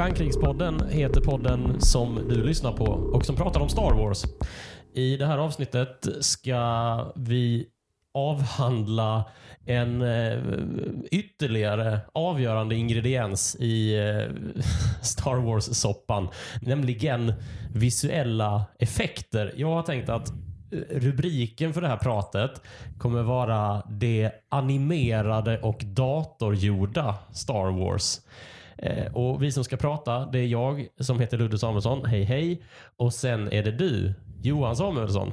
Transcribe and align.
Stjärnkrigspodden 0.00 0.88
heter 0.90 1.20
podden 1.20 1.80
som 1.80 2.14
du 2.28 2.42
lyssnar 2.42 2.72
på 2.72 2.84
och 2.84 3.24
som 3.24 3.36
pratar 3.36 3.60
om 3.60 3.68
Star 3.68 3.94
Wars. 3.94 4.24
I 4.94 5.16
det 5.16 5.26
här 5.26 5.38
avsnittet 5.38 6.08
ska 6.20 7.12
vi 7.16 7.66
avhandla 8.14 9.24
en 9.66 10.02
eh, 10.02 10.38
ytterligare 11.10 12.00
avgörande 12.14 12.74
ingrediens 12.74 13.56
i 13.60 13.98
eh, 13.98 14.62
Star 15.02 15.36
Wars-soppan, 15.36 16.28
nämligen 16.62 17.32
visuella 17.74 18.64
effekter. 18.78 19.52
Jag 19.56 19.74
har 19.74 19.82
tänkt 19.82 20.08
att 20.08 20.30
eh, 20.30 20.34
rubriken 20.90 21.74
för 21.74 21.80
det 21.80 21.88
här 21.88 21.96
pratet 21.96 22.62
kommer 22.98 23.22
vara 23.22 23.82
det 23.90 24.32
animerade 24.48 25.58
och 25.60 25.82
datorgjorda 25.84 27.14
Star 27.32 27.70
Wars. 27.70 28.20
Eh, 28.82 29.14
och 29.14 29.42
Vi 29.42 29.52
som 29.52 29.64
ska 29.64 29.76
prata, 29.76 30.26
det 30.26 30.38
är 30.38 30.46
jag 30.46 30.86
som 31.00 31.20
heter 31.20 31.38
Ludde 31.38 31.58
Samuelsson. 31.58 32.04
Hej 32.04 32.24
hej. 32.24 32.62
Och 32.96 33.14
sen 33.14 33.52
är 33.52 33.62
det 33.62 33.72
du, 33.72 34.14
Johan 34.42 34.76
Samuelsson. 34.76 35.32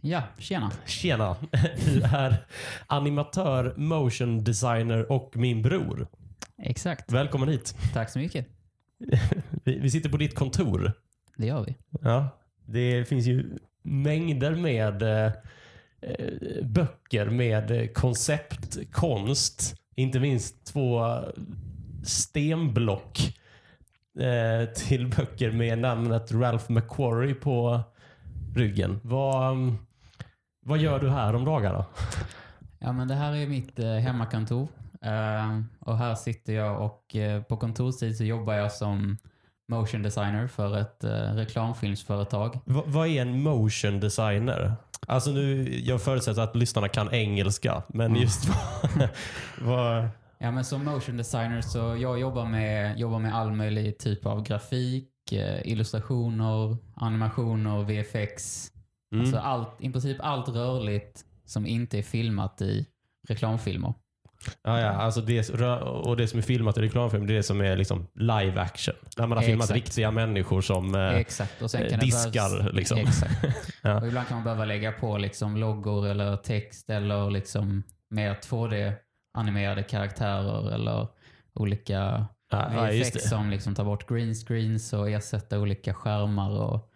Ja, 0.00 0.22
tjena. 0.38 0.72
Tjena! 0.86 1.36
Du 1.86 2.02
är 2.02 2.46
animatör, 2.86 3.74
motion 3.76 4.44
designer 4.44 5.12
och 5.12 5.36
min 5.36 5.62
bror. 5.62 6.08
Exakt. 6.62 7.12
Välkommen 7.12 7.48
hit. 7.48 7.74
Tack 7.92 8.10
så 8.10 8.18
mycket. 8.18 8.46
Vi, 9.64 9.90
sitter 9.90 10.08
på 10.08 10.16
ditt 10.16 10.34
kontor. 10.34 10.92
Det 11.36 11.46
gör 11.46 11.64
vi. 11.64 11.76
Ja, 12.00 12.28
det 12.66 13.08
finns 13.08 13.26
ju 13.26 13.58
mängder 13.82 14.54
med 14.54 15.02
eh, 15.02 15.32
eh, 16.00 16.64
böcker 16.64 17.26
med 17.26 17.94
konceptkonst. 17.94 19.74
Inte 19.96 20.20
minst 20.20 20.66
två 20.66 21.18
stenblock 22.04 23.38
eh, 24.18 24.68
till 24.74 25.06
böcker 25.06 25.50
med 25.50 25.78
namnet 25.78 26.32
Ralph 26.32 26.72
McQuarrie 26.72 27.34
på 27.34 27.80
ryggen. 28.56 29.00
Vad, 29.02 29.74
vad 30.66 30.78
gör 30.78 31.00
du 31.00 31.10
här 31.10 31.34
om 31.34 31.44
dagarna? 31.44 31.84
Ja, 32.78 32.92
men 32.92 33.08
det 33.08 33.14
här 33.14 33.36
är 33.36 33.46
mitt 33.46 33.78
eh, 33.78 33.92
hemmakontor. 33.92 34.68
Eh, 35.02 35.60
och 35.78 35.98
här 35.98 36.14
sitter 36.14 36.52
jag 36.52 36.80
och 36.80 37.16
eh, 37.16 37.42
på 37.42 37.56
kontorstid 37.56 38.16
så 38.16 38.24
jobbar 38.24 38.54
jag 38.54 38.72
som 38.72 39.16
motion 39.68 40.02
designer 40.02 40.46
för 40.46 40.78
ett 40.78 41.04
eh, 41.04 41.10
reklamfilmsföretag. 41.10 42.60
Va, 42.64 42.82
vad 42.86 43.08
är 43.08 43.22
en 43.22 43.42
motion 43.42 44.00
designer? 44.00 44.74
Alltså 45.06 45.30
nu, 45.30 45.78
jag 45.80 46.02
förutsätter 46.02 46.42
att 46.42 46.56
lyssnarna 46.56 46.88
kan 46.88 47.14
engelska, 47.14 47.82
men 47.88 48.16
just 48.16 48.48
vad... 49.60 50.08
Ja, 50.42 50.50
men 50.50 50.64
som 50.64 50.84
motion 50.84 51.16
designer 51.16 51.60
så 51.60 51.78
jag 51.78 52.20
jobbar 52.20 52.44
med, 52.46 52.98
jobbar 52.98 53.18
med 53.18 53.34
all 53.36 53.52
möjlig 53.52 53.98
typ 53.98 54.26
av 54.26 54.42
grafik, 54.42 55.32
eh, 55.32 55.60
illustrationer, 55.72 56.76
animationer, 56.94 57.82
VFX. 57.84 58.66
mm. 59.12 59.20
Alltså 59.24 59.38
allt, 59.38 59.68
i 59.80 59.90
princip 59.92 60.16
allt 60.20 60.48
rörligt 60.48 61.24
som 61.44 61.66
inte 61.66 61.98
är 61.98 62.02
filmat 62.02 62.62
i 62.62 62.86
reklamfilmer. 63.28 63.94
Ja, 64.62 64.80
ja, 64.80 64.88
alltså 64.90 65.20
det, 65.20 65.50
och 65.84 66.16
det 66.16 66.28
som 66.28 66.38
är 66.38 66.42
filmat 66.42 66.78
i 66.78 66.80
reklamfilm, 66.80 67.26
det 67.26 67.32
är 67.32 67.36
det 67.36 67.42
som 67.42 67.60
är 67.60 67.76
liksom 67.76 68.06
live 68.14 68.60
action. 68.60 68.94
Där 69.16 69.26
man 69.26 69.38
har 69.38 69.44
filmat 69.44 69.64
Exakt. 69.64 69.76
riktiga 69.76 70.10
människor 70.10 70.60
som 70.60 70.94
eh, 70.94 71.14
Exakt. 71.14 71.62
Och 71.62 71.70
sen 71.70 71.80
kan 71.90 71.98
det 71.98 72.04
diskar. 72.06 72.30
behövas- 72.58 72.72
liksom. 72.74 72.98
Ja. 73.82 74.00
Och 74.00 74.06
ibland 74.06 74.28
kan 74.28 74.36
man 74.36 74.44
behöva 74.44 74.64
lägga 74.64 74.92
på 74.92 75.18
liksom 75.18 75.56
loggor 75.56 76.06
eller 76.06 76.36
text 76.36 76.90
eller 76.90 77.30
liksom 77.30 77.82
mer 78.10 78.34
2D-animerade 79.34 79.82
karaktärer 79.82 80.70
eller 80.74 81.08
olika 81.54 82.26
Ja, 82.52 82.72
ja, 82.74 82.82
det. 82.92 83.22
som 83.22 83.50
liksom 83.50 83.74
tar 83.74 83.84
bort 83.84 84.08
green 84.08 84.34
screens 84.34 84.92
och 84.92 85.10
ersätter 85.10 85.58
olika 85.58 85.94
skärmar 85.94 86.50
och 86.50 86.90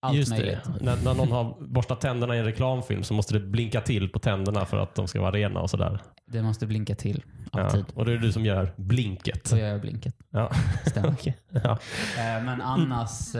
allt 0.00 0.16
Just 0.16 0.30
möjligt. 0.30 0.58
det. 0.64 0.84
När, 0.84 0.96
när 1.04 1.14
någon 1.14 1.32
har 1.32 1.56
borstat 1.60 2.00
tänderna 2.00 2.36
i 2.36 2.38
en 2.38 2.44
reklamfilm 2.44 3.02
så 3.02 3.14
måste 3.14 3.34
det 3.34 3.40
blinka 3.40 3.80
till 3.80 4.08
på 4.08 4.18
tänderna 4.18 4.64
för 4.64 4.76
att 4.78 4.94
de 4.94 5.08
ska 5.08 5.20
vara 5.20 5.30
rena 5.30 5.60
och 5.60 5.70
sådär. 5.70 6.00
Det 6.26 6.42
måste 6.42 6.66
blinka 6.66 6.94
till 6.94 7.22
Ja. 7.52 7.60
alltid. 7.62 7.84
Och 7.94 8.04
det 8.04 8.12
är 8.12 8.16
du 8.16 8.32
som 8.32 8.44
gör 8.44 8.72
blinket. 8.76 9.46
Så 9.46 9.56
gör 9.56 9.68
jag 9.68 9.80
blinket. 9.80 10.14
Ja. 10.30 10.50
Stämmer. 10.86 11.14
Ja. 11.50 11.70
Eh, 12.18 12.44
Men 12.44 12.62
annars, 12.62 13.34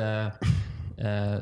eh, 0.98 1.38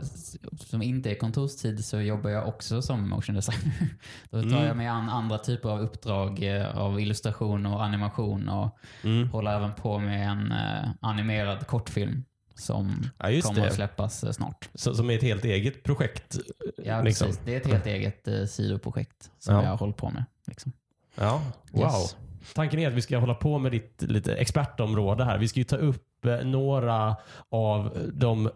som 0.57 0.83
inte 0.83 1.11
är 1.11 1.15
kontorstid, 1.15 1.85
så 1.85 2.01
jobbar 2.01 2.31
jag 2.31 2.49
också 2.49 2.83
som 2.83 3.09
motion 3.09 3.35
designer. 3.35 3.73
Då 4.31 4.41
tar 4.43 4.49
Mm. 4.49 4.65
jag 4.65 4.77
mig 4.77 4.87
an 4.87 5.09
andra 5.09 5.39
typer 5.39 5.69
av 5.69 5.81
uppdrag 5.81 6.43
eh, 6.43 6.79
av 6.79 7.01
illustration 7.01 7.67
och 7.67 7.85
animation 7.85 8.49
och 8.49 8.79
Mm. 9.05 9.29
håller 9.29 9.57
även 9.57 9.73
på 9.73 9.99
med 9.99 10.29
en 10.29 10.53
eh, 10.53 10.91
animerad 11.01 11.67
kortfilm 11.67 12.25
som 12.55 13.03
ja, 13.19 13.41
kommer 13.43 13.61
att 13.63 13.69
det. 13.69 13.75
släppas 13.75 14.25
eh, 14.25 14.31
snart. 14.33 14.69
Så, 14.75 14.95
som 14.95 15.11
är 15.11 15.15
ett 15.17 15.23
helt 15.23 15.45
eget 15.45 15.83
projekt. 15.83 16.39
Ja, 16.85 17.03
liksom. 17.03 17.27
precis. 17.27 17.43
Det 17.45 17.55
är 17.55 17.61
ett 17.61 17.67
helt 17.67 17.87
eget 17.87 18.29
eh, 18.29 18.45
sidoprojekt 18.45 19.31
som 19.39 19.55
Ja. 19.55 19.65
jag 19.65 19.77
håller 19.77 19.93
på 19.93 20.11
med. 20.11 20.25
Liksom. 20.47 20.73
Ja, 21.15 21.43
wow. 21.73 21.83
Yes. 21.83 22.17
Tanken 22.55 22.81
är 22.81 22.89
att 22.89 22.95
vi 22.95 23.03
ska 23.03 23.19
hålla 23.19 23.35
på 23.35 23.59
med 23.59 23.73
ditt 23.73 24.03
lite 24.03 24.35
expertområde 24.35 25.25
här. 25.25 25.39
Vi 25.39 25.49
ska 25.49 25.61
ju 25.61 25.65
ta 25.65 25.77
upp 25.77 26.25
eh, 26.27 26.37
några 26.37 27.17
av 27.49 27.97
de, 28.13 28.51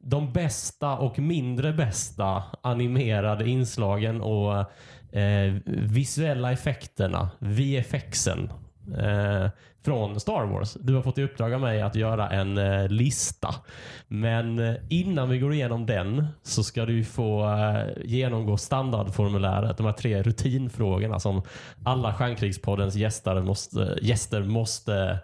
de 0.00 0.32
bästa 0.32 0.98
och 0.98 1.18
mindre 1.18 1.72
bästa 1.72 2.42
animerade 2.62 3.48
inslagen 3.48 4.20
och 4.20 4.58
eh, 5.16 5.54
visuella 5.66 6.52
effekterna, 6.52 7.30
VFXen, 7.38 8.52
eh, 8.98 9.48
från 9.84 10.20
Star 10.20 10.44
Wars. 10.44 10.76
Du 10.80 10.94
har 10.94 11.02
fått 11.02 11.18
i 11.18 11.22
uppdrag 11.22 11.52
av 11.54 11.60
mig 11.60 11.82
att 11.82 11.94
göra 11.94 12.30
en 12.30 12.58
eh, 12.58 12.88
lista. 12.88 13.54
Men 14.08 14.58
eh, 14.58 14.74
innan 14.88 15.28
vi 15.28 15.38
går 15.38 15.52
igenom 15.52 15.86
den 15.86 16.26
så 16.42 16.62
ska 16.62 16.86
du 16.86 17.04
få 17.04 17.52
eh, 17.52 17.84
genomgå 18.04 18.56
standardformuläret, 18.56 19.76
de 19.76 19.86
här 19.86 19.92
tre 19.92 20.22
rutinfrågorna 20.22 21.20
som 21.20 21.42
alla 21.84 22.14
Stjärnkrigspoddens 22.14 22.94
gäster 22.94 23.40
måste, 23.40 23.98
gäster 24.02 24.42
måste 24.42 25.18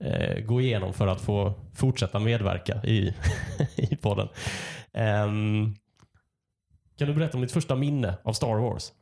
eh, 0.00 0.40
gå 0.44 0.60
igenom 0.60 0.92
för 0.92 1.06
att 1.06 1.20
få 1.20 1.54
fortsätta 1.74 2.18
medverka 2.18 2.82
i, 2.84 3.14
i 3.76 3.96
podden. 3.96 4.28
Ehm, 4.92 5.74
kan 6.98 7.08
du 7.08 7.14
berätta 7.14 7.36
om 7.36 7.40
ditt 7.42 7.52
första 7.52 7.74
minne 7.76 8.14
av 8.24 8.32
Star 8.32 8.54
Wars? 8.58 8.92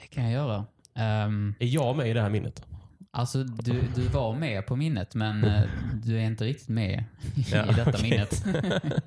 Det 0.00 0.06
kan 0.06 0.24
jag 0.24 0.32
göra. 0.32 0.64
Ehm, 0.94 1.54
Är 1.60 1.66
jag 1.66 1.96
med 1.96 2.08
i 2.08 2.12
det 2.12 2.20
här 2.22 2.30
minnet? 2.30 2.62
Alltså, 3.14 3.44
du, 3.44 3.82
du 3.94 4.02
var 4.08 4.34
med 4.34 4.66
på 4.66 4.76
minnet, 4.76 5.14
men 5.14 5.44
eh, 5.44 5.62
du 6.04 6.16
är 6.18 6.22
inte 6.24 6.44
riktigt 6.44 6.68
med 6.68 7.04
i 7.36 7.44
Ja, 7.52 7.62
detta 7.66 7.90
okej. 7.90 8.10
minnet. 8.10 8.44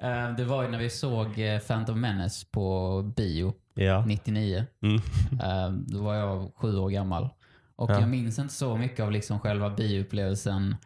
Eh, 0.00 0.32
det 0.36 0.44
var 0.44 0.62
ju 0.62 0.68
när 0.68 0.78
vi 0.78 0.90
såg 0.90 1.38
eh, 1.38 1.58
Phantom 1.60 2.00
Menace 2.00 2.46
på 2.50 3.02
bio 3.16 3.54
Ja. 3.74 4.04
99. 4.06 4.64
Mm. 4.82 4.96
Eh, 5.42 5.70
Då 5.86 6.02
var 6.02 6.14
jag 6.14 6.50
sju 6.56 6.76
år 6.78 6.90
gammal. 6.90 7.28
Och 7.76 7.90
Ja. 7.90 8.00
jag 8.00 8.08
minns 8.08 8.38
inte 8.38 8.54
så 8.54 8.76
mycket 8.76 9.00
av 9.00 9.12
liksom 9.12 9.40
själva 9.40 9.70
bioupplevelsen. 9.70 10.76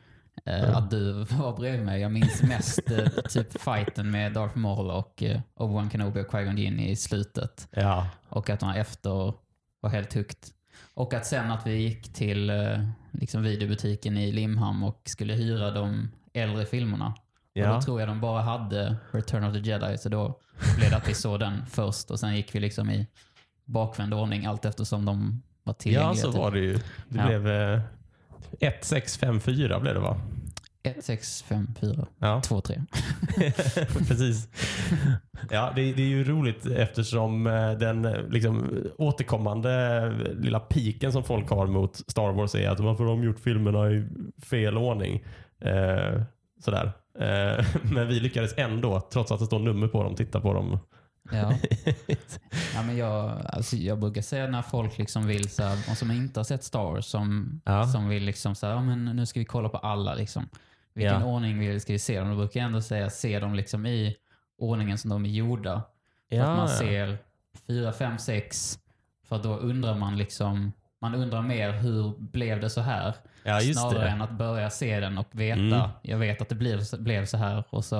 eh, 0.44 0.58
Ja. 0.58 0.76
Att 0.78 0.90
du 0.90 1.12
var 1.30 1.56
bredvid 1.56 1.86
mig. 1.86 2.00
Jag 2.00 2.12
minns 2.12 2.42
mest 2.42 2.90
eh, 2.90 3.06
typ 3.28 3.60
fighten 3.62 4.10
med 4.10 4.32
Darth 4.32 4.56
Maul 4.56 4.90
och 4.90 5.22
eh, 5.22 5.40
Obi-Wan 5.54 5.90
Kenobi 5.90 6.20
och 6.20 6.26
Qui-Gon 6.26 6.56
Jinn 6.56 6.80
i 6.80 6.96
slutet. 6.96 7.68
Ja. 7.70 8.08
Och 8.28 8.50
att 8.50 8.60
man 8.60 8.74
efter 8.76 9.34
var 9.80 9.90
helt 9.90 10.14
hooked. 10.14 10.38
Och 10.94 11.14
att 11.14 11.26
sen 11.26 11.50
att 11.50 11.66
vi 11.66 11.74
gick 11.76 12.12
till 12.12 12.50
eh, 12.50 12.84
liksom 13.12 13.42
videobutiken 13.42 14.16
i 14.18 14.32
Limhamn 14.32 14.82
och 14.82 15.02
skulle 15.04 15.32
hyra 15.34 15.70
de 15.70 16.10
äldre 16.34 16.66
filmerna. 16.66 17.06
Och 17.06 17.16
Ja. 17.52 17.72
då 17.74 17.80
tror 17.82 18.00
jag 18.00 18.08
de 18.08 18.20
bara 18.20 18.42
hade 18.42 18.96
Return 19.12 19.44
of 19.44 19.52
the 19.52 19.58
Jedi, 19.58 19.98
så 19.98 20.08
då 20.08 20.38
blev 20.78 20.90
det 20.90 20.96
att 20.96 21.08
vi 21.08 21.14
såg 21.14 21.40
den 21.40 21.66
först 21.66 22.10
och 22.10 22.20
sen 22.20 22.36
gick 22.36 22.54
vi 22.54 22.60
liksom 22.60 22.90
i 22.90 23.06
bakvänd 23.64 24.14
ordning 24.14 24.46
allt 24.46 24.64
eftersom 24.64 25.04
de 25.04 25.42
var 25.62 25.74
tillgängliga. 25.74 26.10
Ja, 26.10 26.14
så 26.14 26.32
typ. 26.32 26.40
var 26.40 26.50
det 26.50 26.58
ju. 26.60 26.72
Det 27.08 27.18
Ja. 27.18 27.26
blev 27.26 27.48
eh, 27.48 27.80
1, 28.60 28.84
6, 28.84 29.16
5, 29.18 29.40
4 29.40 29.80
blev 29.80 29.94
det 29.94 30.00
va? 30.00 30.20
1, 30.82 31.04
6, 31.04 31.42
5, 31.42 31.74
4, 31.80 32.06
Ja, 32.18 32.40
2, 32.44 32.60
3. 32.60 32.82
precis. 34.08 34.48
Ja, 35.50 35.72
det, 35.76 35.92
det 35.92 36.02
är 36.02 36.06
ju 36.06 36.24
roligt 36.24 36.66
eftersom 36.66 37.46
eh, 37.46 37.72
den 37.72 38.04
eh, 38.04 38.28
liksom, 38.28 38.84
återkommande 38.98 40.10
lilla 40.38 40.60
piken 40.60 41.12
som 41.12 41.24
folk 41.24 41.50
har 41.50 41.66
mot 41.66 41.96
Star 41.96 42.32
Wars 42.32 42.54
är 42.54 42.68
att 42.70 42.80
varför 42.80 43.04
har 43.04 43.10
de 43.10 43.22
gjort 43.24 43.40
filmerna 43.40 43.90
i 43.90 44.04
fel 44.50 44.78
ordning? 44.78 45.24
Eh, 45.64 46.22
sådär. 46.64 46.92
Eh, 47.18 47.64
men 47.82 48.08
vi 48.08 48.20
lyckades 48.20 48.54
ändå, 48.56 49.00
trots 49.12 49.32
att 49.32 49.38
det 49.40 49.46
står 49.46 49.58
nummer 49.58 49.88
på 49.88 50.02
dem, 50.02 50.14
titta 50.14 50.40
på 50.40 50.52
dem. 50.54 50.78
Ja. 51.32 51.54
ja, 52.74 52.82
men 52.82 52.96
jag, 52.96 53.40
alltså, 53.46 53.76
jag 53.76 53.98
brukar 54.00 54.22
säga 54.22 54.46
när 54.46 54.62
folk 54.62 54.98
liksom 54.98 55.26
vill, 55.26 55.50
så 55.50 55.62
här, 55.62 55.78
och 55.90 55.96
som 55.96 56.10
inte 56.10 56.40
har 56.40 56.44
sett 56.44 56.64
Star 56.64 57.00
som, 57.00 57.60
Ja. 57.64 57.86
som 57.86 58.08
vill 58.08 58.22
liksom 58.24 58.54
så 58.54 58.66
här, 58.66 58.74
ja, 58.74 58.82
men 58.82 59.04
nu 59.04 59.26
ska 59.26 59.40
vi 59.40 59.44
kolla 59.46 59.68
på 59.68 59.78
alla. 59.78 60.14
Liksom. 60.14 60.48
Vilken 60.94 61.20
Ja. 61.20 61.26
ordning 61.26 61.58
vill, 61.58 61.80
ska 61.80 61.92
vi 61.92 61.98
se 61.98 62.18
dem? 62.20 62.30
Då 62.30 62.36
brukar 62.36 62.60
jag 62.60 62.66
ändå 62.66 62.82
säga 62.82 63.10
se 63.10 63.38
dem 63.40 63.54
liksom 63.54 63.86
i 63.86 64.16
ordningen 64.58 64.98
som 64.98 65.10
de 65.10 65.24
är 65.24 65.30
gjorda. 65.30 65.82
Så 66.28 66.34
Ja, 66.36 66.44
att 66.44 66.56
man 66.58 66.68
ser 66.68 67.18
4, 67.66 67.92
5, 67.92 68.18
6. 68.18 68.78
För 69.28 69.38
då 69.42 69.56
undrar 69.56 69.94
man 69.94 70.16
liksom 70.18 70.72
man 71.02 71.14
undrar 71.14 71.42
mer 71.42 71.72
hur 71.72 72.14
blev 72.18 72.60
det 72.60 72.70
så 72.70 72.80
här? 72.80 73.14
Snarare 73.72 73.98
det. 74.04 74.08
än 74.08 74.22
att 74.22 74.30
börja 74.30 74.70
se 74.70 75.00
den 75.00 75.18
och 75.18 75.26
veta, 75.32 75.60
Mm. 75.60 75.88
jag 76.02 76.18
vet 76.18 76.42
att 76.42 76.48
det 76.48 76.54
blev, 76.54 76.80
blev 76.98 77.26
så 77.26 77.36
här 77.36 77.64
och 77.70 77.84
så, 77.84 77.96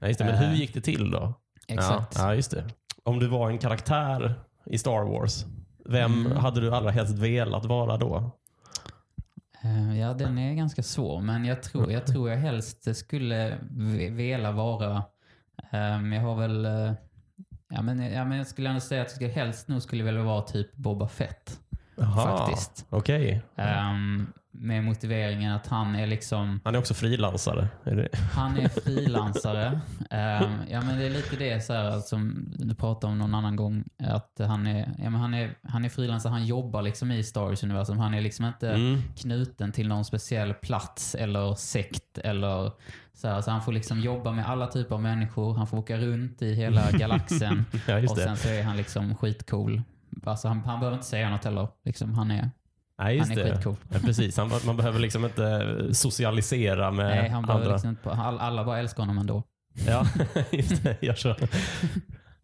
Ja, 0.00 0.06
det. 0.08 0.20
Men 0.20 0.28
Eh, 0.28 0.34
hur 0.40 0.54
gick 0.56 0.74
det 0.74 0.80
till 0.80 1.10
då? 1.10 1.34
Exakt. 1.68 2.14
Ja, 2.18 2.22
ja, 2.28 2.34
just 2.34 2.50
det. 2.50 2.64
Om 3.04 3.18
du 3.18 3.26
var 3.28 3.50
en 3.50 3.58
karaktär 3.58 4.34
i 4.66 4.78
Star 4.78 5.04
Wars, 5.04 5.44
vem 5.84 6.26
Mm. 6.26 6.36
hade 6.36 6.60
du 6.60 6.74
allra 6.74 6.90
helst 6.90 7.18
velat 7.18 7.64
vara 7.64 7.96
då? 7.96 8.30
Eh, 9.62 9.98
Ja, 10.00 10.14
den 10.14 10.38
är 10.38 10.54
ganska 10.54 10.82
svår, 10.82 11.20
men 11.20 11.44
jag 11.44 11.62
tror 11.62 11.92
jag, 11.92 12.06
tror 12.06 12.30
jag 12.30 12.36
helst 12.38 12.96
skulle 12.96 13.58
vilja 14.10 14.52
vara... 14.52 15.02
ehm, 15.72 16.12
jag 16.12 16.22
har 16.22 16.34
väl... 16.36 16.64
eh, 16.64 16.92
ja, 17.68 17.82
men, 17.82 18.12
ja, 18.12 18.24
men 18.24 18.38
jag 18.38 18.46
skulle 18.46 18.68
ändå 18.68 18.80
säga 18.80 19.02
att 19.02 19.20
jag 19.20 19.28
helst 19.28 19.68
nog 19.68 19.82
skulle 19.82 20.04
vilja 20.04 20.22
vara 20.22 20.42
typ 20.42 20.76
Boba 20.76 21.08
Fett. 21.08 21.60
Jaha, 21.96 22.38
Faktiskt. 22.38 22.86
Okej. 22.90 23.42
Ehm, 23.56 24.26
med 24.58 24.84
motiveringen 24.84 25.52
att 25.52 25.66
han 25.66 25.94
är 25.94 26.06
liksom... 26.06 26.60
Han 26.64 26.74
är 26.74 26.78
också 26.78 26.94
frilansare. 26.94 27.68
Det? 27.84 28.08
Han 28.34 28.56
är 28.58 28.68
frilansare. 28.84 29.80
Ehm, 30.10 30.50
ja, 30.70 30.80
men 30.80 30.98
det 30.98 31.06
är 31.06 31.10
lite 31.10 31.36
det 31.36 31.60
så 31.64 31.72
här, 31.72 32.00
som 32.00 32.48
du 32.58 32.74
pratade 32.74 33.12
om 33.12 33.18
någon 33.18 33.34
annan 33.34 33.56
gång. 33.56 33.84
Att 33.98 34.40
han 34.46 34.66
är, 34.66 34.90
ja, 34.98 35.10
men 35.10 35.20
han 35.20 35.34
är, 35.34 35.54
han 35.62 35.84
är 35.84 35.88
frilansare, 35.88 36.30
han 36.30 36.44
jobbar 36.46 36.82
liksom 36.82 37.10
i 37.10 37.22
Star 37.22 37.40
Wars-universum. 37.40 37.98
Han 37.98 38.14
är 38.14 38.20
liksom 38.20 38.44
inte 38.44 38.70
Mm. 38.70 39.02
knuten 39.16 39.72
till 39.72 39.88
någon 39.88 40.04
speciell 40.04 40.54
plats 40.54 41.14
eller 41.14 41.54
sekt 41.54 42.18
eller 42.18 42.72
så 43.14 43.28
här. 43.28 43.40
Så 43.40 43.50
han 43.50 43.62
får 43.62 43.72
liksom 43.72 44.00
jobba 44.00 44.32
med 44.32 44.46
alla 44.48 44.66
typer 44.66 44.94
av 44.94 45.02
människor. 45.02 45.54
Han 45.54 45.66
får 45.66 45.78
åka 45.78 45.96
runt 45.96 46.42
i 46.42 46.54
hela 46.54 46.90
galaxen. 46.92 47.64
Ja, 47.86 47.96
och 47.96 48.16
det. 48.16 48.22
sen 48.22 48.36
så 48.36 48.48
är 48.48 48.62
han 48.62 48.76
liksom 48.76 49.14
skitcool. 49.16 49.82
Alltså 50.24 50.48
han, 50.48 50.60
han 50.60 50.80
behöver 50.80 50.96
inte 50.96 51.08
säga 51.08 51.30
något 51.30 51.44
heller. 51.44 51.68
Liksom, 51.84 52.14
han 52.14 52.30
är, 52.30 52.50
Nej, 52.98 53.18
han 53.18 53.30
är 53.30 53.36
det. 53.36 53.52
skitcool. 53.54 53.76
Ja, 53.92 53.98
precis. 54.04 54.36
Han, 54.36 54.50
man 54.66 54.76
behöver 54.76 54.98
liksom 54.98 55.24
inte 55.24 55.88
socialisera 55.94 56.90
med 56.90 57.06
Nej, 57.06 57.28
han 57.30 57.50
andra. 57.50 57.72
liksom 57.72 57.90
inte, 57.90 58.10
all, 58.10 58.38
alla 58.38 58.64
bara 58.64 58.78
älskar 58.78 59.02
honom 59.02 59.18
ändå. 59.18 59.42
Ja, 59.86 60.06
just 60.50 60.82
det. 61.22 61.48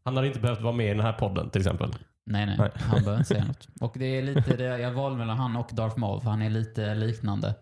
Han 0.04 0.16
hade 0.16 0.26
inte 0.28 0.40
behövt 0.40 0.60
vara 0.60 0.72
med 0.74 0.86
i 0.86 0.94
den 0.94 1.00
här 1.00 1.12
podden 1.12 1.50
till 1.50 1.60
exempel. 1.60 1.94
Nej, 2.26 2.46
nej, 2.46 2.56
Nej. 2.58 2.70
han 2.74 2.90
behöver 2.90 3.16
inte 3.16 3.28
säga 3.28 3.44
något. 3.48 3.68
Och 3.80 3.94
det 3.98 4.04
är 4.18 4.22
lite 4.22 4.56
det, 4.56 4.78
jag 4.78 4.90
valde 4.92 5.18
mellan 5.18 5.38
han 5.38 5.56
och 5.56 5.68
Darth 5.72 5.98
Maul 5.98 6.20
för 6.20 6.30
han 6.30 6.42
är 6.42 6.50
lite 6.50 6.94
liknande. 6.94 7.54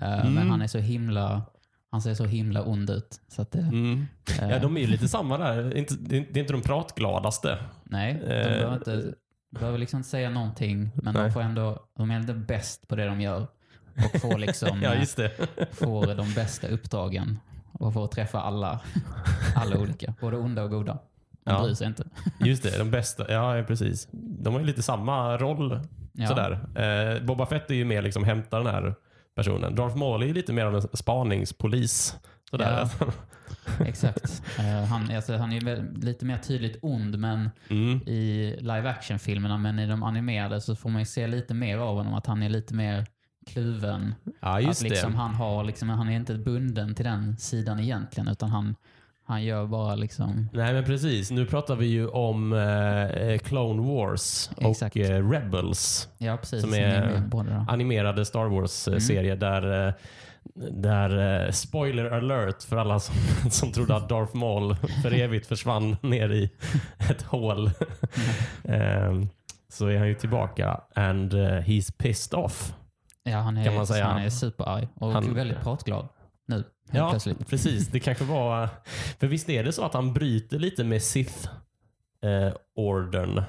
Eh, 0.00 0.20
Mm. 0.20 0.34
Men 0.34 0.50
han 0.50 0.62
är 0.62 0.66
så 0.66 0.78
himla, 0.78 1.42
han 1.90 2.02
ser 2.02 2.14
så 2.14 2.24
himla 2.24 2.62
ond 2.62 2.90
ut. 2.90 3.20
Så 3.28 3.42
att 3.42 3.52
det, 3.52 3.58
Mm. 3.58 4.06
eh, 4.40 4.50
Ja, 4.50 4.58
de 4.58 4.76
är 4.76 4.80
ju 4.80 4.86
lite 4.86 5.08
samma 5.08 5.38
där. 5.38 5.76
Inte, 5.76 5.94
det 6.00 6.16
är 6.16 6.26
det 6.32 6.38
är 6.38 6.40
inte 6.40 6.52
de 6.52 6.62
pratgladaste. 6.62 7.58
Nej, 7.84 8.14
de 8.14 8.20
Eh, 8.20 8.44
behöver, 8.44 8.74
inte, 8.74 9.14
behöver 9.60 9.78
liksom 9.78 9.96
inte 9.96 10.08
säga 10.08 10.30
någonting. 10.30 10.90
Men 10.94 11.14
Nej. 11.14 11.22
de, 11.22 11.32
får 11.32 11.40
ändå, 11.40 11.78
de 11.96 12.10
är 12.10 12.14
ändå 12.14 12.34
bäst 12.34 12.88
på 12.88 12.96
det 12.96 13.04
de 13.06 13.20
gör. 13.20 13.46
Och 14.14 14.20
får, 14.20 14.38
liksom, 14.38 14.82
Ja, 14.82 14.94
eh, 14.94 15.66
får 15.72 16.14
de 16.14 16.32
bästa 16.34 16.68
uppdragen. 16.68 17.38
Och 17.72 17.92
får 17.92 18.06
träffa 18.06 18.40
alla, 18.40 18.80
alla 19.56 19.78
olika. 19.78 20.14
Både 20.20 20.36
onda 20.36 20.62
och 20.62 20.70
goda. 20.70 20.98
De 21.44 21.50
Ja. 21.54 21.62
bryr 21.62 21.74
sig 21.74 21.86
inte. 21.86 22.04
Just 22.40 22.62
det, 22.62 22.78
de 22.78 22.90
bästa. 22.90 23.32
Ja, 23.32 23.56
ja, 23.56 23.64
precis. 23.64 24.08
De 24.12 24.52
har 24.52 24.60
ju 24.60 24.66
lite 24.66 24.82
samma 24.82 25.36
roll. 25.36 25.80
Ja. 26.12 26.26
Sådär. 26.26 26.52
Eh, 27.16 27.22
Boba 27.24 27.46
Fett 27.46 27.70
är 27.70 27.74
ju 27.74 27.84
mer 27.84 28.02
liksom 28.02 28.24
hämta 28.24 28.58
den 28.58 28.66
här 28.66 28.94
personen. 29.34 29.74
Darth 29.74 29.96
Maul 29.96 30.22
är 30.22 30.26
ju 30.26 30.32
lite 30.34 30.52
mer 30.52 30.64
av 30.64 30.74
en 30.74 30.82
spaningspolis. 30.92 32.16
Sådär. 32.50 32.88
Exakt. 33.86 34.42
Eh, 34.58 34.84
han, 34.84 35.10
alltså, 35.16 35.36
han 35.36 35.52
är 35.52 36.00
lite 36.04 36.24
mer 36.24 36.36
tydligt 36.38 36.78
ond 36.82 37.18
men 37.18 37.50
Mm. 37.70 38.00
i 38.08 38.56
live 38.60 38.88
action-filmerna. 38.90 39.58
Men 39.58 39.78
i 39.78 39.86
de 39.86 40.02
animerade 40.02 40.60
så 40.60 40.76
får 40.76 40.90
man 40.90 41.00
ju 41.00 41.06
se 41.06 41.26
lite 41.26 41.54
mer 41.54 41.78
av 41.78 41.96
honom. 41.96 42.14
Att 42.14 42.26
han 42.26 42.42
är 42.42 42.48
lite 42.48 42.74
mer 42.74 43.06
kluven. 43.46 44.14
Ja, 44.40 44.60
just 44.60 44.82
att 44.82 44.88
liksom 44.90 45.12
det. 45.12 45.18
han, 45.18 45.34
har, 45.34 45.64
liksom, 45.64 45.88
han 45.88 46.08
är 46.08 46.16
inte 46.16 46.34
bunden 46.34 46.94
till 46.94 47.04
den 47.04 47.36
sidan 47.36 47.80
egentligen. 47.80 48.28
Utan 48.28 48.50
han, 48.50 48.74
han 49.26 49.44
gör 49.44 49.66
bara 49.66 49.94
liksom... 49.94 50.48
Nej, 50.52 50.72
men 50.74 50.84
precis. 50.84 51.30
Nu 51.30 51.46
pratar 51.46 51.76
vi 51.76 51.86
ju 51.86 52.08
om 52.08 52.52
eh, 52.52 53.38
Clone 53.38 53.82
Wars 53.82 54.50
Exakt. 54.58 54.96
och 54.96 55.02
eh, 55.02 55.30
Rebels. 55.30 56.08
Ja, 56.18 56.36
precis. 56.36 56.60
Som 56.62 56.74
är- 56.74 56.78
är. 56.78 57.64
Animerade 57.68 58.24
Star 58.24 58.44
Wars-serie 58.48 59.34
där, 59.36 59.88
eh, 59.88 59.94
där 60.70 61.44
eh, 61.46 61.50
spoiler 61.50 62.10
alert 62.10 62.62
för 62.62 62.76
alla 62.76 63.00
som, 63.00 63.14
som 63.50 63.72
trodde 63.72 63.96
att 63.96 64.08
Darth 64.08 64.36
Maul 64.36 64.76
för 65.02 65.12
evigt 65.14 65.46
försvann 65.46 65.96
ner 66.02 66.32
i 66.32 66.50
ett 67.10 67.22
hål. 67.22 67.70
Ehm, 68.64 69.28
så 69.68 69.86
är 69.86 69.98
han 69.98 70.08
ju 70.08 70.14
tillbaka 70.14 70.80
and 70.94 71.34
uh, 71.34 71.40
he's 71.40 71.92
pissed 71.98 72.38
off. 72.38 72.74
Ja, 73.22 73.38
han 73.38 73.56
är, 73.56 73.64
kan 73.64 73.74
man 73.74 73.86
säga. 73.86 74.04
han 74.06 74.22
är 74.22 74.30
superarg 74.30 74.88
och 74.94 75.12
Han- 75.12 75.34
väldigt 75.34 75.60
pratglad 75.60 76.08
nu. 76.46 76.64
Ja, 76.90 77.10
plötsligt. 77.10 77.48
precis. 77.48 77.88
Det 77.88 78.00
kanske 78.00 78.24
var... 78.24 78.68
För 79.20 79.26
visst 79.26 79.50
är 79.50 79.64
det 79.64 79.72
så 79.72 79.84
att 79.84 79.94
han 79.94 80.12
bryter 80.12 80.58
lite 80.58 80.84
med 80.84 81.02
Sith-ordern? 81.02 83.42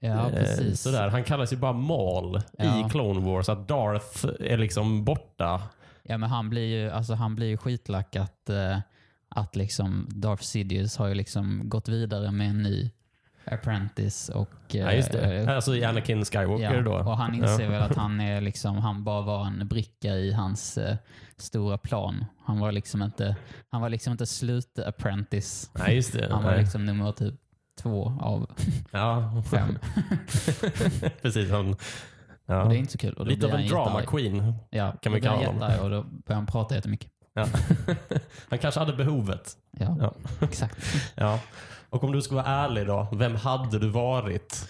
Ja, 0.00 0.30
precis. 0.34 0.80
sådär. 0.80 1.08
Han 1.08 1.24
kallas 1.24 1.52
ju 1.52 1.56
bara 1.56 1.72
Maul 1.72 2.40
Ja. 2.58 2.86
i 2.86 2.90
Clone 2.90 3.20
Wars. 3.20 3.48
Att 3.48 3.68
Darth 3.68 4.26
är 4.40 4.56
liksom 4.56 5.04
borta. 5.04 5.62
Ja, 6.10 6.18
men 6.18 6.30
han 6.30 6.50
blir 6.50 6.66
ju, 6.66 6.90
alltså, 6.90 7.14
han 7.14 7.34
blir 7.34 7.46
ju 7.46 7.56
skitlack 7.56 8.16
att, 8.16 8.50
eh, 8.50 8.78
att 9.28 9.56
liksom 9.56 10.06
Darth 10.10 10.42
Sidious 10.42 10.96
har 10.96 11.06
ju 11.08 11.14
liksom 11.14 11.62
gått 11.68 11.88
vidare 11.88 12.30
med 12.32 12.50
en 12.50 12.62
ny 12.62 12.90
apprentice 13.44 14.28
och... 14.28 14.50
eh, 14.74 14.76
Ja, 14.80 14.92
just 14.92 15.12
det. 15.12 15.36
eh, 15.36 15.56
Alltså 15.56 15.72
Anakin 15.86 16.24
Skywalker 16.24 16.74
ja, 16.74 16.82
då. 16.82 16.92
och 16.94 17.16
han 17.16 17.34
inser 17.34 17.64
Ja. 17.64 17.70
väl 17.70 17.82
att 17.82 17.96
han 18.04 18.20
är 18.20 18.40
liksom, 18.40 18.78
han 18.78 19.04
bara 19.04 19.20
var 19.22 19.46
en 19.46 19.68
bricka 19.68 20.08
i 20.14 20.32
hans 20.32 20.78
eh, 20.78 20.96
stora 21.36 21.78
plan. 21.78 22.24
Han 22.44 22.58
var 22.60 22.72
liksom 22.72 23.02
inte, 23.02 23.36
han 23.70 23.80
var 23.80 23.88
liksom 23.88 24.10
inte 24.12 24.26
slut-apprentice. 24.26 25.70
Just 25.88 26.12
det. 26.12 26.28
Han 26.32 26.42
var 26.44 26.50
Nej. 26.50 26.60
liksom 26.60 26.84
nummer 26.84 27.12
typ 27.12 27.34
två 27.82 28.18
av 28.20 28.50
Ja. 28.90 29.42
fem. 29.50 29.78
Precis. 31.22 31.50
Han, 31.50 31.76
ja. 32.48 32.62
Och 32.62 32.68
det 32.68 32.76
är 32.76 32.78
inte 32.78 32.92
så 32.92 32.98
kul. 32.98 33.14
Och 33.14 33.24
då 33.24 33.30
Lite 33.30 33.38
blir 33.38 33.48
av 33.54 33.54
en 33.54 33.60
han 33.60 33.68
drama 33.68 34.00
jättearg. 34.00 34.08
queen. 34.08 34.54
Ja, 34.70 34.92
kan 35.02 35.12
vi 35.12 35.20
då 35.20 35.22
blir 35.22 35.30
han 35.30 35.38
kalla 35.38 35.52
honom. 35.52 35.70
jättearg 35.70 35.84
och 35.84 35.90
då 35.90 36.02
börjar 36.02 36.36
han 36.36 36.46
prata 36.46 36.74
jättemycket. 36.74 37.10
Ja. 37.34 37.46
han 38.48 38.58
kanske 38.58 38.80
hade 38.80 38.92
behovet. 38.92 39.56
Ja, 39.70 39.96
Ja. 40.00 40.14
exakt. 40.40 40.76
Ja. 41.14 41.40
Och 41.90 42.04
om 42.04 42.12
du 42.12 42.22
ska 42.22 42.34
vara 42.34 42.46
ärlig 42.46 42.86
då, 42.86 43.08
vem 43.12 43.34
hade 43.36 43.78
du 43.78 43.88
varit? 43.88 44.68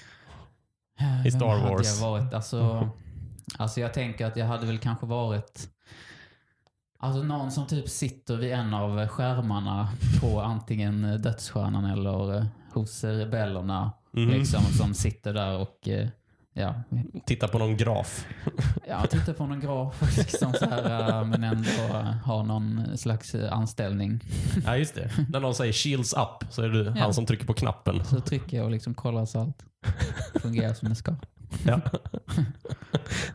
I 1.27 1.31
Star 1.31 1.41
Vem 1.49 1.61
hade 1.61 1.75
Wars. 1.75 2.01
Jag 2.01 2.09
varit? 2.11 2.35
Alltså, 2.35 2.89
alltså 3.59 3.81
jag 3.81 3.95
tänker 3.95 4.27
att 4.27 4.37
jag 4.37 4.47
hade 4.47 4.67
väl 4.67 4.79
kanske 4.79 5.07
varit 5.07 5.69
Alltså 7.01 7.23
någon 7.23 7.51
som 7.51 7.67
typ 7.67 7.89
sitter 7.89 8.37
vid 8.37 8.53
en 8.53 8.75
av 8.75 9.07
skärmarna 9.07 9.89
på 10.21 10.41
antingen 10.41 11.23
Dödsstjärnan 11.23 11.85
eller 11.85 12.37
eh, 12.37 12.45
hos 12.75 13.05
rebellerna. 13.05 13.93
Mhm. 14.13 14.29
Liksom, 14.29 14.63
som 14.63 14.95
sitter 14.95 15.35
där 15.35 15.59
och 15.59 15.89
eh, 15.89 16.09
ja, 16.59 16.75
Titta 17.27 17.49
på 17.49 17.59
någon 17.59 17.77
graf. 17.77 18.27
ja, 18.89 19.07
tittar 19.07 19.33
på 19.33 19.47
någon 19.47 19.61
graf 19.61 20.17
liksom 20.19 20.53
så 20.53 20.65
här, 20.65 21.11
eh, 21.21 21.25
men 21.25 21.45
ändå 21.45 21.71
har 22.25 22.43
någon 22.43 22.99
slags 22.99 23.35
eh, 23.35 23.53
anställning. 23.53 24.21
Ja, 24.67 24.77
just 24.77 24.95
det. 24.95 25.11
När 25.29 25.41
någon 25.41 25.55
säger 25.55 25.73
shields 25.73 26.13
up 26.13 26.45
så 26.53 26.63
är 26.63 26.69
du 26.69 26.85
Ja. 26.85 26.93
han 27.03 27.15
som 27.15 27.27
trycker 27.27 27.47
på 27.47 27.55
knappen. 27.55 28.05
Så 28.05 28.21
trycker 28.21 28.57
jag 28.57 28.65
och 28.67 28.71
liksom 28.73 28.95
kollar 28.95 29.27
så 29.27 29.41
allt 29.41 29.65
fungerar 30.43 30.75
som 30.75 30.89
det 30.89 30.95
ska. 30.95 31.15
Ja, 31.67 31.81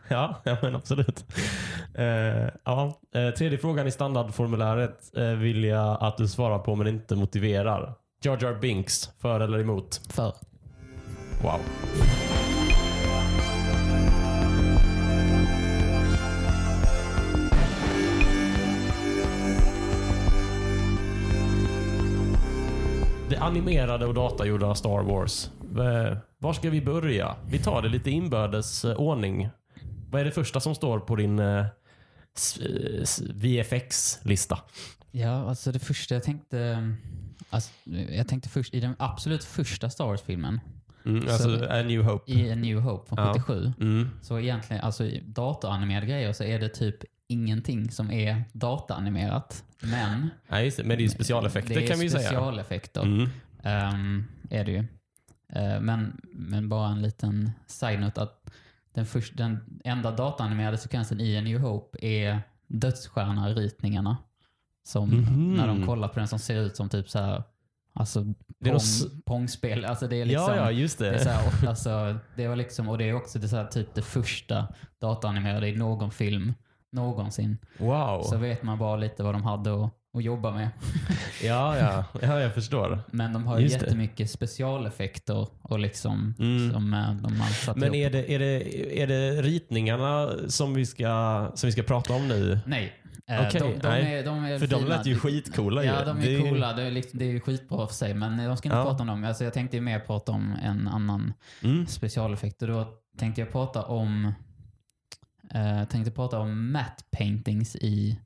ja, 0.08 0.40
ja 0.44 0.56
men 0.62 0.74
absolut. 0.76 1.24
Eh, 1.94 2.04
ja. 2.64 3.00
eh, 3.14 3.30
tredje 3.30 3.58
frågan 3.58 3.86
i 3.86 3.90
standardformuläret 3.90 5.16
eh, 5.16 5.24
vill 5.24 5.64
jag 5.64 5.98
att 6.02 6.16
du 6.16 6.28
svarar 6.28 6.58
på 6.58 6.74
men 6.76 6.86
inte 6.86 7.16
motiverar. 7.16 7.94
Jar 8.24 8.38
Jar 8.42 8.54
Binks, 8.54 9.10
för 9.20 9.40
eller 9.40 9.58
emot? 9.58 10.00
För. 10.08 10.32
Wow. 11.42 11.60
Det 23.34 23.40
animerade 23.40 24.06
och 24.06 24.14
datagjorda 24.14 24.74
Star 24.74 25.02
Wars. 25.02 25.50
Eh, 25.62 26.18
var 26.38 26.52
ska 26.52 26.70
vi 26.70 26.80
börja? 26.80 27.36
Vi 27.46 27.58
tar 27.58 27.82
det 27.82 27.88
lite 27.88 28.10
inbördes 28.10 28.84
eh, 28.84 28.96
ordning. 28.96 29.48
Vad 30.10 30.20
är 30.20 30.24
det 30.24 30.30
första 30.30 30.60
som 30.60 30.74
står 30.74 30.98
på 30.98 31.16
din 31.16 31.38
eh, 31.38 31.66
VFX-lista? 33.34 34.58
Ja, 35.10 35.48
alltså 35.48 35.72
det 35.72 35.78
första 35.78 36.14
jag 36.14 36.22
tänkte... 36.22 36.92
Alltså, 37.50 37.72
jag 38.10 38.28
tänkte 38.28 38.48
först, 38.48 38.74
i 38.74 38.80
den 38.80 38.94
absolut 38.98 39.44
första 39.44 39.90
Star 39.90 40.06
Wars-filmen, 40.06 40.60
Mm, 41.06 41.22
alltså, 41.28 41.58
Så- 41.58 41.64
A 41.70 41.82
New 41.82 42.02
Hope. 42.02 42.32
i 42.32 42.52
A 42.52 42.54
New 42.54 42.78
Hope 42.80 43.08
från 43.08 43.18
Ja. 43.26 43.32
77, 43.34 43.72
Mm. 43.80 44.10
så 44.22 44.38
egentligen, 44.38 44.82
alltså 44.82 45.04
i 45.04 45.22
datoranimerade 45.26 46.06
grejer 46.06 46.32
så 46.32 46.44
är 46.44 46.58
det 46.58 46.68
typ 46.68 46.96
ingenting 47.28 47.90
som 47.90 48.10
är 48.10 48.44
dataanimerat. 48.52 49.64
Men 49.82 50.30
just 50.64 50.76
det. 50.76 50.84
Men 50.84 50.98
det 50.98 51.04
är 51.04 51.08
specialeffekter 51.08 51.74
det 51.74 51.84
är 51.84 51.88
kan 51.88 51.98
vi 51.98 52.10
säga. 52.10 52.22
specialeffekter. 52.22 53.02
Mm. 53.02 53.28
Ehm, 53.62 54.24
är 54.50 54.64
det 54.64 54.72
ju. 54.72 54.78
Eh, 55.52 55.80
men, 55.80 56.20
men 56.32 56.68
bara 56.68 56.88
en 56.88 57.02
liten 57.02 57.50
side-note 57.66 58.22
att 58.22 58.50
den, 58.94 59.06
först, 59.06 59.36
den 59.36 59.80
enda 59.84 60.10
dataanimerade 60.10 60.78
sekvensen 60.78 61.20
i 61.20 61.38
A 61.38 61.40
New 61.40 61.58
Hope 61.60 61.98
är 62.06 62.40
dödsstjärna-ritningarna. 62.66 64.16
Som 64.86 65.08
Mhm. 65.10 65.54
när 65.54 65.66
de 65.66 65.86
kollar 65.86 66.08
på 66.08 66.18
den 66.18 66.28
som 66.28 66.38
ser 66.38 66.60
ut 66.60 66.76
som 66.76 66.88
typ 66.88 67.10
så 67.10 67.18
här, 67.18 67.42
alltså 67.94 68.20
Det 68.60 68.70
pong, 68.70 68.72
något 68.72 69.24
pongspel. 69.24 69.84
Alltså 69.84 70.06
det 70.08 70.16
är 70.20 70.24
liksom, 70.24 70.54
ja, 70.54 70.56
ja, 70.56 70.70
just 70.70 70.98
det. 70.98 71.10
det 71.10 71.18
så 71.18 71.28
här, 71.28 71.46
och- 71.46 71.68
alltså, 71.68 72.18
det 72.36 72.48
var 72.48 72.56
liksom, 72.56 72.88
och 72.88 72.98
det 72.98 73.08
är 73.08 73.14
också 73.14 73.38
det 73.38 73.48
så 73.48 73.56
här, 73.56 73.66
typ 73.66 73.94
det 73.94 74.02
första 74.02 74.68
dataanimerade 75.00 75.68
i 75.68 75.76
någon 75.76 76.10
film 76.10 76.54
någonsin. 76.92 77.58
wow. 77.78 78.22
Så 78.22 78.36
vet 78.36 78.62
man 78.62 78.78
bara 78.78 78.96
lite 78.96 79.22
vad 79.22 79.34
de 79.34 79.42
hade 79.42 79.84
att, 79.84 79.90
att 80.16 80.24
jobba 80.24 80.50
med. 80.50 80.68
Ja, 81.42 81.78
ja, 81.78 82.04
ja, 82.22 82.40
jag 82.40 82.54
förstår. 82.54 83.00
Men 83.10 83.32
de 83.32 83.46
har 83.46 83.58
ju 83.58 83.62
Just 83.64 83.78
det. 83.80 83.84
jättemycket 83.86 84.30
specialeffekter 84.30 85.48
och 85.62 85.78
liksom 85.78 86.34
Mm. 86.38 86.72
som 86.72 86.94
eh, 86.94 87.12
de 87.14 87.40
har 87.40 87.48
satt 87.48 87.76
Men 87.76 87.94
ihop. 87.94 88.06
är 88.06 88.10
det, 88.10 88.32
är, 88.34 88.38
det, 88.38 89.02
är 89.02 89.06
det 89.06 89.42
ritningarna 89.42 90.28
som 90.48 90.74
vi 90.74 90.86
ska, 90.86 91.50
som 91.54 91.66
vi 91.66 91.72
ska 91.72 91.82
prata 91.82 92.12
om 92.14 92.28
nu? 92.28 92.58
Nej. 92.66 92.92
Eh, 93.30 93.46
Okej, 93.46 93.60
de, 93.60 93.78
de, 93.78 93.88
är, 93.88 94.24
de 94.24 94.44
är 94.44 94.58
För 94.58 94.66
de 94.66 94.82
fina. 94.82 94.96
lät 94.96 95.06
ju 95.06 95.18
skitcoola. 95.18 95.84
Ja, 95.84 96.04
de 96.04 96.18
är 96.18 96.22
Det 96.22 96.34
är- 96.36 96.40
coola. 96.50 96.72
Det 96.72 96.82
är, 96.82 96.90
liksom, 96.90 97.18
det 97.18 97.24
är 97.24 97.40
skitbra 97.40 97.86
för 97.86 97.94
sig. 97.94 98.14
Men 98.14 98.48
de 98.48 98.56
ska 98.56 98.68
inte 98.68 98.76
Ja. 98.76 98.84
prata 98.84 99.00
om 99.02 99.06
dem. 99.06 99.24
Alltså, 99.24 99.44
jag 99.44 99.52
tänkte 99.52 99.80
mer 99.80 100.00
prata 100.00 100.32
om 100.32 100.52
en 100.62 100.88
annan 100.88 101.32
Mm. 101.62 101.86
specialeffekt. 101.86 102.62
Och 102.62 102.68
då 102.68 102.86
tänkte 103.18 103.40
jag 103.40 103.52
prata 103.52 103.82
om 103.82 104.32
eh, 105.50 105.84
tänkte 105.84 106.10
prata 106.10 106.38
om 106.38 106.72
matte 106.72 107.04
paintings 107.18 107.76
i, 107.76 108.18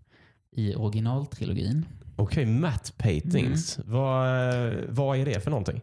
i 0.52 0.75
originaltrilogin. 0.75 1.87
Okej, 2.17 2.47
matte 2.47 2.93
paintings. 2.93 3.78
Mm. 3.78 3.90
Vad, 3.93 4.75
vad 4.88 5.19
är 5.19 5.25
det 5.25 5.40
för 5.45 5.50
någonting? 5.50 5.81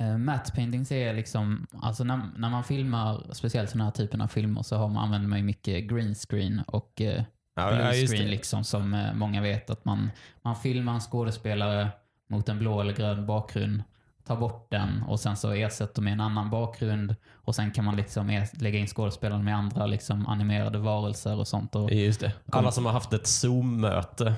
Uh, 0.00 0.18
matte 0.18 0.52
paintings 0.52 0.92
är 0.92 1.14
liksom, 1.14 1.66
alltså 1.82 2.04
när, 2.04 2.20
när 2.36 2.50
man 2.50 2.64
filmar, 2.64 3.26
speciellt 3.32 3.72
den 3.72 3.80
här 3.80 3.90
typen 3.90 4.20
av 4.20 4.26
filmer, 4.26 4.62
så 4.62 4.76
har 4.76 4.88
man, 4.88 5.04
använder 5.04 5.28
man 5.28 5.46
mycket 5.46 5.84
green 5.90 6.14
screen 6.14 6.60
och 6.66 7.00
eh, 7.00 7.22
Ja, 7.54 7.70
blue 7.70 8.06
screen 8.06 8.30
liksom 8.30 8.64
som 8.64 8.94
eh, 8.94 9.14
många 9.14 9.40
vet 9.42 9.70
att 9.70 9.84
man, 9.84 10.10
man 10.42 10.56
filmar 10.56 10.94
en 10.94 11.00
skådespelare 11.00 11.88
mot 12.30 12.48
en 12.48 12.58
blå 12.58 12.80
eller 12.80 12.92
grön 12.92 13.26
bakgrund, 13.26 13.82
tar 14.26 14.36
bort 14.36 14.70
den 14.70 15.02
och 15.02 15.20
sen 15.20 15.36
så 15.36 15.52
ersätter 15.52 16.02
med 16.02 16.12
en 16.12 16.20
annan 16.20 16.50
bakgrund 16.50 17.14
och 17.32 17.54
sen 17.54 17.70
kan 17.70 17.84
man 17.84 17.96
liksom 17.96 18.44
lägga 18.60 18.78
in 18.78 18.86
skådespelaren 18.86 19.44
med 19.44 19.56
andra 19.56 19.86
liksom 19.86 20.26
animerade 20.26 20.78
varelser 20.78 21.38
och 21.38 21.48
sånt. 21.48 21.74
Och, 21.74 21.92
Just 21.92 22.20
det. 22.20 22.32
Alla 22.52 22.72
som 22.72 22.84
har 22.86 22.92
haft 22.92 23.12
ett 23.12 23.26
Zoom-möte 23.26 24.34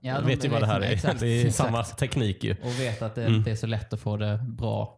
Ja, 0.00 0.20
vet 0.20 0.44
ju 0.44 0.48
vad 0.48 0.62
det 0.62 0.66
här 0.66 0.80
är. 0.80 0.90
exakt, 0.92 1.20
det 1.20 1.26
är 1.28 1.46
exakt. 1.46 1.56
samma 1.68 1.84
teknik 1.84 2.44
ju. 2.44 2.52
och 2.62 2.80
vet 2.80 3.02
att 3.02 3.14
det 3.14 3.22
Mm. 3.24 3.34
inte 3.34 3.50
är 3.50 3.56
så 3.56 3.66
lätt 3.66 3.92
att 3.92 4.00
få 4.00 4.16
det 4.16 4.38
bra 4.42 4.96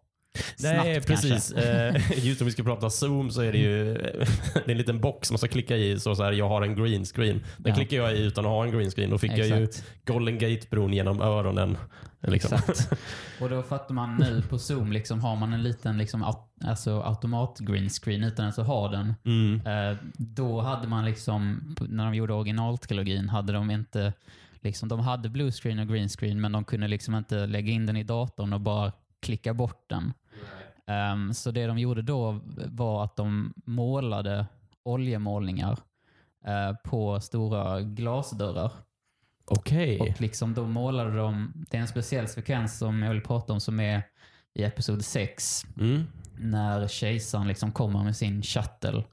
Nej, 0.61 0.95
snabbt 0.95 1.07
precis. 1.07 1.53
kanske. 1.53 1.89
Eh, 1.89 2.19
Just 2.27 2.41
om 2.41 2.45
vi 2.47 2.53
ska 2.53 2.63
prata 2.63 2.91
Zoom 2.91 3.31
så 3.31 3.41
är 3.41 3.53
det 3.53 3.59
ju 3.59 3.95
det 4.55 4.65
är 4.67 4.71
en 4.71 4.79
liten 4.79 5.01
box 5.01 5.31
man 5.31 5.39
ska 5.39 5.49
klicka 5.49 5.77
i. 5.77 6.01
Så, 6.01 6.15
så 6.15 6.23
här, 6.23 6.33
jag 6.33 6.49
har 6.49 6.63
en 6.63 6.75
green 6.75 7.05
screen. 7.05 7.45
Den 7.57 7.71
Ja. 7.71 7.75
klickar 7.75 7.97
jag 7.97 8.17
i 8.17 8.23
utan 8.23 8.45
att 8.45 8.51
ha 8.51 8.65
en 8.65 8.71
green 8.71 8.91
screen. 8.91 9.11
Då 9.11 9.19
fick 9.19 9.31
jag 9.31 9.47
ju 9.47 9.65
Exakt. 9.65 9.87
Golden 10.07 10.39
Gate-bron 10.39 10.93
genom 10.93 11.21
öronen. 11.21 11.77
Liksom. 12.21 12.59
Exakt. 12.69 12.93
Och 13.41 13.51
då 13.51 13.63
fattar 13.63 13.95
man 13.95 14.17
nu 14.17 14.43
på 14.43 14.59
Zoom, 14.59 14.93
liksom, 14.93 15.21
har 15.21 15.37
man 15.37 15.53
en 15.53 15.63
liten 15.63 15.99
liksom, 15.99 16.35
alltså, 16.65 17.01
automat 17.01 17.59
green 17.59 17.89
screen 17.91 18.25
utan 18.25 18.43
ens 18.45 18.59
att 18.59 18.67
ha 18.67 18.89
den. 18.89 19.15
Mm. 19.25 19.67
Eh, 19.67 19.97
då 20.17 20.61
hade 20.61 20.89
man 20.89 21.05
liksom, 21.05 21.61
när 21.89 22.05
de 22.05 22.15
gjorde 22.15 22.33
originaltrilogin, 22.35 23.29
hade 23.29 23.53
de 23.53 23.71
inte 23.71 24.13
Liksom, 24.65 24.89
de 24.89 25.01
hade 25.01 25.29
blue 25.29 25.53
screen 25.53 25.79
och 25.79 25.89
green 25.89 26.09
screen 26.09 26.41
men 26.41 26.53
de 26.53 26.65
kunde 26.65 26.89
liksom 26.89 27.15
inte 27.15 27.47
lägga 27.47 27.73
in 27.73 27.87
den 27.87 27.97
i 27.97 28.03
datorn 28.03 28.53
och 28.53 28.61
bara 28.61 28.93
klicka 29.23 29.55
bort 29.55 29.85
den. 29.89 30.13
Ehm, 30.87 31.35
så 31.35 31.51
det 31.51 31.67
de 31.67 31.79
gjorde 31.79 32.03
då 32.03 32.41
var 32.69 33.05
att 33.05 33.17
de 33.17 33.55
målade 33.67 34.47
oljemålningar 34.83 35.79
eh, 36.47 36.77
på 36.85 37.21
stora 37.21 37.81
glasdörrar. 37.81 38.73
Okej. 39.45 40.01
Och 40.01 40.21
liksom 40.21 40.55
då 40.55 40.67
målade 40.67 41.17
de, 41.17 41.53
det 41.71 41.77
är 41.77 41.81
en 41.81 41.89
speciell 41.89 42.29
sekvens 42.29 42.79
som 42.79 43.03
jag 43.03 43.13
vill 43.13 43.23
prata 43.23 43.53
om 43.53 43.61
som 43.61 43.81
är 43.81 44.03
i 44.55 44.63
episod 44.65 45.05
6 45.05 45.67
Mm. 45.81 46.03
när 46.39 46.89
kejsaren 46.89 47.49
liksom 47.49 47.73
kommer 47.73 48.05
med 48.05 48.17
sin 48.17 48.43
shuttle 48.43 49.05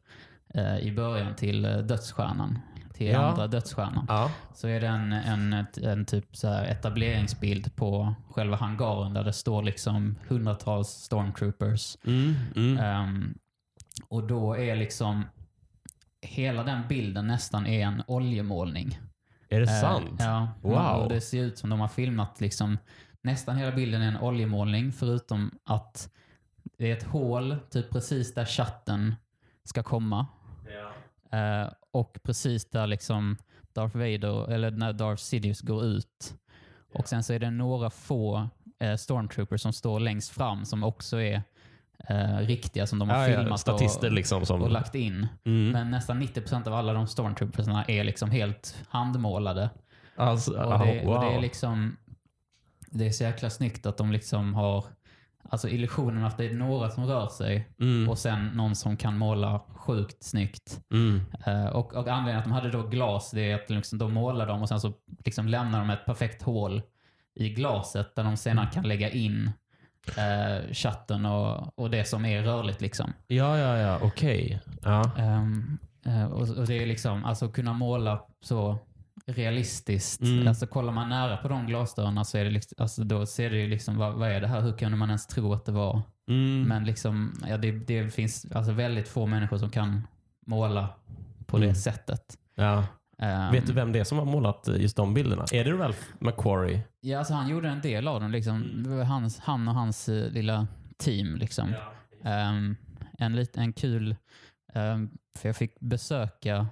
eh, 0.53 0.77
i 0.77 0.91
början 0.91 1.35
till 1.35 1.65
eh, 1.65 1.77
dödsstjärnan. 1.77 2.59
Till 2.99 3.07
Ja. 3.07 3.19
andra 3.19 3.47
dödsstjärnan. 3.47 4.05
Ja. 4.09 4.31
Så 4.53 4.67
är 4.67 4.81
det 4.81 4.87
en, 4.87 5.13
en, 5.13 5.65
en 5.83 6.05
typ 6.05 6.35
så 6.35 6.47
etableringsbild 6.53 7.75
på 7.75 8.15
själva 8.31 8.57
hangaren 8.57 9.13
där 9.13 9.23
det 9.23 9.33
står 9.33 9.63
liksom 9.63 10.15
hundratals 10.27 10.87
stormtroopers. 10.87 11.97
Mm. 12.05 12.35
Mm. 12.55 12.77
Ehm, 12.77 13.33
och 14.07 14.27
då 14.27 14.57
är 14.57 14.75
liksom 14.75 15.23
hela 16.21 16.63
den 16.63 16.81
bilden 16.89 17.27
nästan 17.27 17.67
är 17.67 17.85
en 17.85 18.03
oljemålning. 18.07 18.99
Är 19.49 19.59
det 19.59 19.71
Eh, 19.71 19.81
sant? 19.81 20.15
Ja. 20.19 20.47
Wow. 20.61 21.03
Och 21.03 21.09
det 21.09 21.21
ser 21.21 21.43
ut 21.43 21.57
som 21.57 21.69
de 21.69 21.79
har 21.79 21.87
filmat 21.87 22.41
liksom 22.41 22.77
nästan 23.21 23.57
hela 23.57 23.71
bilden 23.75 24.01
är 24.01 24.07
en 24.07 24.17
oljemålning 24.19 24.91
förutom 24.91 25.51
att 25.65 26.09
det 26.77 26.91
är 26.91 26.97
ett 26.97 27.03
hål 27.03 27.57
typ 27.71 27.89
precis 27.91 28.33
där 28.33 28.45
chatten 28.45 29.15
ska 29.63 29.83
komma. 29.83 30.27
Eh, 31.31 31.71
och 31.91 32.17
precis 32.23 32.69
där 32.69 32.87
liksom 32.87 33.37
Darth 33.73 33.97
Vader, 33.97 34.51
eller 34.51 34.71
när 34.71 34.93
Darth 34.93 35.23
Sidious 35.23 35.61
går 35.61 35.83
ut. 35.83 36.33
Och 36.93 37.07
sen 37.07 37.23
så 37.23 37.33
är 37.33 37.39
det 37.39 37.51
några 37.51 37.89
få 37.89 38.49
eh, 38.79 38.95
stormtroopers 38.95 39.61
som 39.61 39.73
står 39.73 39.99
längst 39.99 40.29
fram 40.29 40.65
som 40.65 40.83
också 40.83 41.21
är 41.21 41.41
eh, 42.09 42.37
riktiga 42.37 42.87
som 42.87 42.99
de 42.99 43.09
har 43.09 43.17
Ja, 43.17 43.29
ja, 43.29 43.39
filmat 43.39 43.59
statister 43.59 44.07
och, 44.07 44.13
liksom 44.13 44.45
som... 44.45 44.61
och 44.61 44.71
lagt 44.71 44.95
in. 44.95 45.27
Mm. 45.45 45.71
Men 45.71 45.91
nästan 45.91 46.23
90% 46.23 46.67
av 46.67 46.73
alla 46.73 46.93
de 46.93 47.07
stormtroopersna 47.07 47.85
är 47.85 48.03
liksom 48.03 48.31
helt 48.31 48.83
handmålade. 48.89 49.69
Alltså, 50.15 50.51
Och 50.51 50.57
ja, 50.57 50.77
det, 50.77 51.05
och 51.05 51.21
det 51.21 51.27
är 51.27 51.33
wow. 51.33 51.41
liksom 51.41 51.97
det 52.91 53.07
är 53.07 53.11
så 53.11 53.23
jäkla 53.23 53.49
snyggt 53.49 53.85
att 53.85 53.97
de 53.97 54.11
liksom 54.11 54.53
har 54.53 54.85
alltså 55.49 55.69
illusionen 55.69 56.23
att 56.25 56.37
det 56.37 56.45
är 56.45 56.53
några 56.53 56.89
som 56.89 57.05
rör 57.05 57.27
sig 57.27 57.69
Mm. 57.79 58.09
och 58.09 58.17
sen 58.17 58.47
någon 58.47 58.75
som 58.75 58.97
kan 58.97 59.17
måla 59.17 59.61
sjukt 59.75 60.23
snyggt. 60.23 60.79
Mm. 60.91 61.21
Eh, 61.45 61.65
och, 61.65 61.93
och 61.93 62.07
anledningen 62.07 62.37
att 62.37 62.43
de 62.45 62.51
hade 62.51 62.71
då 62.71 62.87
glas, 62.87 63.31
det 63.31 63.51
är 63.51 63.55
att 63.55 63.69
liksom, 63.69 63.99
de 63.99 64.13
målar 64.13 64.47
dem 64.47 64.61
och 64.61 64.69
sen 64.69 64.79
så 64.79 64.93
liksom 65.25 65.47
lämnar 65.47 65.79
de 65.79 65.89
ett 65.89 66.05
perfekt 66.05 66.41
hål 66.41 66.81
i 67.35 67.49
glaset 67.49 68.15
där 68.15 68.23
de 68.23 68.37
senare 68.37 68.69
kan 68.73 68.87
lägga 68.87 69.09
in 69.09 69.51
eh, 70.17 70.73
chatten 70.73 71.25
och, 71.25 71.79
och 71.79 71.89
det 71.89 72.03
som 72.05 72.25
är 72.25 72.41
rörligt. 72.43 72.81
Liksom. 72.81 73.13
Ja, 73.27 73.57
ja, 73.57 73.77
ja. 73.77 73.99
Okej. 74.01 74.59
Ja. 74.83 75.11
Ehm, 75.17 75.77
eh, 76.05 76.25
och, 76.25 76.57
och 76.57 76.67
det 76.67 76.83
är 76.83 76.85
liksom, 76.85 77.25
alltså 77.25 77.49
kunna 77.49 77.73
måla 77.73 78.21
så 78.41 78.77
realistiskt. 79.33 80.21
Mm. 80.21 80.47
Alltså 80.47 80.67
kollar 80.67 80.93
man 80.93 81.09
nära 81.09 81.37
på 81.37 81.47
de 81.47 81.65
glasdörrarna 81.65 82.23
så 82.23 82.37
är 82.37 82.43
det 82.45 82.49
liksom, 82.51 82.75
alltså 82.77 83.03
då 83.03 83.25
ser 83.25 83.49
det 83.49 83.57
ju 83.57 83.67
liksom, 83.67 83.97
vad, 83.97 84.13
vad 84.13 84.29
är 84.31 84.41
det 84.41 84.47
här? 84.47 84.61
Hur 84.61 84.73
kunde 84.77 84.97
man 84.97 85.09
ens 85.09 85.27
tro 85.27 85.53
att 85.53 85.65
det 85.65 85.71
var? 85.71 86.01
Mm. 86.29 86.63
Men 86.67 86.83
liksom, 86.85 87.33
ja, 87.47 87.57
det, 87.57 87.71
det 87.71 88.13
finns 88.13 88.45
alltså 88.55 88.71
väldigt 88.71 89.07
få 89.07 89.25
människor 89.25 89.57
som 89.57 89.69
kan 89.69 90.07
måla 90.47 90.89
på 91.45 91.57
Mm. 91.57 91.69
det 91.69 91.75
sättet. 91.75 92.21
ja. 92.55 92.83
Ehm, 93.21 93.51
Vet 93.51 93.67
du 93.67 93.73
vem 93.73 93.91
det 93.91 93.99
är 93.99 94.03
som 94.03 94.17
har 94.17 94.25
målat 94.25 94.67
just 94.77 94.97
de 94.97 95.13
bilderna? 95.13 95.45
Är 95.53 95.63
det 95.65 95.71
Ralph 95.71 95.99
McQuarrie? 96.19 96.81
Ja, 97.01 97.17
alltså 97.19 97.33
han 97.33 97.47
gjorde 97.49 97.69
en 97.69 97.81
del 97.81 98.07
av 98.07 98.21
dem. 98.21 98.31
Liksom. 98.31 98.83
Var 98.87 99.03
hans, 99.03 99.39
han 99.39 99.67
och 99.67 99.73
hans 99.73 100.09
eh, 100.09 100.31
lilla 100.31 100.67
team. 100.97 101.35
Liksom. 101.35 101.73
Ehm, 102.23 102.75
en, 103.19 103.35
lit, 103.35 103.57
en 103.57 103.73
kul... 103.73 104.15
ehm, 104.73 105.09
för 105.39 105.49
jag 105.49 105.55
fick 105.55 105.79
besöka 105.79 106.67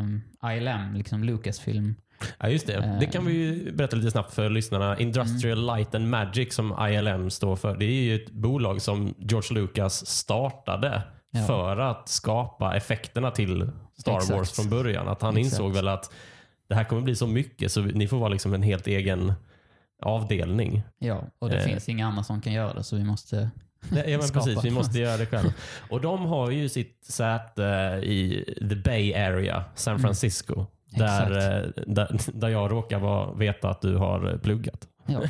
um, 0.00 0.22
ILM, 0.52 0.94
liksom 0.94 1.24
Lucasfilm. 1.24 1.94
Ja, 2.38 2.48
just 2.48 2.66
det. 2.66 2.74
Eh. 2.74 2.98
Det 3.00 3.06
kan 3.06 3.24
vi 3.26 3.32
ju 3.32 3.72
berätta 3.72 3.96
lite 3.96 4.10
snabbt 4.10 4.34
för 4.34 4.50
lyssnarna. 4.50 4.98
Industrial 4.98 5.58
Mm. 5.58 5.76
Light 5.76 5.94
and 5.94 6.08
Magic 6.10 6.54
som 6.54 6.74
ILM 6.90 7.30
står 7.30 7.56
för. 7.56 7.76
Det 7.76 7.84
är 7.84 8.02
ju 8.02 8.14
ett 8.24 8.30
bolag 8.30 8.82
som 8.82 9.14
George 9.18 9.54
Lucas 9.60 10.06
startade 10.06 11.02
Ja. 11.30 11.42
för 11.46 11.76
att 11.76 12.08
skapa 12.08 12.76
effekterna 12.76 13.30
till 13.30 13.70
Star 13.98 14.16
Exakt. 14.16 14.38
Wars 14.38 14.52
från 14.52 14.70
början. 14.70 15.08
Att 15.08 15.22
han 15.22 15.36
Exakt. 15.36 15.52
insåg 15.52 15.72
väl 15.74 15.88
att 15.88 16.12
det 16.68 16.74
här 16.74 16.84
kommer 16.84 17.02
bli 17.02 17.16
så 17.16 17.26
mycket 17.26 17.72
så 17.72 17.80
ni 17.80 18.08
får 18.08 18.18
vara 18.18 18.28
liksom 18.28 18.54
en 18.54 18.62
helt 18.62 18.86
egen 18.86 19.32
avdelning. 20.02 20.82
Ja, 20.98 21.24
och 21.38 21.48
det 21.50 21.56
Eh. 21.58 21.64
finns 21.64 21.88
inga 21.88 22.06
andra 22.06 22.22
som 22.22 22.40
kan 22.40 22.52
göra 22.52 22.74
det, 22.74 22.82
så 22.82 22.96
vi 22.96 23.04
måste... 23.04 23.50
Nej, 23.90 24.10
ja, 24.10 24.18
men 24.18 24.28
Skapa. 24.28 24.44
precis. 24.46 24.64
Vi 24.64 24.70
måste 24.70 24.98
göra 24.98 25.16
det 25.16 25.26
själv. 25.26 25.50
Och 25.90 26.00
de 26.00 26.26
har 26.26 26.50
ju 26.50 26.68
sitt 26.68 27.04
säte 27.04 27.62
i 28.02 28.44
the 28.70 28.76
Bay 28.76 29.14
Area, 29.14 29.64
San 29.74 29.98
Francisco. 29.98 30.66
Där, 30.90 31.26
Mm. 31.26 31.36
Exakt. 31.68 31.78
eh, 31.78 31.94
där, 31.94 32.18
där 32.40 32.48
jag 32.48 32.70
råkar 32.70 32.98
vara, 32.98 33.32
veta 33.34 33.70
att 33.70 33.82
du 33.82 33.96
har 33.96 34.32
eh, 34.32 34.38
pluggat. 34.38 34.88
Ja, 35.06 35.22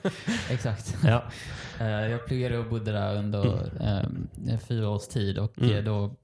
exakt. 0.50 0.96
Ja. 1.04 1.24
Eh, 1.80 1.86
jag 1.86 2.26
pluggade 2.26 2.58
och 2.58 2.66
bodde 2.70 2.92
där 2.92 3.16
under 3.16 3.70
eh, 4.50 4.58
fyra 4.58 4.88
års 4.88 5.06
tid 5.06 5.38
och 5.38 5.58
Mm. 5.58 5.84
då 5.84 6.14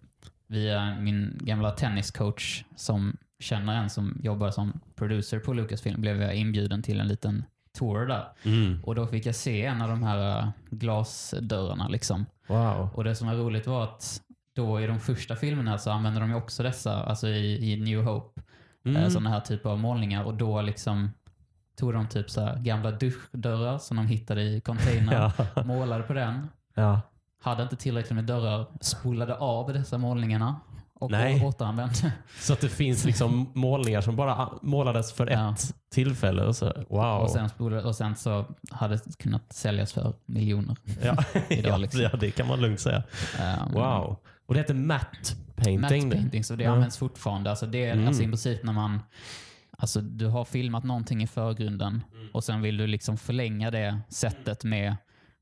via 0.47 0.97
min 1.01 1.39
gamla 1.43 1.71
tenniscoach 1.71 2.65
som 2.77 3.17
känner 3.41 3.75
en 3.83 3.91
som 3.91 4.21
jobbar 4.23 4.51
som 4.51 4.81
producer 4.97 5.39
på 5.39 5.53
Lucasfilm 5.53 6.01
blev 6.01 6.23
jag 6.23 6.35
inbjuden 6.35 6.83
till 6.83 7.01
en 7.01 7.09
liten 7.09 7.45
tour 7.79 8.07
där. 8.07 8.29
Mm. 8.45 8.85
Och 8.85 8.95
då 8.95 9.07
fick 9.07 9.27
jag 9.27 9.35
se 9.35 9.65
en 9.67 9.83
av 9.83 9.89
de 9.89 10.03
här 10.03 10.39
eh, 10.39 10.49
glasdörrarna. 10.71 11.89
Liksom. 11.89 12.27
Wow. 12.49 12.89
Och 12.95 13.05
det 13.05 13.15
som 13.15 13.29
var 13.29 13.35
roligt 13.35 13.67
var 13.67 13.85
att 13.85 14.21
då 14.55 14.81
i 14.81 14.87
de 14.87 15.01
första 15.01 15.37
filmerna 15.37 15.79
så 15.79 15.91
använder 15.91 16.21
de 16.21 16.31
ju 16.31 16.37
också 16.37 16.63
dessa, 16.63 17.03
alltså 17.03 17.29
i, 17.29 17.73
i 17.73 17.81
New 17.81 18.03
Hope, 18.05 18.41
Mm. 18.85 19.03
eh, 19.03 19.09
sådana 19.09 19.31
här 19.31 19.41
typer 19.41 19.71
av 19.71 19.79
målningar. 19.79 20.25
Och 20.25 20.35
då 20.35 20.63
liksom 20.63 21.11
tog 21.77 21.93
de 21.93 22.09
typ 22.09 22.31
så 22.31 22.53
gamla 22.59 22.91
duschdörrar 22.91 23.79
som 23.79 23.97
de 23.97 24.07
hittade 24.07 24.43
i 24.43 24.61
containern, 24.61 25.31
Ja. 25.55 25.63
målade 25.65 26.03
på 26.03 26.13
den. 26.13 26.49
ja. 26.75 27.01
Hade 27.43 27.63
inte 27.63 27.77
tillräckligt 27.77 28.15
med 28.15 28.25
dörrar, 28.25 28.67
spolade 28.81 29.37
av 29.37 29.73
dessa 29.73 29.99
målningarna 29.99 30.61
och 31.01 31.11
Nej. 31.11 31.45
återanvände. 31.45 32.13
Så 32.41 32.53
att 32.53 32.61
det 32.61 32.69
finns 32.69 33.05
liksom 33.05 33.53
målningar 33.55 34.01
som 34.01 34.17
bara 34.17 34.49
målades 34.63 35.13
för 35.13 35.31
Ja. 35.31 35.53
ett 35.53 35.75
tillfälle. 35.93 36.45
Och 36.45 36.57
så, 36.57 36.73
wow. 36.89 37.21
Och, 37.21 37.31
sen 37.31 37.51
och 37.85 37.97
sen 37.97 38.17
så 38.17 38.45
hade 38.71 38.95
det 38.95 39.19
kunnat 39.19 39.53
säljas 39.53 39.93
för 39.93 40.13
miljoner. 40.27 40.77
ja. 41.03 41.17
idag 41.49 41.81
liksom. 41.81 42.01
ja, 42.03 42.11
det 42.21 42.31
kan 42.31 42.47
man 42.49 42.61
lugnt 42.61 42.81
säga. 42.81 43.03
Um, 43.67 43.73
Wow. 43.75 44.17
Och 44.47 44.55
det 44.55 44.61
heter 44.61 44.75
matte 44.75 45.35
painting. 45.57 45.81
Matte 45.81 46.17
painting, 46.17 46.45
så 46.45 46.55
det 46.57 46.65
Ja. 46.65 46.71
används 46.73 46.99
fortfarande. 46.99 47.51
Alltså 47.51 47.67
det 47.67 47.85
är 47.85 47.93
Mm. 47.93 48.07
alltså 48.07 48.23
i 48.23 48.27
princip 48.27 48.65
när 48.65 48.73
man 48.73 49.01
Alltså 49.79 50.01
du 50.01 50.27
har 50.27 50.45
filmat 50.45 50.85
någonting 50.85 51.23
i 51.23 51.27
förgrunden 51.27 52.03
Mm. 52.15 52.29
och 52.33 52.45
sen 52.45 52.63
vill 52.63 52.77
du 52.77 52.87
liksom 52.87 53.17
förlänga 53.17 53.71
det 53.71 54.01
sättet 54.09 54.65
med 54.65 54.97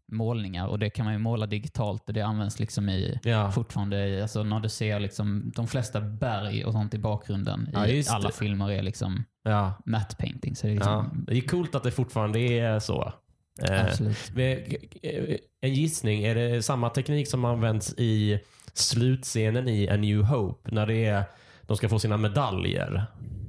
målningar 0.08 0.66
och 0.66 0.78
det 0.78 0.90
kan 0.90 1.04
man 1.04 1.14
ju 1.14 1.18
måla 1.18 1.46
digitalt 1.46 2.08
och 2.08 2.14
det 2.14 2.20
används 2.20 2.60
liksom 2.60 2.88
i 2.88 3.18
Ja. 3.24 3.50
fortfarande 3.52 4.22
alltså 4.22 4.42
när 4.42 4.60
du 4.60 4.68
ser 4.68 5.00
liksom 5.00 5.52
de 5.56 5.66
flesta 5.66 6.00
berg 6.00 6.64
och 6.64 6.72
sånt 6.72 6.94
i 6.94 6.98
bakgrunden 6.98 7.68
Ja, 7.72 7.86
i 7.86 8.04
alla 8.10 8.28
det. 8.28 8.34
filmer 8.34 8.70
är 8.70 8.82
liksom 8.82 9.24
Ja. 9.44 9.74
matte 9.86 10.16
painting. 10.16 10.56
Så 10.56 10.66
det 10.66 10.72
är 10.72 10.74
liksom, 10.74 11.24
Det 11.28 11.36
är 11.36 11.40
coolt 11.40 11.74
att 11.74 11.82
det 11.82 11.90
fortfarande 11.90 12.40
är 12.40 12.78
så. 12.80 13.12
Eh, 13.70 13.84
Absolut. 13.84 14.32
En 15.60 15.74
gissning, 15.74 16.22
är 16.24 16.34
det 16.34 16.62
samma 16.62 16.90
teknik 16.90 17.28
som 17.28 17.44
används 17.44 17.94
i 17.98 18.40
slutscenen 18.72 19.68
i 19.68 19.88
A 19.88 19.96
New 19.96 20.22
Hope 20.22 20.70
när 20.74 20.86
det 20.86 21.04
är, 21.04 21.22
de 21.62 21.76
ska 21.76 21.88
få 21.88 21.98
sina 21.98 22.16
medaljer? 22.16 23.04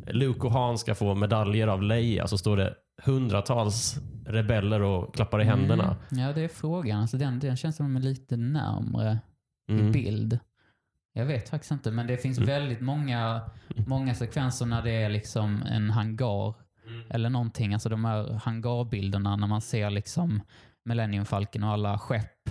Luke 0.07 0.39
och 0.47 0.51
Han 0.53 0.77
ska 0.77 0.95
få 0.95 1.15
medaljer 1.15 1.67
av 1.67 1.83
Leia 1.83 2.27
så 2.27 2.37
står 2.37 2.57
det 2.57 2.73
hundratals 3.03 3.98
rebeller 4.25 4.82
och 4.82 5.15
klappar 5.15 5.41
i 5.41 5.44
händerna. 5.44 5.84
Mm. 6.12 6.24
Ja, 6.27 6.34
det 6.34 6.41
är 6.41 6.48
frågan. 6.48 7.01
Alltså 7.01 7.18
den, 7.18 7.39
den 7.39 7.58
känns 7.58 7.75
som 7.75 7.86
de 7.94 7.96
är 8.00 8.03
lite 8.03 8.38
närmre 8.38 9.20
i 9.70 9.74
Mm. 9.74 9.91
bild. 9.91 10.39
Jag 11.13 11.25
vet 11.25 11.50
faktiskt 11.50 11.72
inte, 11.72 11.91
men 11.91 12.08
det 12.08 12.18
finns 12.18 12.38
Mm. 12.38 12.48
väldigt 12.48 12.82
många, 12.82 13.41
många 13.88 14.15
sekvenser 14.15 14.65
när 14.65 14.82
det 14.82 14.91
är 14.91 15.10
liksom 15.10 15.62
en 15.63 15.89
hangar 15.89 16.53
Mm. 16.88 17.01
eller 17.10 17.29
någonting. 17.29 17.74
Alltså 17.74 17.89
de 17.89 18.06
här 18.06 18.34
hangarbilderna 18.44 19.36
när 19.36 19.48
man 19.48 19.62
ser 19.62 19.89
liksom 19.89 20.41
Millennium 20.86 21.25
Falcon 21.25 21.63
och 21.63 21.70
alla 21.70 21.98
skepp. 22.00 22.50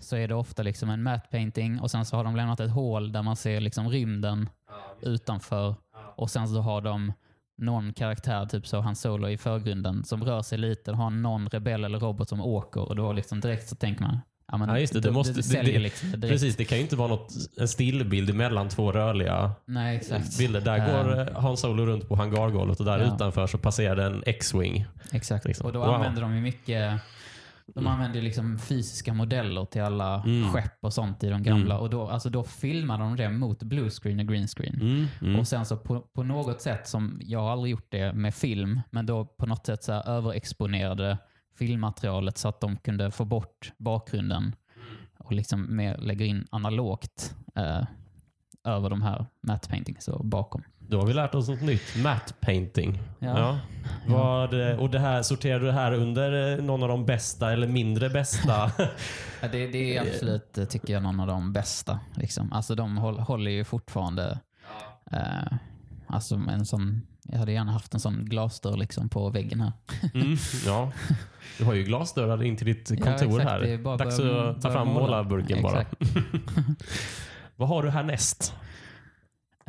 Så 0.00 0.16
är 0.16 0.28
det 0.28 0.34
ofta 0.34 0.62
liksom 0.62 0.90
en 0.90 1.02
matte 1.02 1.28
painting 1.30 1.80
och 1.80 1.90
sen 1.90 2.04
så 2.04 2.16
har 2.16 2.24
de 2.24 2.36
lämnat 2.36 2.60
ett 2.60 2.70
hål 2.70 3.12
där 3.12 3.22
man 3.22 3.36
ser 3.36 3.60
liksom 3.60 3.88
rymden 3.88 4.48
utanför. 5.02 5.74
Och 6.16 6.30
sen 6.30 6.48
så 6.48 6.60
har 6.60 6.80
de 6.80 7.12
någon 7.58 7.92
karaktär, 7.92 8.46
typ 8.46 8.66
så 8.66 8.80
Han 8.80 8.96
Solo 8.96 9.28
i 9.28 9.36
förgrunden, 9.38 10.04
som 10.04 10.24
rör 10.24 10.42
sig 10.42 10.58
lite 10.58 10.92
har 10.92 11.10
någon 11.10 11.48
rebell 11.48 11.84
eller 11.84 11.98
robot 12.00 12.28
som 12.28 12.40
åker 12.40 12.80
och 12.88 12.96
då 12.96 13.12
liksom 13.12 13.40
direkt 13.40 13.68
så 13.68 13.76
tänker 13.76 14.02
man 14.02 14.18
Ja, 14.52 14.56
men 14.56 14.68
Ja, 14.68 14.78
just 14.78 14.92
det. 14.92 15.00
Det 15.00 15.08
då- 15.08 15.14
måste- 15.14 15.32
det, 15.32 15.62
det- 15.62 15.72
det- 15.72 15.78
liksom. 15.78 16.20
Precis, 16.20 16.56
det 16.56 16.64
kan 16.64 16.78
ju 16.78 16.84
inte 16.84 16.96
vara 16.96 17.08
något, 17.08 17.32
en 17.60 17.68
stillbild 17.68 18.34
mellan 18.34 18.68
två 18.68 18.92
rörliga 18.92 19.52
Nej, 19.66 19.96
exakt. 19.96 20.38
bilder. 20.38 20.60
Där 20.60 20.78
Eh, 20.78 20.86
går 21.04 21.20
eh, 21.20 21.40
Han 21.40 21.56
Solo 21.56 21.86
runt 21.86 22.08
på 22.08 22.16
hangargolvet 22.16 22.80
och 22.80 22.86
där 22.86 22.98
Ja. 22.98 23.14
utanför 23.14 23.46
så 23.46 23.58
passerar 23.58 23.96
det 23.96 24.04
en 24.04 24.22
X-Wing. 24.26 24.86
Exakt. 25.12 25.44
liksom. 25.44 25.66
Och 25.66 25.72
då 25.72 25.78
Wow. 25.78 25.90
använder 25.90 26.22
de 26.22 26.34
ju 26.34 26.40
mycket 26.40 27.00
de 27.66 27.86
använder 27.86 28.16
ju 28.18 28.24
liksom 28.24 28.58
fysiska 28.58 29.14
modeller 29.14 29.64
till 29.64 29.82
alla 29.82 30.22
Mm. 30.22 30.48
skepp 30.52 30.78
och 30.80 30.92
sånt 30.92 31.24
i 31.24 31.28
de 31.28 31.42
gamla. 31.42 31.74
Mm. 31.74 31.82
Och 31.82 31.90
då, 31.90 32.08
alltså 32.08 32.30
då 32.30 32.44
filmar 32.44 32.98
de 32.98 33.16
det 33.16 33.28
mot 33.30 33.62
blue 33.62 33.90
screen 33.90 34.20
och 34.20 34.26
green 34.26 34.48
screen. 34.48 34.74
Mm, 34.80 35.06
mm. 35.20 35.40
Och 35.40 35.48
sen 35.48 35.66
så 35.66 35.76
på, 35.76 36.00
på 36.00 36.22
något 36.22 36.60
sätt, 36.62 36.88
som 36.88 37.20
jag 37.22 37.40
har 37.40 37.50
aldrig 37.52 37.70
gjort 37.70 37.86
det 37.90 38.12
med 38.12 38.34
film, 38.34 38.80
men 38.90 39.06
då 39.06 39.24
på 39.24 39.46
något 39.46 39.66
sätt 39.66 39.84
så 39.84 39.92
överexponerade 39.92 41.18
filmmaterialet 41.58 42.38
så 42.38 42.48
att 42.48 42.60
de 42.60 42.76
kunde 42.76 43.10
få 43.10 43.24
bort 43.24 43.72
bakgrunden 43.78 44.54
och 45.18 45.32
liksom 45.32 45.76
mer 45.76 45.98
lägger 45.98 46.26
in 46.26 46.46
analogt 46.50 47.34
eh, 47.54 47.84
över 48.64 48.90
de 48.90 49.02
här 49.02 49.26
matte 49.42 49.68
paintings 49.68 50.08
och 50.08 50.26
bakom. 50.26 50.62
Då 50.88 50.98
har 51.00 51.06
vi 51.06 51.12
lärt 51.14 51.34
oss 51.34 51.48
något 51.48 51.60
nytt. 51.62 51.96
Matte 52.02 52.34
painting. 52.40 52.98
Ja. 53.18 53.38
Ja. 53.38 53.58
Vad, 54.06 54.70
eh, 54.70 54.76
och 54.80 54.90
det 54.90 54.98
här, 54.98 55.22
sorterar 55.22 55.60
du 55.60 55.66
det 55.66 55.72
här 55.72 55.92
under 55.92 56.58
eh, 56.58 56.64
någon 56.64 56.82
av 56.82 56.88
de 56.88 57.06
bästa 57.06 57.52
eller 57.52 57.66
mindre 57.68 58.10
bästa? 58.10 58.72
Det, 59.52 59.66
det 59.66 59.96
är 59.96 60.00
absolut, 60.08 60.58
eh, 60.58 60.64
tycker 60.64 60.92
jag, 60.92 61.02
någon 61.02 61.20
av 61.20 61.26
de 61.26 61.52
bästa. 61.52 62.00
Liksom. 62.16 62.52
Alltså 62.52 62.74
de 62.74 62.96
håll, 62.98 63.18
håller 63.18 63.50
ju 63.50 63.64
fortfarande... 63.64 64.38
Eh, 65.12 65.56
alltså 66.06 66.34
en 66.34 66.66
sån, 66.66 67.02
jag 67.22 67.38
hade 67.38 67.52
gärna 67.52 67.72
haft 67.72 67.94
en 67.94 68.00
sån 68.00 68.24
glasdörr 68.24 68.76
liksom 68.76 69.08
på 69.08 69.30
väggen 69.30 69.60
här. 69.60 69.72
Mm, 70.14 70.36
ja. 70.66 70.92
Du 71.58 71.64
har 71.64 71.74
ju 71.74 71.82
glasdörrar 71.84 72.42
in 72.42 72.56
till 72.56 72.66
ditt 72.66 72.88
kontor 73.04 73.40
Ja, 73.42 73.48
här. 73.48 73.60
Det 73.60 73.70
är 73.70 73.78
bara 73.78 73.96
Dags 73.96 74.18
börja- 74.18 74.50
att 74.50 74.62
ta 74.62 74.72
fram 74.72 74.88
måla. 74.88 75.00
målarburken 75.00 75.62
bara. 75.62 75.84
Vad 77.56 77.68
har 77.68 77.82
du 77.82 77.90
härnäst? 77.90 78.54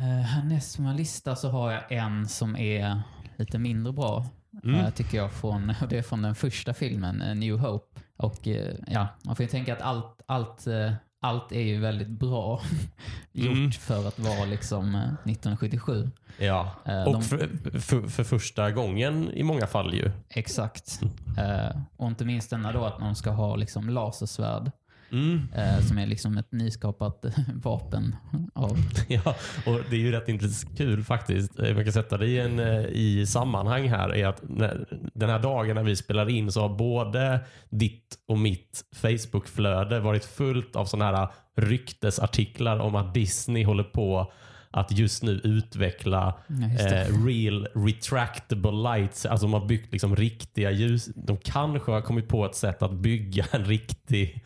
Uh, 0.00 0.06
härnäst 0.06 0.76
på 0.76 0.82
min 0.82 0.96
lista 0.96 1.36
så 1.36 1.50
har 1.50 1.72
jag 1.72 1.92
en 1.92 2.28
som 2.28 2.56
är 2.56 3.02
lite 3.36 3.58
mindre 3.58 3.92
bra. 3.92 4.26
Mm. 4.64 4.80
eh, 4.80 4.90
tycker 4.90 5.18
jag. 5.18 5.32
Från, 5.32 5.70
och 5.82 5.88
det 5.88 5.98
är 5.98 6.02
från 6.02 6.22
den 6.22 6.34
första 6.34 6.74
filmen, 6.74 7.22
eh, 7.22 7.34
New 7.34 7.58
Hope. 7.58 8.00
Och 8.16 8.48
eh, 8.48 8.74
ja, 8.86 9.06
Man 9.24 9.36
får 9.36 9.42
ju 9.44 9.48
tänka 9.50 9.72
att 9.72 9.82
allt, 9.82 10.20
allt, 10.26 10.66
eh, 10.66 10.92
allt 11.20 11.52
är 11.52 11.60
ju 11.60 11.80
väldigt 11.80 12.08
bra 12.08 12.60
gjort 13.32 13.52
Mm. 13.56 13.72
för 13.72 14.08
att 14.08 14.18
vara 14.18 14.44
liksom 14.44 14.94
eh, 14.94 15.00
1977. 15.02 16.10
Ja. 16.38 16.70
Eh, 16.84 17.02
Och 17.04 17.12
de- 17.12 17.22
för, 17.22 17.48
för, 17.80 18.02
för 18.08 18.24
första 18.24 18.70
gången 18.70 19.30
i 19.30 19.42
många 19.42 19.66
fall 19.66 19.94
ju. 19.94 20.10
Exakt. 20.28 21.00
Eh, 21.38 21.80
och 21.96 22.08
inte 22.08 22.24
minst 22.24 22.50
denna 22.50 22.72
då 22.72 22.84
att 22.84 23.00
man 23.00 23.16
ska 23.16 23.30
ha 23.30 23.56
liksom 23.56 23.90
lasersvärd. 23.90 24.70
Mm. 25.12 25.48
eh, 25.54 25.80
som 25.80 25.98
är 25.98 26.06
liksom 26.06 26.38
ett 26.38 26.52
nyskapat 26.52 27.24
vapen. 27.54 28.16
Av, 28.54 28.78
Ja, 29.08 29.36
och 29.66 29.80
det 29.90 29.96
är 29.96 30.00
ju 30.00 30.12
rätt 30.12 30.28
intressant 30.28 30.78
kul 30.78 31.04
faktiskt. 31.04 31.58
Eh, 31.58 31.74
Man 31.74 31.84
kan 31.84 31.92
sätta 31.92 32.18
det 32.18 32.26
i, 32.26 32.38
en, 32.40 32.58
eh, 32.58 32.84
i 32.84 33.26
sammanhang 33.26 33.88
här. 33.88 34.14
är 34.14 34.26
att 34.26 34.42
när, 34.48 34.86
Den 35.14 35.30
här 35.30 35.38
dagen 35.38 35.74
när 35.74 35.82
vi 35.82 35.96
spelar 35.96 36.28
in 36.28 36.52
så 36.52 36.60
har 36.60 36.68
både 36.76 37.40
ditt 37.70 38.18
och 38.28 38.38
mitt 38.38 38.84
Facebook-flöde 38.96 40.00
varit 40.00 40.24
fullt 40.24 40.76
av 40.76 40.84
sådana 40.84 41.16
här 41.16 41.28
ryktesartiklar 41.56 42.78
om 42.78 42.94
att 42.94 43.14
Disney 43.14 43.64
håller 43.64 43.84
på 43.84 44.32
att 44.70 44.92
just 44.98 45.22
nu 45.22 45.40
utveckla 45.44 46.34
ja, 46.48 46.66
just 46.68 46.92
eh, 46.92 47.24
real 47.26 47.68
retractable 47.74 48.70
lights. 48.96 49.26
Alltså 49.26 49.46
de 49.46 49.52
har 49.52 49.66
byggt 49.66 49.92
liksom 49.92 50.16
riktiga 50.16 50.70
ljus. 50.70 51.06
De 51.14 51.36
kanske 51.36 51.92
har 51.92 52.00
kommit 52.00 52.28
på 52.28 52.46
ett 52.46 52.54
sätt 52.54 52.82
att 52.82 52.92
bygga 52.92 53.44
en 53.50 53.64
riktig 53.64 54.44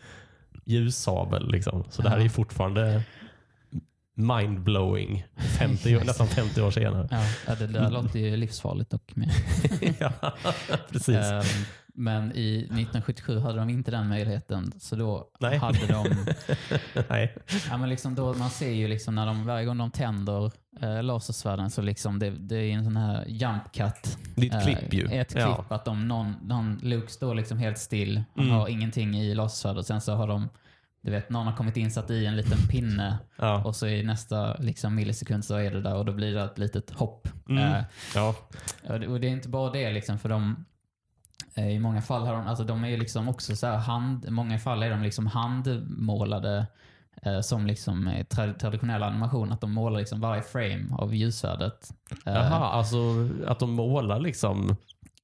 ljussabel. 0.71 1.51
Liksom. 1.51 1.83
Så 1.89 2.01
det 2.01 2.09
här 2.09 2.19
är 2.19 2.29
fortfarande 2.29 3.03
mindblowing 4.15 5.23
50, 5.59 5.95
år- 5.97 6.01
nästan 6.05 6.27
50 6.27 6.61
år 6.61 6.71
senare. 6.71 7.07
Ja, 7.11 7.21
ja, 7.47 7.55
det 7.55 7.67
där 7.67 7.89
låter 7.91 8.19
ju 8.19 8.37
livsfarligt 8.37 8.93
och 8.93 9.11
med. 9.15 9.31
ja, 9.99 10.11
precis. 10.91 11.15
Ehm, 11.15 11.43
Men 11.93 12.31
i 12.35 12.57
1977 12.57 13.39
hade 13.39 13.59
de 13.59 13.69
inte 13.69 13.91
den 13.91 14.07
möjligheten. 14.07 14.71
Så 14.79 14.95
då 14.95 15.29
Nej. 15.39 15.57
hade 15.57 15.87
de... 15.87 16.05
Nej. 17.09 17.35
Ja, 17.69 17.77
men 17.77 17.89
liksom 17.89 18.15
då, 18.15 18.33
man 18.33 18.49
ser 18.49 18.71
ju 18.71 18.87
liksom 18.87 19.15
när 19.15 19.25
de, 19.25 19.45
varje 19.45 19.65
gång 19.65 19.77
de 19.77 19.91
tänder 19.91 20.51
eh, 20.81 21.03
lasersvärden 21.03 21.69
så 21.69 21.81
liksom 21.81 22.19
det, 22.19 22.29
det 22.29 22.55
är 22.55 22.71
en 22.73 22.83
sån 22.83 22.97
här 22.97 23.25
jump 23.27 23.63
cut. 23.73 24.17
Det 24.35 24.47
är 24.47 24.57
ett 24.57 24.67
Eh, 24.67 24.75
klipp 24.77 24.93
ju. 24.93 25.05
Ett 25.11 25.33
Ja. 25.35 25.55
klipp 25.55 25.71
att 25.71 25.85
de, 25.85 26.07
någon, 26.07 26.33
någon, 26.43 26.79
Luke 26.83 27.11
står 27.11 27.35
liksom 27.35 27.57
helt 27.57 27.77
still. 27.77 28.23
Han 28.35 28.45
Mm. 28.45 28.57
har 28.57 28.67
ingenting 28.67 29.15
i 29.17 29.35
lasersvärdet. 29.35 29.79
Och 29.79 29.85
sen 29.85 30.01
så 30.01 30.13
har 30.13 30.27
de, 30.27 30.49
du 31.01 31.11
vet, 31.11 31.29
någon 31.29 31.47
har 31.47 31.55
kommit 31.55 31.77
insatt 31.77 32.09
i 32.09 32.25
en 32.25 32.35
liten 32.35 32.57
pinne 32.69 33.17
Ja. 33.37 33.63
och 33.63 33.75
så 33.75 33.87
i 33.87 34.03
nästa 34.03 34.53
liksom, 34.57 34.95
millisekund 34.95 35.45
så 35.45 35.55
är 35.55 35.71
det 35.71 35.81
där 35.81 35.95
och 35.95 36.05
då 36.05 36.13
blir 36.13 36.33
det 36.35 36.43
ett 36.43 36.57
litet 36.57 36.91
hopp. 36.91 37.27
Mm. 37.49 37.63
Eh, 37.73 37.83
Ja. 38.15 38.35
och 38.89 38.99
det- 38.99 39.07
och 39.07 39.19
det 39.19 39.27
är 39.27 39.31
inte 39.31 39.49
bara 39.49 39.71
det 39.71 39.91
liksom 39.91 40.19
för 40.19 40.29
de 40.29 40.65
eh, 41.55 41.67
i 41.69 41.79
många 41.79 42.01
fall 42.01 42.25
har 42.25 42.33
de, 42.33 42.47
alltså 42.47 42.63
de 42.63 42.83
är 42.85 42.97
liksom 42.97 43.29
också 43.29 43.55
så 43.55 43.67
här 43.67 43.77
hand, 43.77 44.25
i 44.25 44.31
många 44.31 44.59
fall 44.59 44.83
är 44.83 44.89
de 44.89 45.01
liksom 45.03 45.27
handmålade 45.27 46.67
eh, 47.23 47.39
som 47.41 47.65
liksom 47.65 48.23
tra, 48.29 48.53
traditionell 48.53 49.03
animation. 49.03 49.51
Att 49.51 49.61
de 49.61 49.71
målar 49.71 49.99
liksom 49.99 50.21
varje 50.21 50.41
frame 50.41 50.85
av 50.97 51.15
ljusvärdet. 51.15 51.89
Eh, 52.25 52.33
Jaha, 52.33 52.69
alltså 52.71 52.97
att 53.47 53.59
de 53.59 53.71
målar 53.71 54.19
liksom 54.19 54.75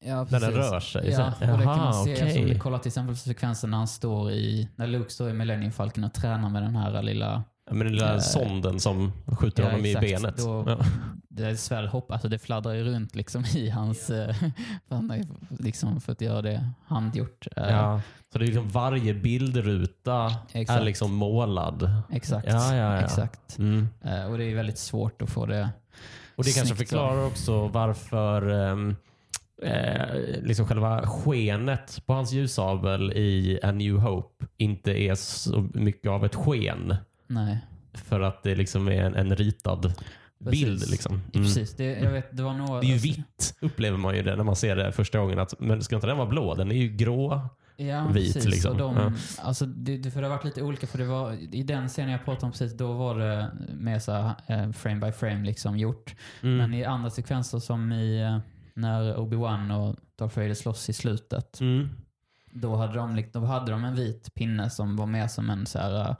ja, 0.05 0.15
när 0.15 0.39
den 0.39 0.53
precis. 0.53 0.55
rör 0.71 0.79
sig. 0.79 1.09
Ja, 1.09 1.33
Så- 1.39 1.51
och 1.51 1.57
det 1.57 1.63
kan 1.63 1.77
man 1.77 1.93
se. 1.93 2.13
okej. 2.13 2.41
Alltså, 2.43 2.59
kolla 2.63 2.79
till 2.79 2.89
exempel 2.89 3.17
sekvensen 3.17 3.69
när 3.71 3.77
han 3.77 3.87
står 3.87 4.31
i, 4.31 4.69
när 4.75 4.87
Luke 4.87 5.09
står 5.11 5.29
i 5.29 5.33
Millennium 5.33 5.71
Falcon 5.71 6.03
och 6.03 6.13
tränar 6.13 6.49
med 6.49 6.61
den 6.63 6.75
här 6.75 7.01
lilla 7.01 7.43
Ja, 7.69 7.73
Men 7.73 7.85
den 7.87 7.93
lilla 7.95 8.13
Eh, 8.13 8.19
sonden 8.19 8.79
som 8.79 9.11
skjuter 9.39 9.63
Ja, 9.63 9.69
honom 9.69 9.85
exakt. 9.85 10.05
i 10.05 10.13
benet. 10.15 10.37
Då, 10.37 10.63
Ja. 10.67 10.77
det 11.29 11.45
är 11.45 11.55
svärd 11.55 11.85
hopp, 11.85 12.11
alltså 12.11 12.27
det 12.29 12.39
fladdrar 12.39 12.73
ju 12.73 12.83
runt 12.83 13.15
liksom 13.15 13.45
i 13.55 13.69
hans... 13.69 14.09
eh, 14.09 14.35
för 14.89 15.63
liksom 15.63 16.01
fått 16.01 16.21
göra 16.21 16.41
det 16.41 16.69
handgjort. 16.87 17.47
Eh, 17.55 17.63
Ja. 17.69 18.01
Så 18.33 18.37
det 18.39 18.45
är 18.45 18.47
liksom 18.47 18.69
varje 18.69 19.13
bildruta 19.13 20.13
är 20.51 20.61
Exakt. 20.61 20.83
liksom 20.85 21.13
målad. 21.13 21.91
Exakt. 22.11 22.47
Ja, 22.49 22.75
ja, 22.75 22.93
ja. 22.95 22.99
exakt. 23.01 23.57
Mm. 23.57 23.87
Och 24.29 24.37
det 24.37 24.43
är 24.43 24.55
väldigt 24.55 24.77
svårt 24.77 25.21
att 25.21 25.29
få 25.29 25.45
det... 25.45 25.69
Och 26.35 26.43
det 26.43 26.51
kanske 26.55 26.75
förklarar 26.75 27.25
också 27.25 27.67
varför 27.67 28.49
ehm, 28.71 28.95
eh, 29.63 30.41
liksom 30.43 30.67
själva 30.67 31.07
skenet 31.07 32.01
på 32.05 32.13
hans 32.13 32.31
ljussabel 32.31 33.11
i 33.11 33.59
A 33.63 33.71
New 33.71 33.95
Hope 33.97 34.45
inte 34.57 34.91
är 35.01 35.15
så 35.15 35.69
mycket 35.73 36.09
av 36.11 36.25
ett 36.25 36.35
sken. 36.35 36.95
Nej. 37.27 37.57
För 37.93 38.21
att 38.21 38.43
det 38.43 38.55
liksom 38.55 38.87
är 38.87 39.01
en, 39.03 39.15
en 39.15 39.35
ritad 39.35 39.93
bild. 40.39 40.79
Precis. 40.79 40.91
Liksom. 40.91 41.21
Ja, 41.31 41.39
Mm. 41.39 41.45
Precis. 41.47 41.75
Det, 41.75 41.83
jag 41.85 42.11
vet, 42.11 42.37
det 42.37 42.43
var 42.43 42.53
några... 42.53 42.79
Det 42.81 42.87
är 42.87 42.91
ju 42.91 42.97
vitt, 42.97 43.55
upplever 43.61 43.97
man 43.97 44.15
ju 44.15 44.23
det 44.23 44.35
när 44.35 44.43
man 44.43 44.55
ser 44.55 44.75
det 44.75 44.91
första 44.91 45.19
gången. 45.19 45.39
Att, 45.39 45.59
men 45.59 45.83
ska 45.83 45.95
inte 45.95 46.07
den 46.07 46.17
vara 46.17 46.27
blå? 46.29 46.55
Den 46.55 46.71
är 46.71 46.75
ju 46.75 46.89
grå. 46.89 47.49
Ja, 47.79 48.07
vit, 48.07 48.33
precis. 48.33 48.45
liksom. 48.51 48.71
Och 48.71 48.77
de, 48.77 48.95
Ja. 48.95 49.11
alltså, 49.41 49.65
det, 49.65 50.11
för 50.11 50.21
det 50.21 50.27
har 50.27 50.35
varit 50.35 50.45
lite 50.45 50.61
olika. 50.61 50.87
För 50.87 50.97
det 50.97 51.05
var, 51.05 51.33
I 51.55 51.63
den 51.63 51.87
scenen 51.87 52.11
jag 52.11 52.25
pratade 52.25 52.45
om 52.45 52.51
precis, 52.51 52.73
då 52.77 52.93
var 52.93 53.15
det 53.19 53.47
mer 53.79 53.99
så 53.99 54.11
här, 54.11 54.33
eh, 54.47 54.71
frame 54.71 55.05
by 55.05 55.11
frame 55.11 55.45
liksom 55.45 55.77
gjort. 55.77 56.15
Mm. 56.41 56.57
Men 56.57 56.73
i 56.73 56.83
andra 56.83 57.09
sekvenser 57.09 57.59
som 57.59 57.91
i 57.91 58.21
eh, 58.21 58.39
när 58.77 59.17
Obi-Wan 59.17 59.71
och 59.71 59.95
Darth 60.15 60.37
Vader 60.39 60.53
slåss 60.53 60.89
i 60.89 60.93
slutet. 60.93 61.59
Mm. 61.61 61.89
Då 62.51 62.75
hade, 62.75 62.93
de, 62.93 63.23
då 63.33 63.45
hade 63.45 63.71
de 63.71 63.83
en 63.83 63.95
vit 63.95 64.33
pinne 64.35 64.69
som 64.69 64.95
var 64.95 65.05
mer 65.05 65.27
som 65.27 65.49
en 65.49 65.65
så 65.65 65.79
här, 65.79 66.01
eh, 66.09 66.15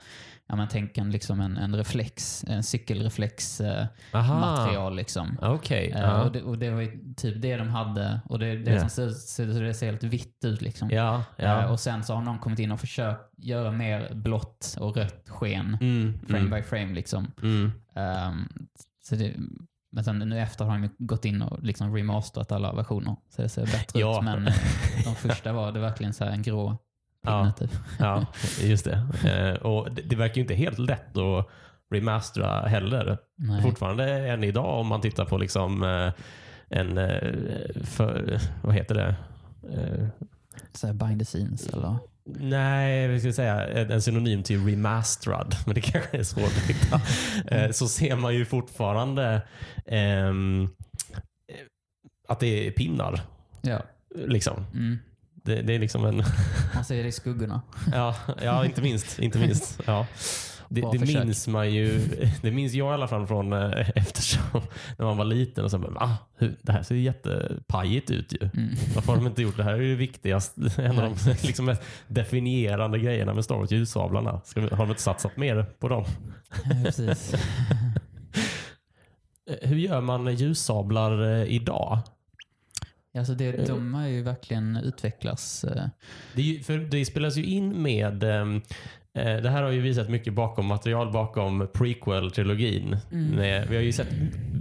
ja 0.46 0.56
men 0.56 0.68
tänk 0.68 0.98
en, 0.98 1.10
liksom 1.10 1.40
en, 1.40 1.56
en 1.56 1.76
reflex, 1.76 2.44
en 2.48 2.62
cykelreflex 2.62 3.60
eh, 3.60 3.86
Aha. 4.12 4.40
material 4.40 4.96
liksom. 4.96 5.38
Okej. 5.42 5.90
Eh, 5.90 6.00
ja. 6.00 6.22
och, 6.22 6.32
det, 6.32 6.42
och 6.42 6.58
det 6.58 6.70
var 6.70 6.80
ju 6.80 7.14
typ 7.16 7.42
det 7.42 7.56
de 7.56 7.68
hade 7.68 8.20
och 8.24 8.38
det, 8.38 8.56
det, 8.56 8.70
Ja. 8.70 8.80
som 8.80 8.88
ser, 8.90 9.10
ser, 9.10 9.46
det 9.46 9.74
ser 9.74 9.86
helt 9.86 10.04
vitt 10.04 10.44
ut 10.44 10.62
liksom. 10.62 10.90
ja, 10.90 11.24
Eh, 11.36 11.44
ja. 11.48 11.68
och 11.68 11.80
sen 11.80 12.04
så 12.04 12.14
har 12.14 12.22
någon 12.22 12.38
kommit 12.38 12.58
in 12.58 12.72
och 12.72 12.80
försökt 12.80 13.20
göra 13.36 13.72
mer 13.72 14.14
blått 14.14 14.76
och 14.80 14.96
rött 14.96 15.28
sken. 15.28 15.78
Mm. 15.80 16.18
Frame 16.26 16.38
Mm. 16.46 16.50
by 16.50 16.62
frame 16.62 16.94
liksom. 16.94 17.26
Mm. 17.42 17.72
Ehm, 17.94 18.48
så 19.02 19.14
det, 19.14 19.34
men 19.90 20.04
sen 20.04 20.18
nu 20.18 20.40
efter 20.40 20.64
har 20.64 20.78
ju 20.78 20.88
gått 20.98 21.24
in 21.24 21.42
och 21.42 21.62
liksom 21.62 21.96
remasterat 21.96 22.52
alla 22.52 22.72
versioner. 22.72 23.16
Så 23.28 23.42
det 23.42 23.48
ser 23.48 23.62
bättre 23.66 24.00
Ja. 24.00 24.18
ut. 24.18 24.24
Men 24.24 24.44
de 25.04 25.14
första 25.14 25.52
var 25.52 25.72
det 25.72 25.80
verkligen 25.80 26.12
så 26.14 26.24
här 26.24 26.30
en 26.32 26.42
grå 26.42 26.76
Ja. 27.22 27.40
pinne 27.40 27.52
typ. 27.52 27.80
Ja, 27.98 28.26
just 28.62 28.84
det. 28.84 29.02
Eh, 29.30 29.62
och 29.66 29.92
det, 29.92 30.02
det 30.02 30.16
verkar 30.16 30.34
ju 30.34 30.40
inte 30.42 30.54
helt 30.54 30.78
lätt 30.78 31.16
att 31.16 31.46
remastera 31.94 32.68
heller. 32.68 33.18
Nej. 33.36 33.62
Fortfarande 33.62 34.28
än 34.28 34.44
idag 34.44 34.80
om 34.80 34.86
man 34.86 35.00
tittar 35.00 35.24
på 35.24 35.38
liksom 35.38 35.82
eh, 35.82 36.12
en, 36.68 36.98
eh, 36.98 37.82
för, 37.84 38.40
vad 38.62 38.74
heter 38.74 38.94
det? 38.94 39.14
Så 40.72 40.92
behind 40.92 41.18
the 41.20 41.24
scenes 41.24 41.68
eller? 41.68 41.96
Nej, 42.38 43.08
vi 43.08 43.20
ska 43.20 43.32
säga 43.32 43.66
en, 43.66 44.02
synonym 44.02 44.42
till 44.42 44.66
remasterad, 44.66 45.56
men 45.66 45.74
det 45.74 45.80
kanske 45.92 46.18
är 46.18 46.22
svårt 46.22 46.56
att 46.56 46.70
hitta. 46.70 47.00
Eh, 47.56 47.70
så 47.70 47.88
ser 47.88 48.16
man 48.16 48.34
ju 48.34 48.44
fortfarande 48.44 49.42
ehm, 49.86 50.68
att 52.28 52.40
det 52.40 52.66
är 52.66 52.70
pinnar. 52.70 53.20
Ja. 53.60 53.82
Liksom. 54.14 54.66
Mm. 54.74 54.98
Det, 55.34 55.62
det 55.62 55.74
är 55.74 55.78
liksom 55.78 56.04
en... 56.04 56.16
Man 56.74 56.84
ser 56.84 57.02
det 57.02 57.08
i 57.08 57.12
skuggorna. 57.12 57.62
Ja, 57.92 58.16
ja 58.42 58.64
inte 58.64 58.82
minst. 58.82 59.18
Inte 59.18 59.38
minst. 59.38 59.80
Ja. 59.86 60.06
Det, 60.68 60.80
det 60.92 60.98
minns 60.98 61.48
man 61.48 61.74
ju. 61.74 62.08
Det 62.42 62.50
minns 62.50 62.72
jag 62.72 62.90
i 62.90 62.94
alla 62.94 63.08
fall 63.08 63.26
från 63.26 63.52
eh, 63.52 63.90
eftersom 63.94 64.60
när 64.98 65.06
man 65.06 65.16
var 65.16 65.24
liten 65.24 65.64
och 65.64 65.70
så 65.70 65.78
bara, 65.78 65.94
ah, 65.94 66.16
det 66.62 66.72
här 66.72 66.82
ser 66.82 66.94
ju 66.94 67.00
jättepajigt 67.00 68.10
ut 68.10 68.32
ju. 68.32 68.50
Mm. 68.54 68.74
Varför 68.94 69.12
har 69.12 69.16
de 69.16 69.26
inte 69.26 69.42
gjort 69.42 69.56
det 69.56 69.64
här? 69.64 69.72
är 69.72 69.82
ju 69.82 69.96
viktigast. 69.96 70.56
En 70.78 70.98
av 70.98 71.16
de 71.24 71.34
liksom, 71.46 71.64
mest 71.64 71.82
definierande 72.06 72.98
grejerna 72.98 73.34
med 73.34 73.44
Star 73.44 73.56
Wars 73.56 73.70
ljussablarna. 73.70 74.40
Ska 74.44 74.60
har 74.60 74.76
de 74.76 74.88
inte 74.88 75.02
satsat 75.02 75.36
mer 75.36 75.66
på 75.78 75.88
dem? 75.88 76.04
Ja. 76.98 77.14
Eh, 79.50 79.68
Hur 79.68 79.76
gör 79.76 80.00
man 80.00 80.34
ljussablar 80.34 81.36
eh, 81.36 81.42
idag? 81.42 81.98
Alltså 83.18 83.34
det, 83.34 83.66
de 83.66 83.94
har 83.94 84.06
ju 84.06 84.22
verkligen 84.22 84.76
utvecklats. 84.76 85.64
Det, 86.34 86.42
ju, 86.42 86.62
för 86.62 86.78
det 86.78 87.04
spelas 87.04 87.36
ju 87.36 87.44
in 87.44 87.82
med 87.82 88.22
ehm, 88.22 88.56
eh, 88.56 88.60
det 89.24 89.50
här 89.50 89.62
har 89.62 89.70
ju 89.70 89.80
visat 89.80 90.08
mycket 90.08 90.34
bakom 90.34 90.66
material 90.66 91.12
bakom 91.12 91.66
prequel-trilogin. 91.74 92.96
Mm. 93.12 93.68
Vi 93.68 93.76
har 93.76 93.82
ju 93.82 93.92
sett 93.92 94.08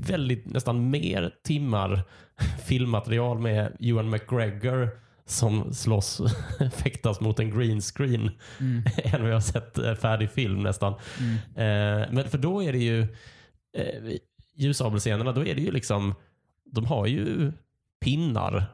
väldigt, 0.08 0.46
nästan 0.46 0.90
mer 0.90 1.32
timmar 1.44 2.02
filmmaterial 2.66 3.40
med 3.40 3.78
Ewan 3.80 4.10
McGregor 4.10 4.90
som 5.26 5.74
slåss, 5.74 6.22
fäktas 6.74 7.22
mot 7.22 7.40
en 7.40 7.58
green 7.58 7.82
screen 7.82 8.32
Mm. 8.60 8.84
än 9.04 9.26
vi 9.26 9.32
har 9.32 9.40
sett 9.42 9.78
eh, 9.78 9.96
färdig 9.96 10.32
film 10.32 10.64
nästan. 10.64 10.94
Mm. 11.20 11.34
Eh, 11.36 12.08
men 12.12 12.24
för 12.30 12.38
då 12.38 12.64
är 12.64 12.72
det 12.74 12.80
ju 12.80 13.02
eh, 13.78 14.14
ljussabelscenerna, 14.56 15.32
då 15.32 15.46
är 15.46 15.56
det 15.56 15.62
ju 15.62 15.72
liksom, 15.72 16.16
de 16.66 16.86
har 16.86 17.08
ju 17.08 17.52
pinnar 18.02 18.66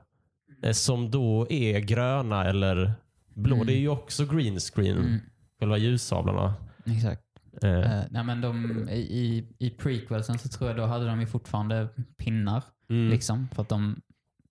eh, 0.63 0.71
som 0.71 1.11
då 1.11 1.47
är 1.49 1.79
gröna 1.79 2.45
eller 2.45 2.93
blå. 3.35 3.55
Mm. 3.55 3.67
Det 3.67 3.73
är 3.73 3.79
ju 3.79 3.89
också 3.89 4.25
green 4.25 4.59
screen, 4.59 4.97
Mm. 4.97 5.19
Själva 5.63 5.77
ljussablarna. 5.77 6.53
Exakt. 6.85 7.21
Eh, 7.63 7.69
Eh, 7.69 8.03
nej, 8.09 8.23
men 8.23 8.41
de, 8.41 8.89
i, 8.89 9.47
I 9.59 9.69
prequelsen 9.69 10.39
så 10.39 10.49
tror 10.49 10.69
jag 10.69 10.77
då 10.77 10.85
hade 10.85 11.05
de 11.05 11.19
ju 11.19 11.25
fortfarande 11.27 11.87
pinnar. 12.17 12.63
mm, 12.89 13.09
Liksom, 13.11 13.47
för 13.51 13.61
att 13.61 13.69
de, 13.69 14.01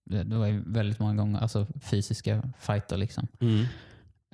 det 0.05 0.35
var 0.37 0.47
ju 0.47 0.63
väldigt 0.65 0.99
många 0.99 1.15
gånger 1.15 1.39
alltså, 1.39 1.67
fysiska 1.81 2.43
fighter. 2.59 2.97
Liksom. 2.97 3.27
mm, 3.41 3.65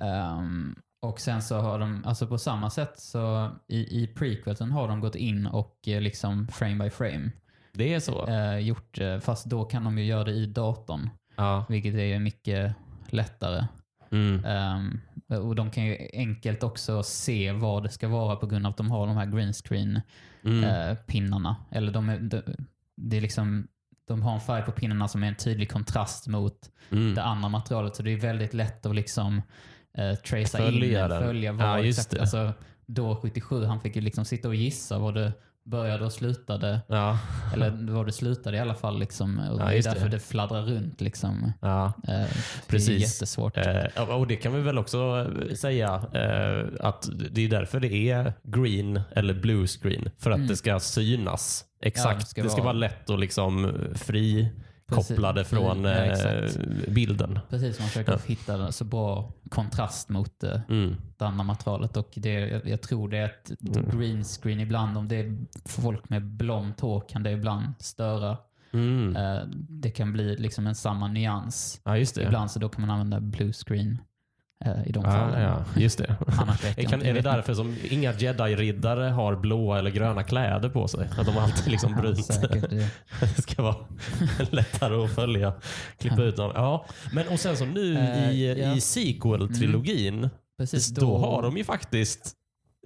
Ehm, 0.02 0.74
och 1.02 1.20
sen 1.20 1.42
så 1.42 1.58
har 1.60 1.78
de, 1.78 2.04
alltså 2.04 2.26
på 2.26 2.38
samma 2.38 2.70
sätt 2.70 2.92
så 3.00 3.50
i, 3.68 4.02
i 4.02 4.06
prequelsen 4.06 4.70
har 4.70 4.88
de 4.88 5.00
gått 5.00 5.14
in 5.14 5.46
och 5.46 5.78
eh, 5.88 6.00
liksom 6.00 6.48
frame 6.48 6.84
by 6.84 6.90
frame 6.90 7.30
det 7.72 7.94
är 7.94 8.00
så. 8.00 8.26
eh, 8.26 8.58
gjort, 8.58 8.98
eh, 9.00 9.18
fast 9.18 9.44
då 9.46 9.64
kan 9.64 9.84
de 9.84 9.98
ju 9.98 10.04
göra 10.04 10.24
det 10.24 10.30
i 10.32 10.46
datorn. 10.46 11.10
ja. 11.36 11.64
Vilket 11.68 11.94
är 11.94 12.18
mycket 12.18 12.74
lättare. 13.08 13.66
Mm, 14.10 14.44
Ehm, 14.44 15.00
och 15.38 15.54
de 15.54 15.70
kan 15.70 15.84
ju 15.84 16.08
enkelt 16.12 16.62
också 16.62 17.02
se 17.02 17.52
vad 17.52 17.82
det 17.82 17.88
ska 17.88 18.08
vara 18.08 18.36
på 18.36 18.46
grund 18.46 18.66
av 18.66 18.70
att 18.70 18.76
de 18.76 18.90
har 18.90 19.06
de 19.06 19.16
här 19.16 19.26
green 19.26 19.52
screen 19.52 20.00
mm, 20.44 20.64
eh, 20.64 20.96
pinnarna. 20.96 21.56
Eller 21.70 21.92
de, 21.92 22.08
är, 22.08 22.18
de, 22.18 22.42
det 22.96 23.16
är 23.16 23.20
liksom, 23.20 23.68
de 24.08 24.22
har 24.22 24.34
en 24.34 24.40
färg 24.40 24.62
på 24.62 24.72
pinnarna 24.72 25.08
som 25.08 25.22
är 25.22 25.28
en 25.28 25.34
tydlig 25.34 25.70
kontrast 25.70 26.26
mot 26.26 26.70
mm. 26.90 27.14
det 27.14 27.22
andra 27.22 27.48
materialet. 27.48 27.96
Så 27.96 28.02
det 28.02 28.10
är 28.10 28.16
väldigt 28.16 28.54
lätt 28.54 28.86
att 28.86 28.94
liksom 28.94 29.42
eh, 29.94 30.14
tracea 30.14 30.60
Följa 30.60 31.02
in, 31.04 31.10
den. 31.10 31.22
följa 31.22 31.52
vad 31.52 31.66
Ja, 31.66 31.84
exakt. 31.84 32.18
Alltså, 32.18 32.52
då 32.86 33.16
77, 33.16 33.64
han 33.64 33.80
fick 33.80 33.96
ju 33.96 34.02
liksom 34.02 34.24
sitta 34.24 34.48
och 34.48 34.54
gissa 34.54 34.98
vad 34.98 35.14
det 35.14 35.32
började 35.64 36.04
och 36.04 36.12
slutade. 36.12 36.80
Ja, 36.88 37.18
Eller 37.54 37.92
vad 37.92 38.06
det 38.06 38.12
slutade 38.12 38.56
i 38.56 38.60
alla 38.60 38.74
fall. 38.74 38.98
Liksom. 38.98 39.38
Och 39.38 39.60
Ja, 39.60 39.64
det 39.66 39.78
är 39.78 39.82
därför 39.82 40.04
det. 40.04 40.08
det. 40.16 40.18
fladdrar 40.20 40.62
runt. 40.62 41.00
Liksom. 41.00 41.52
ja. 41.60 41.84
Eh, 41.86 41.92
Det 42.08 42.12
är 42.12 42.28
Precis. 42.68 43.00
jättesvårt. 43.00 43.56
Eh, 43.56 44.10
och 44.10 44.26
det 44.26 44.36
kan 44.36 44.52
vi 44.54 44.60
väl 44.60 44.78
också 44.78 45.26
eh, 45.48 45.54
säga 45.54 45.94
eh, 46.12 46.86
att 46.86 47.08
det 47.30 47.40
är 47.44 47.48
därför 47.48 47.80
det 47.80 47.94
är 48.10 48.32
green 48.42 49.00
eller 49.12 49.34
blue 49.34 49.66
screen. 49.66 50.10
För 50.18 50.30
att 50.30 50.36
Mm. 50.36 50.48
det 50.48 50.56
ska 50.56 50.80
synas 50.80 51.64
exakt. 51.82 52.20
det 52.20 52.26
ska 52.26 52.42
det 52.42 52.48
ska 52.50 52.56
vara- 52.56 52.64
vara 52.64 52.72
lätt 52.72 53.10
att 53.10 53.20
liksom 53.20 53.72
fri 53.94 54.48
kopplade 54.90 55.40
Precis. 55.40 55.58
från 55.58 55.84
Ja, 55.84 55.94
eh, 56.04 56.50
bilden. 56.88 57.38
Precis, 57.50 57.78
man 57.78 57.88
försöker 57.88 58.12
Ja. 58.12 58.18
hitta 58.26 58.72
så 58.72 58.84
bra 58.84 59.32
kontrast 59.48 60.08
mot 60.08 60.44
eh, 60.44 60.60
Mm. 60.68 60.96
det 61.16 61.24
andra 61.26 61.44
materialet. 61.44 61.96
Och 61.96 62.10
det, 62.14 62.62
jag, 62.64 62.82
tror 62.82 63.08
det 63.08 63.18
är 63.18 63.24
ett 63.24 63.50
Mm. 63.76 63.98
green 63.98 64.24
screen 64.24 64.60
ibland. 64.60 64.98
Om 64.98 65.08
det 65.08 65.16
är 65.16 65.38
folk 65.64 66.08
med 66.08 66.24
blont 66.26 66.80
hår 66.80 67.02
kan 67.08 67.22
det 67.22 67.30
ibland 67.30 67.66
störa. 67.78 68.36
Mm. 68.72 69.16
Eh, 69.16 69.42
det 69.68 69.90
kan 69.90 70.12
bli 70.12 70.36
liksom 70.36 70.66
en 70.66 70.74
samma 70.74 71.08
nyans. 71.08 71.80
Ja. 71.84 71.96
Ibland 71.96 72.50
så 72.50 72.58
då 72.58 72.68
kan 72.68 72.80
man 72.80 72.90
använda 72.90 73.20
blue 73.20 73.52
screen 73.52 73.98
i 74.86 74.92
de 74.92 75.04
Ja, 75.04 75.10
fallen. 75.10 75.42
ja, 75.42 75.64
just 75.76 75.98
det. 75.98 76.16
Kan, 76.88 77.02
är 77.02 77.14
det 77.14 77.20
därför 77.20 77.54
som 77.54 77.76
inga 77.90 78.12
jedi-riddare 78.12 79.08
har 79.08 79.36
blåa 79.36 79.78
eller 79.78 79.90
gröna 79.90 80.22
kläder 80.22 80.68
på 80.68 80.88
sig? 80.88 81.08
Att 81.18 81.26
de 81.26 81.38
alltid 81.38 81.70
liksom 81.70 81.90
inte. 82.06 82.10
Ja. 82.40 82.68
Det- 82.68 82.90
Det 83.36 83.42
ska 83.42 83.62
vara 83.62 83.76
lättare 84.50 85.04
att 85.04 85.10
följa. 85.14 85.52
Klippa 85.98 86.22
ut 86.22 86.36
dem. 86.36 86.52
Ja, 86.54 86.86
men 87.12 87.28
och 87.28 87.40
sen 87.40 87.56
så 87.56 87.64
nu 87.64 87.96
Eh, 87.98 88.30
i, 88.30 88.60
ja. 88.62 88.74
i 88.74 88.80
sequel-trilogin, 88.80 90.30
Precis, 90.58 90.88
då, 90.88 91.18
har 91.18 91.42
de 91.42 91.56
ju 91.56 91.64
faktiskt 91.64 92.32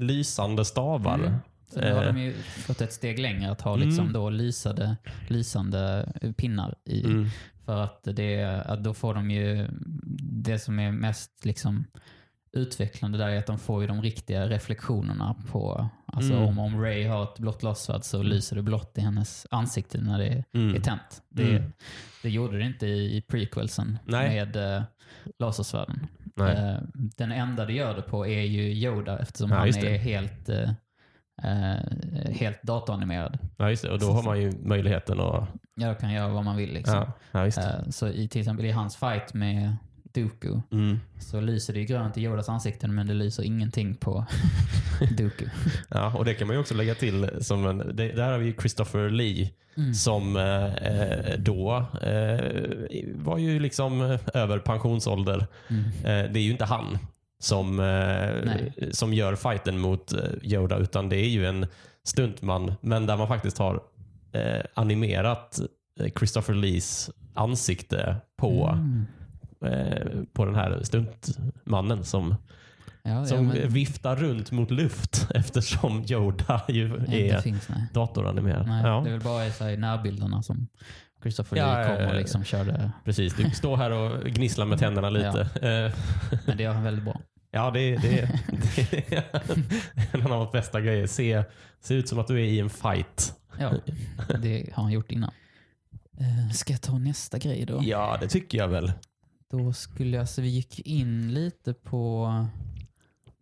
lysande 0.00 0.64
stavar. 0.64 1.14
Mm. 1.14 1.32
Så 1.72 1.80
nu 1.80 1.92
har 1.94 2.02
Eh. 2.04 2.14
de 2.14 2.20
ju 2.20 2.34
gått 2.66 2.80
ett 2.80 2.92
steg 2.92 3.18
längre 3.18 3.50
att 3.50 3.60
ha 3.60 3.76
liksom 3.76 4.00
Mm. 4.00 4.12
då 4.12 4.30
lysade, 4.30 4.96
lysande 5.28 6.08
pinnar 6.36 6.74
i. 6.84 7.04
Mm. 7.04 7.28
För 7.64 7.82
att, 7.82 8.00
det, 8.04 8.44
att 8.66 8.84
då 8.84 8.94
får 8.94 9.14
de 9.14 9.30
ju 9.30 9.68
det 10.22 10.58
som 10.58 10.78
är 10.78 10.92
mest 10.92 11.44
liksom 11.44 11.84
utvecklande 12.52 13.18
där 13.18 13.28
är 13.28 13.38
att 13.38 13.46
de 13.46 13.58
får 13.58 13.80
ju 13.82 13.88
de 13.88 14.02
riktiga 14.02 14.48
reflektionerna 14.48 15.36
på, 15.50 15.88
alltså 16.06 16.32
Mm. 16.32 16.44
om, 16.44 16.58
om 16.58 16.80
Ray 16.82 17.06
har 17.06 17.22
ett 17.22 17.38
blått 17.38 17.62
lasersvärd 17.62 18.04
så 18.04 18.22
lyser 18.22 18.56
det 18.56 18.62
blått 18.62 18.98
i 18.98 19.00
hennes 19.00 19.46
ansikte 19.50 19.98
när 20.00 20.18
det 20.18 20.26
är 20.26 20.44
Mm. 20.54 20.76
är 20.76 20.80
tänt. 20.80 21.22
Det, 21.28 21.56
Mm. 21.56 21.72
det 22.22 22.30
gjorde 22.30 22.58
det 22.58 22.64
inte 22.64 22.86
i, 22.86 23.16
i 23.16 23.20
prequelsen 23.22 23.98
Nej. 24.04 24.28
med 24.28 24.56
uh, 24.56 24.82
lasersvärden. 25.38 26.06
Eh, 26.40 26.76
den 26.92 27.32
enda 27.32 27.64
det 27.64 27.72
gör 27.72 27.96
det 27.96 28.02
på 28.02 28.26
är 28.26 28.42
ju 28.42 28.62
Yoda 28.62 29.18
eftersom 29.18 29.50
Ja, 29.50 29.56
han 29.56 29.68
är 29.68 29.98
helt, 29.98 30.48
eh, 30.48 30.70
eh, 31.42 32.32
helt 32.32 32.62
datoranimerad. 32.62 33.38
Ja, 33.56 33.70
just 33.70 33.82
det. 33.82 33.90
Och 33.90 33.98
då 33.98 34.10
har 34.10 34.22
man 34.22 34.40
ju 34.40 34.52
möjligheten 34.62 35.20
att... 35.20 35.48
Ja, 35.74 35.88
då 35.88 35.94
kan 35.94 36.12
göra 36.12 36.28
vad 36.28 36.44
man 36.44 36.56
vill. 36.56 36.72
Liksom. 36.72 36.94
Ja, 36.94 37.12
ja 37.32 37.44
just 37.44 37.56
det. 37.58 37.82
Eh, 37.86 37.90
så 37.90 38.08
i, 38.08 38.28
till 38.28 38.40
exempel 38.40 38.66
i 38.66 38.70
hans 38.70 38.96
fight 38.96 39.34
med 39.34 39.76
Dooku 40.14 40.60
Mm. 40.72 41.00
så 41.18 41.40
lyser 41.40 41.72
det 41.72 41.80
ju 41.80 41.86
grönt 41.86 42.16
i 42.18 42.22
Yodas 42.22 42.48
ansikten 42.48 42.94
men 42.94 43.06
det 43.06 43.14
lyser 43.14 43.42
ingenting 43.42 43.94
på 43.94 44.26
Dooku. 45.18 45.46
Ja, 45.88 46.14
och 46.16 46.24
det 46.24 46.34
kan 46.34 46.46
man 46.46 46.56
ju 46.56 46.60
också 46.60 46.74
lägga 46.74 46.94
till 46.94 47.30
som 47.40 47.66
en... 47.66 47.78
Det, 47.96 48.12
där 48.12 48.30
har 48.32 48.38
vi 48.38 48.52
Christopher 48.52 49.10
Lee 49.10 49.50
Mm. 49.76 49.94
som 49.94 50.36
eh, 50.36 50.74
eh, 50.74 51.38
då 51.38 51.76
eh, 52.02 52.40
var 53.14 53.38
ju 53.38 53.60
liksom 53.60 54.18
över 54.34 54.58
pensionsålder. 54.58 55.46
Mm. 55.68 55.84
Eh, 55.84 56.32
det 56.32 56.38
är 56.40 56.42
ju 56.42 56.50
inte 56.50 56.64
han 56.64 56.98
som, 57.44 57.80
eh, 57.80 57.84
Nej. 58.44 58.72
som 58.92 59.14
gör 59.14 59.34
fighten 59.36 59.78
mot 59.78 60.12
eh, 60.12 60.20
Yoda 60.42 60.76
utan 60.78 61.08
det 61.08 61.16
är 61.16 61.28
ju 61.28 61.46
en 61.46 61.66
stuntman 62.04 62.72
men 62.80 63.06
där 63.06 63.16
man 63.16 63.28
faktiskt 63.28 63.58
har 63.58 63.80
eh, 64.32 64.60
animerat 64.74 65.60
eh, 66.00 66.10
Christopher 66.18 66.54
Lees 66.54 67.10
ansikte 67.34 68.16
på, 68.36 68.66
Mm. 68.78 69.06
eh, 69.64 70.08
på 70.32 70.44
den 70.44 70.54
här 70.54 70.80
stuntmannen 70.82 72.04
som, 72.04 72.34
Ja, 73.02 73.10
ja, 73.10 73.24
som 73.26 73.46
men, 73.46 73.68
viftar 73.68 74.16
runt 74.16 74.50
mot 74.50 74.70
luft 74.70 75.28
eftersom 75.34 76.04
Yoda 76.08 76.62
ju 76.68 76.96
inte 76.96 77.16
är 77.16 77.40
finns, 77.40 77.68
nej. 77.68 77.86
datoranimerad. 77.94 78.66
nej 78.66 78.82
Ja. 78.84 79.00
Det 79.04 79.08
är 79.10 79.12
väl 79.12 79.20
bara 79.20 79.50
så 79.50 79.64
här 79.64 79.76
närbilderna 79.76 80.42
som 80.42 80.68
Christopher 81.22 81.56
Ja, 81.58 81.66
Lee 81.66 81.80
ja, 81.82 81.86
kom 81.88 81.96
ja, 82.02 82.08
och 82.08 82.14
ja. 82.14 82.18
liksom 82.18 82.44
körde. 82.44 82.90
Precis, 83.04 83.34
du 83.36 83.50
står 83.50 83.76
här 83.76 83.90
och 83.90 84.24
gnisslar 84.24 84.66
med 84.66 84.78
tänderna 84.78 85.10
lite. 85.10 85.40
Eh, 85.40 85.92
Men 86.46 86.56
det 86.56 86.62
gör 86.62 86.72
han 86.72 86.82
väldigt 86.84 87.04
bra. 87.04 87.20
Ja, 87.54 87.70
det, 87.70 87.96
det, 87.96 88.40
det 88.90 89.12
är 89.16 89.24
en 90.12 90.22
av 90.22 90.30
de 90.30 90.52
bästa 90.52 90.80
grejer. 90.80 91.06
Se, 91.06 91.44
se 91.80 91.94
ut 91.94 92.08
som 92.08 92.18
att 92.18 92.26
du 92.26 92.34
är 92.34 92.44
i 92.44 92.60
en 92.60 92.70
fight. 92.70 93.34
Ja, 93.58 93.72
det 94.42 94.70
har 94.72 94.82
han 94.82 94.92
gjort 94.92 95.12
innan. 95.12 95.30
Eh, 96.18 96.52
Ska 96.54 96.72
jag 96.72 96.82
ta 96.82 96.98
nästa 96.98 97.38
grej 97.38 97.64
då? 97.66 97.80
Ja, 97.82 98.16
det 98.20 98.28
tycker 98.28 98.58
jag 98.58 98.68
väl. 98.68 98.92
Då 99.50 99.72
skulle 99.72 100.16
jag, 100.16 100.28
så 100.28 100.42
vi 100.42 100.48
gick 100.48 100.80
in 100.80 101.34
lite 101.34 101.74
på 101.74 102.30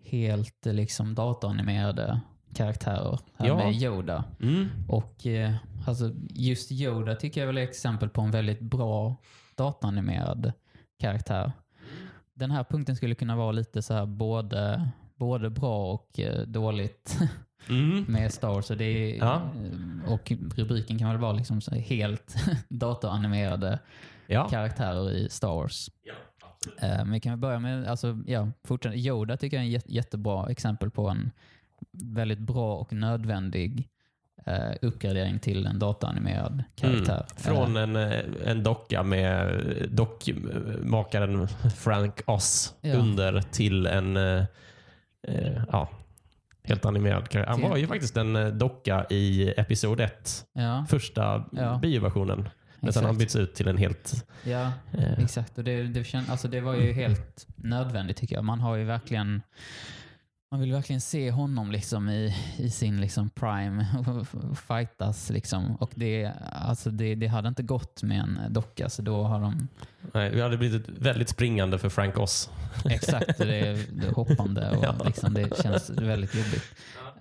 helt 0.04 0.66
eh, 0.66 0.72
liksom 0.74 1.14
datoranimerade 1.14 2.20
karaktärer 2.54 3.18
här 3.38 3.46
Ja. 3.46 3.56
med 3.56 3.74
Yoda. 3.74 4.24
Mm. 4.42 4.68
Och 4.88 5.26
eh, 5.26 5.54
alltså 5.86 6.10
just 6.30 6.72
Yoda 6.72 7.14
tycker 7.14 7.40
jag 7.40 7.46
väl 7.46 7.58
är 7.58 7.62
exempel 7.62 8.08
på 8.08 8.20
en 8.20 8.30
väldigt 8.30 8.60
bra 8.60 9.16
datoranimerad 9.56 10.52
karaktär. 11.00 11.52
Den 12.34 12.50
här 12.50 12.64
punkten 12.64 12.96
skulle 12.96 13.14
kunna 13.14 13.36
vara 13.36 13.52
lite 13.52 13.82
så 13.82 13.94
här 13.94 14.06
både, 14.06 14.88
både 15.16 15.50
bra 15.50 15.92
och 15.92 16.20
eh, 16.20 16.40
dåligt 16.46 17.18
Mm. 17.68 18.04
med 18.08 18.32
Star 18.32 18.48
Wars. 18.48 18.68
Det 18.68 18.84
är, 18.84 19.16
Ja. 19.18 19.34
eh, 20.04 20.12
Och 20.12 20.32
rubriken 20.56 20.98
kan 20.98 21.08
väl 21.08 21.18
vara 21.18 21.32
liksom 21.32 21.60
helt 21.86 22.34
datoranimerade 22.68 23.78
Ja. 24.26 24.48
karaktärer 24.48 25.10
i 25.10 25.28
Star 25.28 25.48
Wars. 25.54 25.88
Eh, 26.80 26.88
Men 26.88 27.12
vi 27.12 27.20
kan 27.20 27.32
väl 27.32 27.38
börja 27.40 27.58
med, 27.58 27.86
alltså, 27.86 28.18
ja, 28.26 28.48
fortsätta. 28.64 28.94
Yoda 28.96 29.36
tycker 29.36 29.56
jag 29.56 29.66
är 29.66 29.70
jät- 29.70 29.84
jättebra 29.88 30.50
exempel 30.50 30.90
på 30.90 31.08
en 31.08 31.30
väldigt 31.92 32.38
bra 32.38 32.76
och 32.76 32.92
nödvändig 32.92 33.88
eh, 34.46 34.72
uppgradering 34.82 35.38
till 35.38 35.66
en 35.66 35.78
datoranimerad 35.78 36.64
karaktär. 36.76 37.14
Mm. 37.14 37.26
Från 37.36 37.76
en, 37.76 37.96
eh, 37.96 38.20
en 38.46 38.62
docka 38.62 39.02
med 39.02 39.62
dockmakaren 39.90 41.48
Frank 41.76 42.20
Oz 42.26 42.74
Ja. 42.80 42.94
under 42.94 43.40
till 43.42 43.86
en 43.86 44.16
eh, 44.16 44.44
eh, 45.28 45.62
ja, 45.72 45.88
helt 46.64 46.84
animerad 46.84 47.28
karaktär. 47.28 47.52
Han 47.62 47.70
var 47.70 47.76
ju 47.76 47.86
faktiskt 47.86 48.16
en 48.16 48.36
eh, 48.36 48.46
docka 48.46 49.06
i 49.10 49.54
Episod 49.56 50.00
1, 50.00 50.44
Eh, 50.56 50.62
ja, 50.62 50.84
första 50.88 51.44
Ja. 51.52 51.78
bioversionen. 51.82 52.48
Men 52.80 52.92
sen 52.92 53.02
har 53.02 53.08
han 53.08 53.18
bytts 53.18 53.36
ut 53.36 53.54
till 53.54 53.68
en 53.68 53.76
helt... 53.76 54.26
Ja, 54.44 54.72
Eh, 54.92 55.18
exakt. 55.24 55.58
Och 55.58 55.64
det, 55.64 55.82
det, 55.82 56.04
känd, 56.04 56.30
alltså 56.30 56.48
det 56.48 56.60
var 56.60 56.74
ju 56.74 56.92
helt 56.92 57.46
nödvändigt 57.56 58.16
tycker 58.16 58.34
jag. 58.34 58.44
Man 58.44 58.60
har 58.60 58.76
ju 58.76 58.84
verkligen 58.84 59.42
man 60.52 60.60
vill 60.60 60.72
verkligen 60.72 61.00
se 61.00 61.30
honom 61.30 61.70
liksom 61.72 62.08
i, 62.08 62.34
i 62.58 62.70
sin 62.70 63.00
liksom 63.00 63.30
prime 63.30 63.86
fightas. 64.68 65.30
Liksom. 65.30 65.76
Och 65.76 65.90
det, 65.94 66.32
alltså 66.52 66.90
det, 66.90 67.14
det 67.14 67.26
hade 67.26 67.48
inte 67.48 67.62
gått 67.62 68.02
med 68.02 68.20
en 68.20 68.38
docka, 68.52 68.88
så 68.88 69.02
då 69.02 69.22
har 69.22 69.40
de 69.40 69.68
nej, 70.14 70.30
det 70.30 70.42
hade 70.42 70.56
blivit 70.56 70.88
väldigt 70.88 71.28
springande 71.28 71.78
för 71.78 71.88
Frank 71.88 72.18
Oz. 72.18 72.50
Exakt, 72.84 73.38
det 73.38 73.58
är, 73.68 74.12
hoppande 74.14 74.70
och 74.70 74.84
Ja. 74.84 74.94
liksom, 75.06 75.34
det 75.34 75.62
känns 75.62 75.90
väldigt 75.90 76.34
jobbigt. 76.34 76.64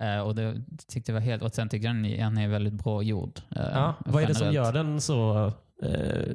Eh, 0.00 0.18
och 0.18 0.34
det 0.34 0.62
tyckte 0.88 1.12
jag 1.12 1.14
var 1.14 1.26
helt, 1.26 1.42
och 1.42 1.54
sen 1.54 1.68
tycker 1.68 1.86
jag 1.86 1.96
den- 1.96 2.02
den 2.18 2.38
är 2.38 2.48
väldigt 2.48 2.74
bra 2.74 3.02
gjord. 3.02 3.40
eh, 3.56 3.62
Ja, 3.72 3.94
vad 4.06 4.22
är 4.22 4.26
det 4.26 4.34
som 4.34 4.52
gör 4.52 4.72
den 4.72 5.00
så 5.00 5.46
eh, 5.82 6.34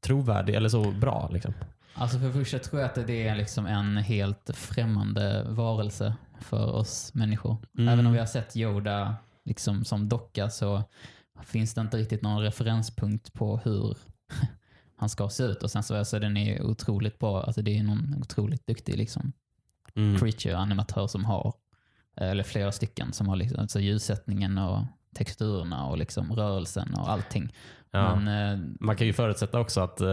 trovärdig 0.00 0.54
eller 0.54 0.68
så 0.68 0.90
bra? 0.90 1.30
Liksom? 1.32 1.54
Alltså 2.00 2.18
för 2.18 2.32
första 2.32 2.58
tror 2.58 2.80
jag 2.80 2.88
att 2.90 3.06
det 3.06 3.28
är 3.28 3.36
liksom 3.36 3.66
en 3.66 3.96
helt 3.96 4.50
främmande 4.54 5.44
varelse 5.48 6.14
för 6.40 6.66
oss 6.72 7.14
människor. 7.14 7.56
Mm. 7.78 7.88
Även 7.88 8.06
om 8.06 8.12
vi 8.12 8.18
har 8.18 8.26
sett 8.26 8.56
Yoda 8.56 9.16
liksom 9.44 9.84
som 9.84 10.08
docka 10.08 10.50
så 10.50 10.82
finns 11.42 11.74
det 11.74 11.80
inte 11.80 11.96
riktigt 11.96 12.22
någon 12.22 12.42
referenspunkt 12.42 13.32
på 13.32 13.56
hur 13.56 13.96
han 14.96 15.08
ska 15.08 15.28
se 15.28 15.44
ut. 15.44 15.62
Och 15.62 15.70
sen 15.70 15.82
så 15.82 15.96
alltså, 15.96 16.18
den 16.18 16.36
är 16.36 16.62
otroligt 16.62 17.18
bra. 17.18 17.42
Alltså 17.42 17.62
det 17.62 17.78
är 17.78 17.82
någon 17.82 18.14
otroligt 18.20 18.66
duktig 18.66 18.96
liksom, 18.98 19.32
Mm. 19.96 20.18
creature-animatör 20.18 21.06
som 21.06 21.24
har, 21.24 21.54
eh, 22.16 22.30
eller 22.30 22.42
flera 22.42 22.72
stycken, 22.72 23.12
som 23.12 23.28
har 23.28 23.36
liksom, 23.36 23.60
alltså 23.60 23.80
ljussättningen 23.80 24.58
och 24.58 24.84
texturerna 25.18 25.86
och 25.86 25.98
liksom 25.98 26.32
rörelsen 26.32 26.94
och 26.94 27.10
allting. 27.10 27.52
Ja. 27.90 28.16
Men 28.16 28.52
eh, 28.52 28.66
Man 28.80 28.96
kan 28.96 29.06
ju 29.06 29.12
förutsätta 29.12 29.60
också 29.60 29.80
att 29.80 30.00
eh, 30.00 30.08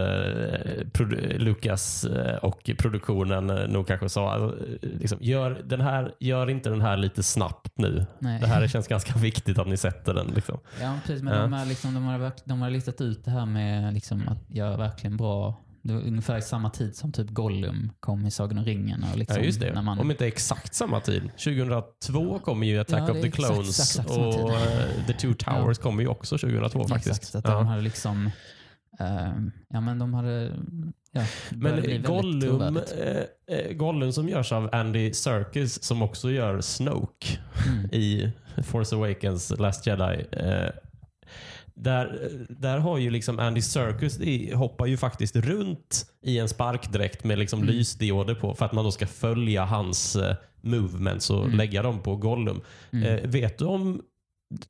Lucas 1.37 2.05
eh, 2.05 2.35
och 2.35 2.69
produktionen 2.77 3.49
eh, 3.49 3.67
nog 3.67 3.87
kanske 3.87 4.09
sa 4.09 4.37
eh, 4.37 4.49
liksom, 4.81 5.17
gör, 5.21 5.61
den 5.65 5.81
här, 5.81 6.13
gör 6.19 6.49
inte 6.49 6.69
den 6.69 6.81
här 6.81 6.97
lite 6.97 7.23
snabbt 7.23 7.77
nu. 7.77 8.05
nej. 8.19 8.41
Det 8.41 8.47
här 8.47 8.67
känns 8.67 8.87
ganska 8.87 9.13
viktigt 9.19 9.59
att 9.59 9.67
ni 9.67 9.77
sätter 9.77 10.13
den. 10.13 10.27
Liksom. 10.27 10.59
Ja, 10.81 10.97
precis. 11.05 11.23
Men 11.23 11.33
Ja. 11.33 11.41
De, 11.41 11.53
är 11.53 11.65
liksom, 11.65 11.93
de, 11.93 12.03
har, 12.03 12.31
de 12.45 12.61
har 12.61 12.69
listat 12.69 13.01
ut 13.01 13.25
det 13.25 13.31
här 13.31 13.45
med 13.45 13.93
liksom, 13.93 14.27
att 14.27 14.55
göra 14.55 14.77
verkligen 14.77 15.17
bra. 15.17 15.64
Det 15.87 15.93
var 15.93 16.01
ungefär 16.01 16.41
samma 16.41 16.69
tid 16.69 16.95
som 16.95 17.11
typ 17.11 17.29
Gollum 17.29 17.91
kom 17.99 18.25
i 18.25 18.31
Sagan 18.31 18.57
om 18.57 18.65
ringen. 18.65 19.05
Och 19.11 19.17
liksom, 19.17 19.37
Ja, 19.37 19.43
just 19.45 19.59
det. 19.59 19.73
När 19.73 19.81
man, 19.81 19.99
Om 19.99 20.11
inte 20.11 20.27
exakt 20.27 20.73
samma 20.73 20.99
tid. 20.99 21.21
2002 21.37 22.39
kommer 22.39 22.67
ju 22.67 22.79
Attack 22.79 22.99
Ja, 23.09 23.11
of 23.13 23.21
the 23.21 23.27
exakt- 23.27 23.47
Clones 23.53 23.79
exakt 23.79 24.09
tid. 24.09 24.17
och 24.17 24.51
eh, 24.51 25.05
The 25.07 25.13
Two 25.13 25.33
Towers 25.33 25.77
kommer 25.77 26.03
ju 26.03 26.07
också 26.09 26.37
2002 26.37 26.87
faktiskt. 26.87 27.17
Exakt, 27.21 27.35
att 27.35 27.51
Ja. 27.51 27.57
de 27.57 27.67
hade 27.67 27.81
liksom... 27.81 28.29
ehm, 28.99 29.51
ja, 29.69 29.81
men 29.81 29.99
de 29.99 30.13
hade... 30.13 30.51
Ja, 31.11 31.23
Men 31.51 32.03
Gollum, 32.03 32.77
eh, 32.77 33.57
eh, 33.57 33.73
Gollum 33.73 34.11
som 34.13 34.29
görs 34.29 34.51
av 34.51 34.69
Andy 34.71 35.13
Serkis 35.13 35.83
som 35.83 36.01
också 36.01 36.31
gör 36.31 36.61
Snoke 36.61 37.27
Mm. 37.67 37.85
i 37.91 38.31
Force 38.63 38.95
Awakens 38.95 39.53
Last 39.59 39.87
Jedi. 39.87 40.25
Eh, 40.31 40.69
där, 41.75 42.29
där 42.49 42.77
har 42.79 42.97
ju 42.97 43.09
liksom 43.09 43.39
Andy 43.39 43.61
Serkis 43.61 44.19
i, 44.19 44.53
hoppar 44.53 44.85
ju 44.85 44.97
faktiskt 44.97 45.35
runt 45.35 46.05
i 46.21 46.39
en 46.39 46.49
sparkdräkt 46.49 47.23
med 47.23 47.39
liksom 47.39 47.59
Mm. 47.61 47.73
lysdioder 47.75 48.35
på 48.35 48.53
för 48.53 48.65
att 48.65 48.73
man 48.73 48.83
då 48.83 48.91
ska 48.91 49.07
följa 49.07 49.65
hans 49.65 50.15
eh, 50.15 50.35
movements 50.61 51.29
och 51.29 51.45
Mm. 51.45 51.57
lägga 51.57 51.81
dem 51.83 51.99
på 51.99 52.15
Gollum. 52.15 52.61
Mm. 52.91 53.03
Eh, 53.05 53.29
vet 53.29 53.57
du 53.57 53.65
om 53.65 54.01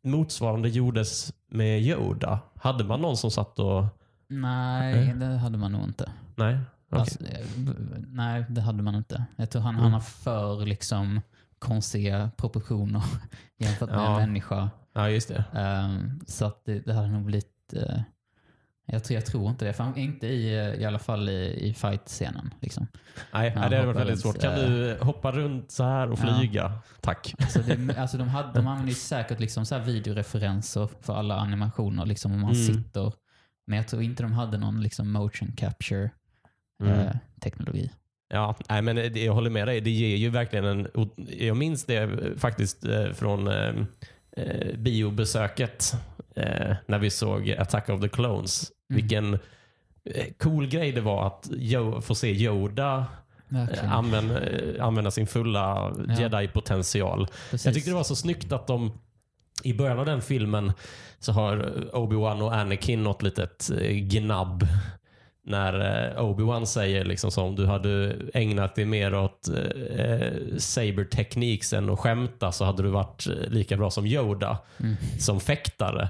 motsvarande 0.04 0.70
gjordes 0.70 1.34
med 1.52 1.82
Yoda? 1.82 2.39
Hade 2.56 2.84
man 2.84 3.02
någon 3.02 3.18
som 3.18 3.32
satt 3.32 3.60
och... 3.60 3.86
Nej, 4.28 5.13
det 5.15 5.26
hade 5.26 5.58
man 5.58 5.72
nog 5.72 5.84
inte. 5.84 6.12
Nej? 6.36 6.58
Okej. 6.91 7.00
Alltså, 7.00 7.24
eh, 7.26 7.46
nej, 8.08 8.46
det 8.50 8.62
hade 8.62 8.84
man 8.84 8.96
inte. 8.96 9.26
Jag 9.36 9.50
tror 9.50 9.62
han, 9.62 9.74
Mm. 9.76 9.84
han 9.84 9.94
har 9.94 10.00
för 10.00 10.65
liksom 10.65 11.22
konstiga 11.60 12.32
proportioner 12.38 13.04
jämfört 13.58 13.89
med 13.89 14.00
Ja. 14.00 14.20
en 14.22 14.28
människa. 14.28 14.70
Ja, 14.96 15.10
just 15.10 15.28
det. 15.28 15.44
Ehm, 15.54 16.20
så 16.28 16.46
att 16.46 16.66
det, 16.66 16.80
det 16.80 16.94
hade 16.94 17.08
nog 17.08 17.24
blivit... 17.26 17.74
eh, 17.74 18.00
jag, 18.88 19.04
tror, 19.04 19.16
jag 19.16 19.26
tror 19.26 19.50
inte 19.50 19.66
det. 19.66 19.74
För 19.74 19.84
han, 19.84 19.98
inte 19.98 20.28
i, 20.28 20.58
eh, 20.60 20.74
i 20.82 20.86
alla 20.86 21.00
fall 21.00 21.30
i, 21.30 21.68
i 21.70 21.74
fight-scenen. 21.74 22.54
Liksom. 22.62 22.88
Nej, 23.34 23.52
Ja, 23.56 23.60
nej, 23.60 23.70
det 23.70 23.76
hade 23.76 23.88
varit 23.88 23.98
väldigt 24.00 24.20
svårt. 24.20 24.42
Kan 24.42 24.54
eh. 24.54 24.60
du 24.70 24.98
hoppa 25.02 25.32
runt 25.32 25.72
så 25.72 25.84
här 25.84 26.12
och 26.12 26.20
Ja. 26.24 26.38
flyga? 26.40 26.72
Tack. 27.02 27.34
Så 27.50 27.60
det, 27.62 27.98
alltså 27.98 28.18
de, 28.18 28.28
hade, 28.28 28.54
de 28.54 28.68
använder 28.68 28.90
ju 28.90 28.96
säkert 28.96 29.40
liksom 29.40 29.66
så 29.66 29.76
här 29.76 29.82
videoreferenser 29.84 30.90
för 31.02 31.14
alla 31.16 31.36
animationer. 31.36 32.06
Liksom, 32.06 32.32
om 32.34 32.40
man 32.42 32.52
Mm. 32.54 32.64
sitter. 32.66 33.14
Men 33.68 33.78
jag 33.78 33.88
tror 33.88 34.02
inte 34.02 34.24
de 34.24 34.32
hade 34.34 34.58
någon 34.58 34.84
liksom 34.84 35.12
motion 35.12 35.52
capture 35.58 36.12
Mm. 36.84 37.00
eh, 37.00 37.16
teknologi. 37.42 37.92
Ja, 38.30 38.56
nej, 38.70 38.82
men 38.82 38.96
det, 38.96 39.24
jag 39.24 39.34
håller 39.34 39.50
med 39.50 39.68
dig. 39.68 39.82
Det 39.82 39.90
ger 39.90 40.16
ju 40.18 40.30
verkligen 40.30 40.66
en... 40.66 40.88
Jag 41.40 41.58
minns 41.58 41.86
det 41.86 42.10
faktiskt 42.40 42.86
eh, 42.86 43.12
från 43.12 43.48
eh, 44.36 44.78
biobesöket 44.78 45.93
eh, 46.36 46.76
när 46.86 47.00
vi 47.00 47.10
såg 47.10 47.52
Attack 47.52 47.89
of 47.89 48.02
the 48.02 48.10
Clones. 48.10 48.71
Mm. 48.89 49.02
Vilken 49.02 49.34
eh, 50.13 50.26
cool 50.39 50.67
grej 50.67 50.91
det 50.91 51.02
var 51.02 51.28
att 51.28 51.50
jo, 51.58 52.02
få 52.02 52.15
se 52.15 52.28
Yoda 52.32 53.06
eh, 53.74 53.93
använda, 53.93 54.41
eh, 54.41 54.86
använda 54.86 55.12
sin 55.12 55.28
fulla 55.28 55.93
Ja. 56.08 56.13
jedi-potential. 56.19 57.28
Jag 57.52 57.74
tyckte 57.74 57.89
det 57.89 57.95
var 57.95 58.04
så 58.04 58.15
snyggt 58.15 58.52
att 58.52 58.67
de 58.67 58.91
i 59.63 59.74
början 59.74 60.00
av 60.00 60.06
den 60.06 60.21
filmen 60.21 60.71
så 61.19 61.32
har 61.32 61.58
Obi-Wan 61.93 62.41
och 62.41 62.54
Anakin 62.56 63.04
något 63.04 63.24
litet 63.24 63.69
eh, 63.82 63.91
gnabb. 63.91 64.67
När 65.48 65.74
eh, 66.16 66.24
Obi-Wan 66.24 66.66
säger 66.66 67.06
liksom 67.06 67.32
som 67.32 67.46
om 67.46 67.56
du 67.56 67.66
hade 67.66 68.16
ägnat 68.34 68.76
dig 68.76 68.86
mer 68.86 69.16
åt 69.16 69.48
eh, 69.98 70.58
saber-teknik 70.58 71.74
än 71.74 71.90
att 71.90 72.00
skämta 72.00 72.52
så 72.52 72.66
hade 72.66 72.84
du 72.84 72.90
varit 72.90 73.28
eh, 73.28 73.34
lika 73.50 73.78
bra 73.78 73.92
som 73.92 74.06
Yoda 74.06 74.58
Mm. 74.80 74.96
som 75.20 75.40
fäktare. 75.40 76.10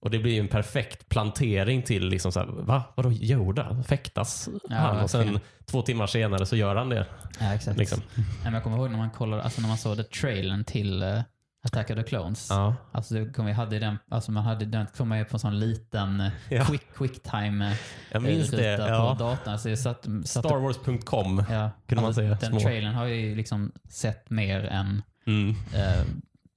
Och 0.00 0.10
Det 0.10 0.18
blir 0.18 0.32
ju 0.32 0.40
en 0.40 0.48
perfekt 0.48 1.08
plantering 1.08 1.82
till 1.82 2.08
liksom 2.08 2.32
så 2.32 2.40
här, 2.40 2.46
va? 2.46 2.82
Vadå 2.94 3.12
Yoda? 3.12 3.82
Fäktas 3.88 4.48
Ja, 4.68 4.76
han? 4.76 5.00
Och 5.00 5.10
sen 5.10 5.40
två 5.66 5.82
timmar 5.82 6.06
senare 6.06 6.46
så 6.46 6.56
gör 6.56 6.76
han 6.76 6.88
det. 6.88 7.06
Ja, 7.40 7.54
exakt. 7.54 7.78
Liksom. 7.78 8.02
Men 8.44 8.54
jag 8.54 8.62
kommer 8.62 8.76
ihåg 8.76 8.90
när 8.90 8.98
man 8.98 9.10
kollade, 9.10 9.42
alltså 9.42 9.60
när 9.60 9.68
man 9.68 9.78
såg 9.78 9.96
det 9.96 10.10
trailern 10.10 10.64
till 10.64 11.02
eh, 11.02 11.18
Attack 11.64 11.90
of 11.90 11.96
the 11.96 12.02
Clones. 12.02 12.46
Ja. 12.50 12.74
Alltså, 12.92 13.14
det 13.14 13.32
kom, 13.32 13.46
hade 13.46 13.78
den, 13.78 13.98
alltså 14.08 14.32
man 14.32 14.44
hade 14.44 14.64
den 14.64 14.86
kom 14.96 15.08
med 15.08 15.28
på 15.28 15.36
en 15.36 15.40
sån 15.40 15.58
liten 15.60 16.20
eh, 16.20 16.32
Ja. 16.50 16.64
quick, 16.64 16.82
quick 16.96 17.22
time 17.22 17.70
eh, 17.70 17.76
Jag 18.12 18.22
minns 18.22 18.50
det. 18.50 18.72
ruta 18.76 18.88
Ja. 18.88 19.16
på 19.18 19.24
datorn. 19.24 19.58
Så 19.58 19.68
jag 19.68 19.78
satt, 19.78 20.04
satt 20.24 20.44
Starwars.com. 20.44 21.44
ja, 21.50 21.70
kunde 21.86 22.02
man 22.02 22.04
alltså, 22.04 22.20
säga, 22.20 22.34
Den 22.40 22.50
små. 22.50 22.60
trailern 22.60 22.94
har 22.94 23.06
jag 23.06 23.16
ju 23.16 23.34
liksom 23.34 23.72
sett 23.88 24.30
mer 24.30 24.64
än 24.64 25.02
Mm. 25.26 25.50
eh, 25.74 26.04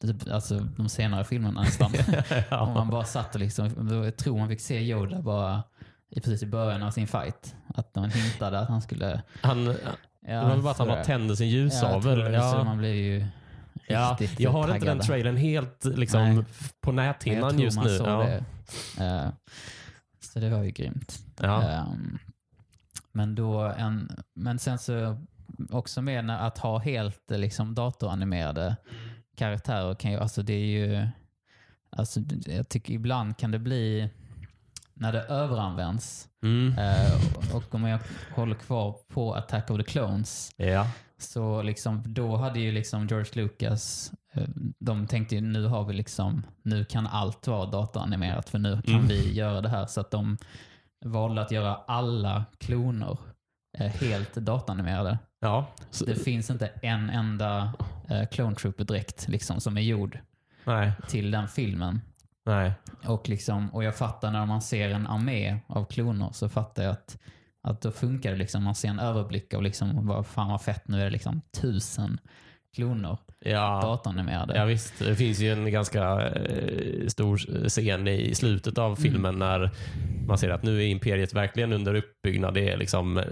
typ, 0.01 0.31
alltså, 0.31 0.59
de 0.59 0.89
senare 0.89 1.23
filmerna 1.23 1.61
nästan. 1.61 1.91
Om 2.07 2.33
ja. 2.49 2.73
man 2.73 2.89
bara 2.89 3.03
satt 3.05 3.35
och 3.35 3.41
liksom, 3.41 3.89
jag 4.03 4.17
tror 4.17 4.37
man 4.37 4.47
fick 4.49 4.61
se 4.61 4.79
Yoda 4.79 5.21
bara 5.21 5.63
i, 6.09 6.19
precis 6.19 6.43
i 6.43 6.45
början 6.45 6.83
av 6.83 6.91
sin 6.91 7.07
fight. 7.07 7.55
Att 7.75 7.95
man 7.95 8.09
hintade 8.11 8.59
att 8.59 8.69
han 8.69 8.81
skulle... 8.81 9.21
Han, 9.41 9.75
Ja, 10.29 10.41
det 10.41 10.45
var 10.55 10.57
bara 10.57 10.71
att 10.71 10.77
han 10.77 10.87
bara 10.87 11.03
tände 11.03 11.35
sin 11.37 11.49
Ja, 11.49 11.55
ljussavel. 11.55 12.01
tror 12.01 12.15
det. 12.15 12.41
Så 12.41 12.57
Ja, 12.57 12.63
man 12.63 12.77
blir 12.77 12.93
ju 12.93 13.25
ja. 13.87 14.17
Jag 14.37 14.51
har 14.51 14.73
inte 14.75 14.85
den 14.85 14.99
trailern 14.99 15.37
helt 15.37 15.85
liksom, 15.85 16.35
Nej. 16.35 16.45
på 16.81 16.91
näthinnan 16.91 17.59
just 17.59 17.83
nu. 17.83 17.89
Ja. 17.89 18.23
det. 18.23 18.43
Eh, 19.05 19.29
så 20.19 20.39
det 20.39 20.49
var 20.49 20.63
ju 20.63 20.71
grymt. 20.71 21.19
Ja. 21.41 21.63
Ehm, 21.63 22.17
men, 23.11 23.35
då 23.35 23.61
en, 23.61 24.11
men 24.35 24.59
sen 24.59 24.79
så 24.79 25.17
också 25.69 26.01
med 26.01 26.29
att 26.29 26.57
ha 26.57 26.77
helt 26.79 27.31
eh, 27.31 27.37
liksom, 27.37 27.75
datoranimerade 27.75 28.75
karaktärer 29.37 29.93
kan 29.95 30.11
ju, 30.11 30.17
alltså 30.17 30.41
det 30.43 30.53
är 30.53 30.65
ju, 30.65 31.07
alltså 31.89 32.19
jag 32.45 32.69
tycker 32.69 32.93
ibland 32.93 33.37
kan 33.37 33.51
det 33.51 33.59
bli, 33.59 34.09
när 34.93 35.11
det 35.13 35.21
överanvänds 35.21 36.23
Mm. 36.43 36.77
eh, 36.77 37.55
och 37.55 37.75
om 37.75 37.83
jag 37.83 37.99
håller 38.35 38.55
kvar 38.55 38.95
på 39.07 39.33
Attack 39.35 39.69
of 39.71 39.77
the 39.77 39.83
Clones 39.83 40.49
Ja. 40.57 40.87
Så 41.19 41.61
liksom, 41.61 42.03
då 42.05 42.35
hade 42.35 42.59
ju 42.59 42.71
liksom 42.71 43.07
George 43.07 43.31
Lucas, 43.33 44.11
eh, 44.33 44.43
de 44.79 45.07
tänkte 45.07 45.35
ju 45.35 45.41
nu 45.41 45.65
har 45.65 45.83
vi 45.85 45.93
liksom, 45.93 46.45
nu 46.63 46.85
kan 46.85 47.07
allt 47.07 47.47
vara 47.47 47.65
datoranimerat 47.65 48.49
för 48.49 48.59
nu 48.59 48.81
kan 48.81 48.93
Mm. 48.95 49.07
vi 49.07 49.33
göra 49.33 49.61
det 49.61 49.69
här. 49.69 49.85
Så 49.85 50.01
att 50.01 50.11
de 50.11 50.37
valde 51.05 51.41
att 51.41 51.51
göra 51.51 51.75
alla 51.75 52.45
kloner 52.57 53.17
eh, 53.77 53.87
helt 53.91 54.33
datoranimerade. 54.35 55.19
ja. 55.39 55.67
Så, 55.91 56.05
Det 56.05 56.15
finns 56.15 56.49
inte 56.49 56.67
en 56.67 57.09
enda 57.09 57.73
eh, 58.09 58.27
Clone 58.27 58.55
Trooper-dräkt 58.55 59.27
liksom, 59.27 59.59
som 59.61 59.77
är 59.77 59.81
gjord 59.81 60.19
nej. 60.65 60.91
till 61.07 61.31
den 61.31 61.47
filmen. 61.47 62.01
Nej. 62.45 62.71
Och, 63.07 63.29
liksom, 63.29 63.69
och 63.73 63.83
jag 63.83 63.95
fattar 63.95 64.31
när 64.31 64.45
man 64.45 64.61
ser 64.61 64.89
en 64.89 65.07
armé 65.07 65.59
av 65.67 65.85
kloner 65.85 66.29
så 66.33 66.49
fattar 66.49 66.83
jag 66.83 66.91
att, 66.91 67.17
att 67.63 67.81
då 67.81 67.91
funkar 67.91 68.31
det. 68.31 68.37
Liksom, 68.37 68.63
man 68.63 68.75
ser 68.75 68.87
en 68.89 68.99
överblick 68.99 69.53
av 69.53 69.63
liksom, 69.63 70.07
vad 70.07 70.25
fan 70.27 70.49
vad 70.49 70.61
fett, 70.61 70.87
nu 70.87 70.99
är 71.01 71.03
det 71.03 71.09
liksom 71.09 71.41
tusen 71.61 72.19
kloner 72.75 73.17
Ja. 73.39 73.79
datoranimerade. 73.83 74.55
Ja 74.57 74.65
visst, 74.65 74.93
det 74.99 75.15
finns 75.15 75.39
ju 75.39 75.51
en 75.53 75.71
ganska 75.71 76.27
eh, 76.29 77.07
stor 77.07 77.37
scen 77.69 78.07
i 78.07 78.35
slutet 78.35 78.77
Mm. 78.77 78.91
av 78.91 78.95
filmen 78.95 79.39
när 79.39 79.71
man 80.27 80.37
ser 80.37 80.49
att 80.49 80.63
nu 80.63 80.77
är 80.83 80.87
imperiet 80.87 81.33
verkligen 81.33 81.73
under 81.73 81.93
uppbyggnad. 81.95 82.53
Det 82.53 82.69
är 82.69 82.77
liksom 82.77 83.17
eh, 83.17 83.23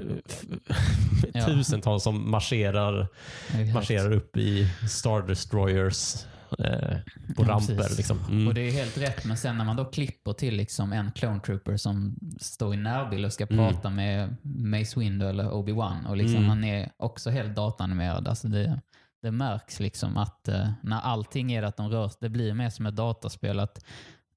Ja. 1.33 1.41
tusentals 1.45 2.03
som 2.03 2.31
marscherar, 2.31 3.07
Exakt. 3.47 3.73
marscherar 3.73 4.11
upp 4.11 4.37
i 4.37 4.67
Star 4.89 5.21
Destroyers 5.27 6.25
på 6.57 7.43
Ja, 7.43 7.47
ramper. 7.47 7.75
precis. 7.75 7.97
Liksom. 7.97 8.19
Mm. 8.29 8.47
Och 8.47 8.53
det 8.53 8.61
är 8.61 8.71
helt 8.71 8.97
rätt, 8.97 9.25
men 9.25 9.37
sen 9.37 9.57
när 9.57 9.65
man 9.65 9.75
då 9.75 9.85
klipper 9.85 10.33
till 10.33 10.55
liksom 10.55 10.93
en 10.93 11.11
clone 11.11 11.39
trooper 11.39 11.77
som 11.77 12.15
står 12.39 12.73
i 12.73 12.77
närbild 12.77 13.25
och 13.25 13.33
ska 13.33 13.43
Mm. 13.45 13.57
prata 13.57 13.89
med 13.89 14.35
Mace 14.41 14.99
Windu 14.99 15.25
eller 15.29 15.43
Obi-Wan 15.51 16.07
och 16.07 16.17
liksom 16.17 16.37
Mm. 16.37 16.49
han 16.49 16.63
är 16.63 16.91
också 16.97 17.29
helt 17.29 17.55
datoranimerad. 17.55 18.27
Alltså 18.27 18.47
det, 18.47 18.81
det 19.21 19.31
märks 19.31 19.79
liksom 19.79 20.17
att 20.17 20.47
eh, 20.47 20.69
när 20.83 20.99
allting 20.99 21.51
är 21.53 21.63
att 21.63 21.77
de 21.77 21.89
rör 21.89 22.11
det 22.19 22.29
blir 22.29 22.53
mer 22.53 22.69
som 22.69 22.85
ett 22.85 22.95
dataspel. 22.95 23.59
Att 23.59 23.85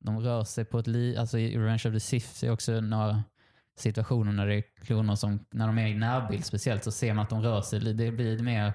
de 0.00 0.20
rör 0.20 0.44
sig 0.44 0.64
på 0.64 0.78
ett 0.78 0.86
li, 0.86 1.16
alltså 1.16 1.38
i 1.38 1.56
Revenge 1.58 1.82
of 1.86 1.92
the 1.94 2.00
Sith 2.00 2.44
är 2.44 2.50
också 2.50 2.80
några 2.80 3.22
situationer 3.78 4.32
när 4.32 4.46
det 4.46 4.54
är 4.54 4.62
kloner 4.84 5.14
som, 5.14 5.44
när 5.50 5.66
de 5.66 5.78
är 5.78 5.86
i 5.86 5.94
närbild 5.94 6.44
speciellt, 6.44 6.84
så 6.84 6.90
ser 6.90 7.14
man 7.14 7.22
att 7.22 7.30
de 7.30 7.42
rör 7.42 7.60
sig. 7.62 7.80
Det 7.80 8.10
blir 8.12 8.42
mer 8.42 8.72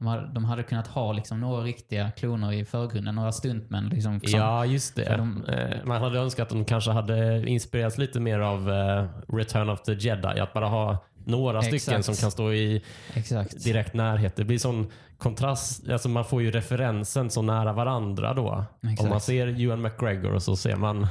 de 0.00 0.06
hade, 0.06 0.32
de 0.34 0.44
hade 0.44 0.62
kunnat 0.62 0.86
ha 0.86 1.12
liksom 1.12 1.40
några 1.40 1.62
riktiga 1.62 2.10
kloner 2.10 2.52
i 2.52 2.64
förgrunden, 2.64 3.14
några 3.14 3.32
stuntmän. 3.32 3.88
Liksom, 3.88 4.20
som, 4.20 4.38
Ja, 4.40 4.64
just 4.66 4.96
det. 4.96 5.16
de- 5.16 5.44
Eh, 5.48 5.76
Man 5.84 6.02
hade 6.02 6.18
önskat 6.18 6.42
att 6.42 6.48
de 6.48 6.64
kanske 6.64 6.90
hade 6.90 7.48
inspirerats 7.48 7.98
lite 7.98 8.20
mer 8.20 8.38
av 8.38 8.70
eh, 8.70 9.04
Return 9.36 9.68
of 9.70 9.82
the 9.82 9.92
Jedi. 9.92 10.40
Att 10.40 10.52
bara 10.52 10.66
ha 10.68 10.98
några 11.24 11.62
stycken 11.62 11.76
Exakt. 11.76 12.04
som 12.04 12.14
kan 12.14 12.30
stå 12.30 12.52
i 12.52 12.82
Exakt. 13.14 13.64
direkt 13.64 13.94
närhet. 13.94 14.36
Det 14.36 14.44
blir 14.44 14.58
sån 14.58 14.86
kontrast. 15.18 15.88
Alltså 15.90 16.08
man 16.08 16.24
får 16.24 16.42
ju 16.42 16.50
referensen 16.50 17.30
så 17.30 17.42
nära 17.42 17.72
varandra 17.72 18.34
då. 18.34 18.64
Exakt. 18.82 19.00
Om 19.00 19.08
man 19.08 19.20
ser 19.20 19.60
Ewan 19.64 19.82
McGregor 19.82 20.32
och 20.34 20.42
så 20.42 20.56
ser 20.56 20.76
man 20.76 21.06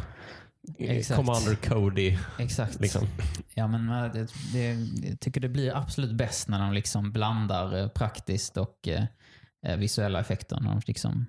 Exakt. 0.78 1.18
Commander 1.18 1.56
Cody. 1.56 2.18
Exakt. 2.40 2.80
Liksom. 2.80 3.08
Ja, 3.54 3.68
men 3.68 3.90
eh, 3.90 4.12
det, 4.14 4.28
det, 4.54 4.74
jag 5.10 5.20
tycker 5.20 5.42
det 5.42 5.50
blir 5.50 5.78
absolut 5.78 6.12
bäst 6.12 6.48
när 6.48 6.60
de 6.60 6.74
liksom 6.74 7.12
blandar 7.12 7.78
eh, 7.78 7.88
praktiskt 7.88 8.58
och 8.58 8.88
eh, 8.88 9.04
eh, 9.66 9.78
visuella 9.78 10.20
effekter. 10.20 10.60
När 10.62 10.70
de 10.70 10.82
liksom, 10.88 11.26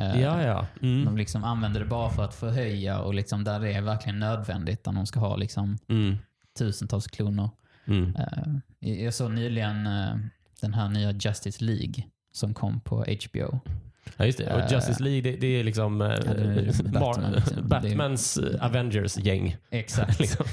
eh, 0.00 0.20
Ja, 0.20 0.42
ja. 0.42 0.66
Mm. 0.82 1.04
De 1.04 1.16
liksom 1.16 1.44
använder 1.44 1.80
det 1.80 1.86
bara 1.86 2.10
för 2.10 2.24
att 2.24 2.34
förhöja 2.34 2.98
och 3.00 3.14
liksom 3.14 3.44
där 3.44 3.60
det 3.60 3.72
är 3.72 3.80
verkligen 3.82 4.18
nödvändigt. 4.18 4.86
När 4.86 4.92
de 4.92 5.06
ska 5.06 5.20
ha 5.20 5.36
liksom 5.36 5.78
Mm. 5.88 6.16
tusentals 6.58 7.06
kloner. 7.06 7.50
Mm. 7.86 8.16
Eh, 8.16 8.92
jag 9.02 9.14
såg 9.14 9.30
nyligen 9.30 9.86
eh, 9.86 10.16
den 10.60 10.74
här 10.74 10.88
nya 10.88 11.10
Justice 11.12 11.64
League 11.64 12.04
som 12.32 12.54
kom 12.54 12.80
på 12.80 12.96
HBO. 12.96 13.60
Ja, 14.16 14.24
just 14.26 14.38
det. 14.38 14.54
Och 14.54 14.60
Eh, 14.60 14.72
Justice 14.72 15.02
League, 15.02 15.20
det, 15.20 15.36
det 15.36 15.46
är 15.46 15.64
liksom 15.64 16.00
eh, 16.00 16.08
det 16.08 16.14
är 16.14 16.82
Batman, 17.00 17.32
liksom. 17.32 17.68
Batmans 17.68 18.36
eh, 18.36 18.64
Avengers-gäng. 18.66 19.56
Exakt. 19.70 20.18
liksom. 20.20 20.46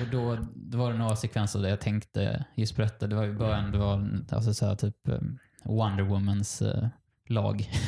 Och 0.00 0.06
då, 0.12 0.38
då 0.54 0.78
var 0.78 0.92
det 0.92 0.98
några 0.98 1.16
sekvenser 1.16 1.58
där 1.62 1.68
jag 1.68 1.80
tänkte 1.80 2.44
just 2.54 2.76
på 2.76 2.82
detta. 2.82 3.06
Det 3.06 3.14
var 3.16 3.24
i 3.24 3.32
början, 3.32 3.72
det 3.72 3.78
var 3.78 4.08
alltså 4.30 4.54
så 4.54 4.66
här, 4.66 4.74
typ 4.74 4.96
Wonder 5.64 6.04
Womans 6.04 6.62
lag. 7.28 7.70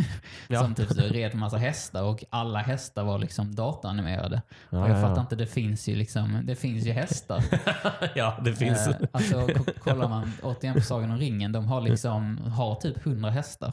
Ja. 0.49 0.61
som 0.61 0.75
typ 0.75 0.89
så 0.89 1.01
red 1.01 1.33
en 1.33 1.39
massa 1.39 1.57
hästar 1.57 2.03
och 2.03 2.25
alla 2.31 2.59
hästar 2.59 3.05
var 3.05 3.19
liksom 3.19 3.55
datoranimerade. 3.55 4.43
Ja, 4.71 4.79
och 4.79 4.91
jag 4.91 4.97
ja, 4.97 5.01
fattar 5.01 5.21
inte, 5.21 5.37
det 5.37 5.47
finns 5.47 5.89
ju 5.89 5.97
liksom, 5.97 6.41
det 6.45 6.57
finns 6.57 6.85
ju 6.87 6.93
hästar. 6.93 7.45
ja, 8.15 8.39
det 8.45 8.53
finns. 8.55 8.89
Eh, 8.89 8.97
alltså 9.13 9.49
kollar 9.79 10.09
man 10.09 10.33
återigen 10.43 10.75
på 10.75 10.81
Sagan 10.81 11.11
om 11.11 11.19
ringen, 11.19 11.53
de 11.53 11.67
har 11.67 11.81
liksom, 11.81 12.39
har 12.39 12.75
typ 12.75 13.07
100 13.07 13.31
hästar 13.31 13.73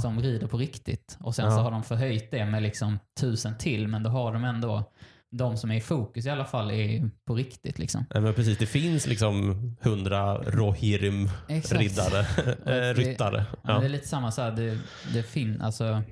som 0.00 0.20
rider 0.20 0.46
på 0.46 0.56
riktigt. 0.56 1.18
Och 1.20 1.34
sen 1.34 1.52
så 1.52 1.58
har 1.58 1.70
de 1.70 1.82
förhöjt 1.82 2.30
det 2.30 2.46
med 2.46 2.62
liksom 2.62 2.98
tusen 3.20 3.58
till, 3.58 3.88
men 3.88 4.02
då 4.02 4.10
har 4.10 4.32
de 4.32 4.44
ändå, 4.44 4.84
de 5.30 5.56
som 5.56 5.70
är 5.70 5.76
i 5.76 5.80
fokus 5.80 6.26
i 6.26 6.30
alla 6.30 6.44
fall 6.44 6.70
är 6.70 7.10
på 7.24 7.34
riktigt 7.34 7.78
liksom. 7.78 8.04
Ja, 8.10 8.20
men 8.20 8.34
precis, 8.34 8.58
det 8.58 8.66
finns 8.66 9.06
liksom 9.06 9.54
hundra 9.80 10.38
Rohirrim-riddare. 10.38 12.20
Äh, 12.66 12.94
ryttare. 12.94 13.44
Ja. 13.50 13.58
Ja. 13.72 13.78
Det 13.78 13.84
är 13.84 13.88
lite 13.88 14.08
samma 14.08 14.30
så 14.30 14.42
här, 14.42 14.50
det, 14.52 14.78
det, 15.12 15.22
fin, 15.22 15.60
alltså, 15.60 16.02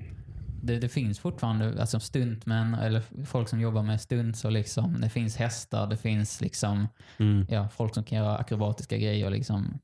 det, 0.63 0.79
det 0.79 0.89
finns 0.89 1.19
fortfarande 1.19 1.81
alltså 1.81 1.99
stuntmän 1.99 2.73
eller 2.73 3.01
folk 3.25 3.49
som 3.49 3.59
jobbar 3.61 3.83
med 3.83 4.01
stunts 4.01 4.45
och 4.45 4.51
liksom, 4.51 5.01
det 5.01 5.09
finns 5.09 5.35
hästar, 5.37 5.87
det 5.87 5.97
finns 5.97 6.41
liksom, 6.41 6.87
Mm. 7.17 7.45
ja, 7.49 7.69
folk 7.69 7.93
som 7.93 8.03
kan 8.03 8.17
göra 8.17 8.37
akrobatiska 8.37 8.97
grejer 8.97 9.25
och 9.25 9.31
liksom, 9.31 9.79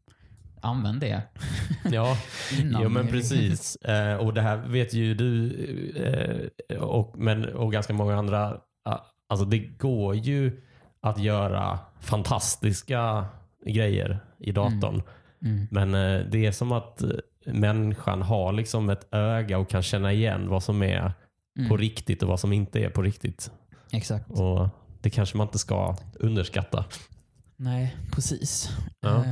använd 0.62 1.00
det. 1.00 1.22
Ja, 1.92 2.18
jo, 2.82 2.90
men 2.90 3.08
precis. 3.08 3.76
Eh, 3.76 4.18
och 4.18 4.34
det 4.34 4.42
här 4.42 4.58
vet 4.58 4.94
ju 4.94 5.14
du 5.14 5.54
eh, 6.70 6.78
och, 6.78 7.18
men, 7.18 7.46
och 7.56 7.72
ganska 7.72 7.94
många 7.94 8.16
andra. 8.18 8.58
Alltså 9.34 9.46
det 9.46 9.60
går 9.60 10.16
ju 10.16 10.62
att 11.02 11.20
göra 11.20 11.80
fantastiska 12.02 13.26
grejer 13.66 14.20
i 14.40 14.52
datorn. 14.52 15.02
Mm. 15.46 15.68
Men 15.72 15.94
eh, 15.94 16.26
det 16.32 16.46
är 16.46 16.52
som 16.52 16.72
att 16.72 17.02
eh, 17.04 17.10
människan 17.46 18.22
har 18.22 18.52
liksom 18.54 18.90
ett 18.90 19.08
öga 19.14 19.58
och 19.58 19.70
kan 19.70 19.82
känna 19.82 20.14
igen 20.14 20.50
vad 20.50 20.64
som 20.64 20.84
är 20.84 21.14
Mm. 21.58 21.70
på 21.70 21.78
riktigt 21.78 22.24
och 22.24 22.30
vad 22.30 22.40
som 22.40 22.54
inte 22.54 22.80
är 22.80 22.90
på 22.90 23.02
riktigt. 23.02 23.52
Exakt. 23.92 24.30
Och 24.32 24.70
Det 25.02 25.10
kanske 25.10 25.38
man 25.38 25.48
inte 25.48 25.60
ska 25.60 25.96
underskatta. 26.20 26.86
Nej, 27.56 27.96
precis. 28.12 28.70
Ja. 29.02 29.24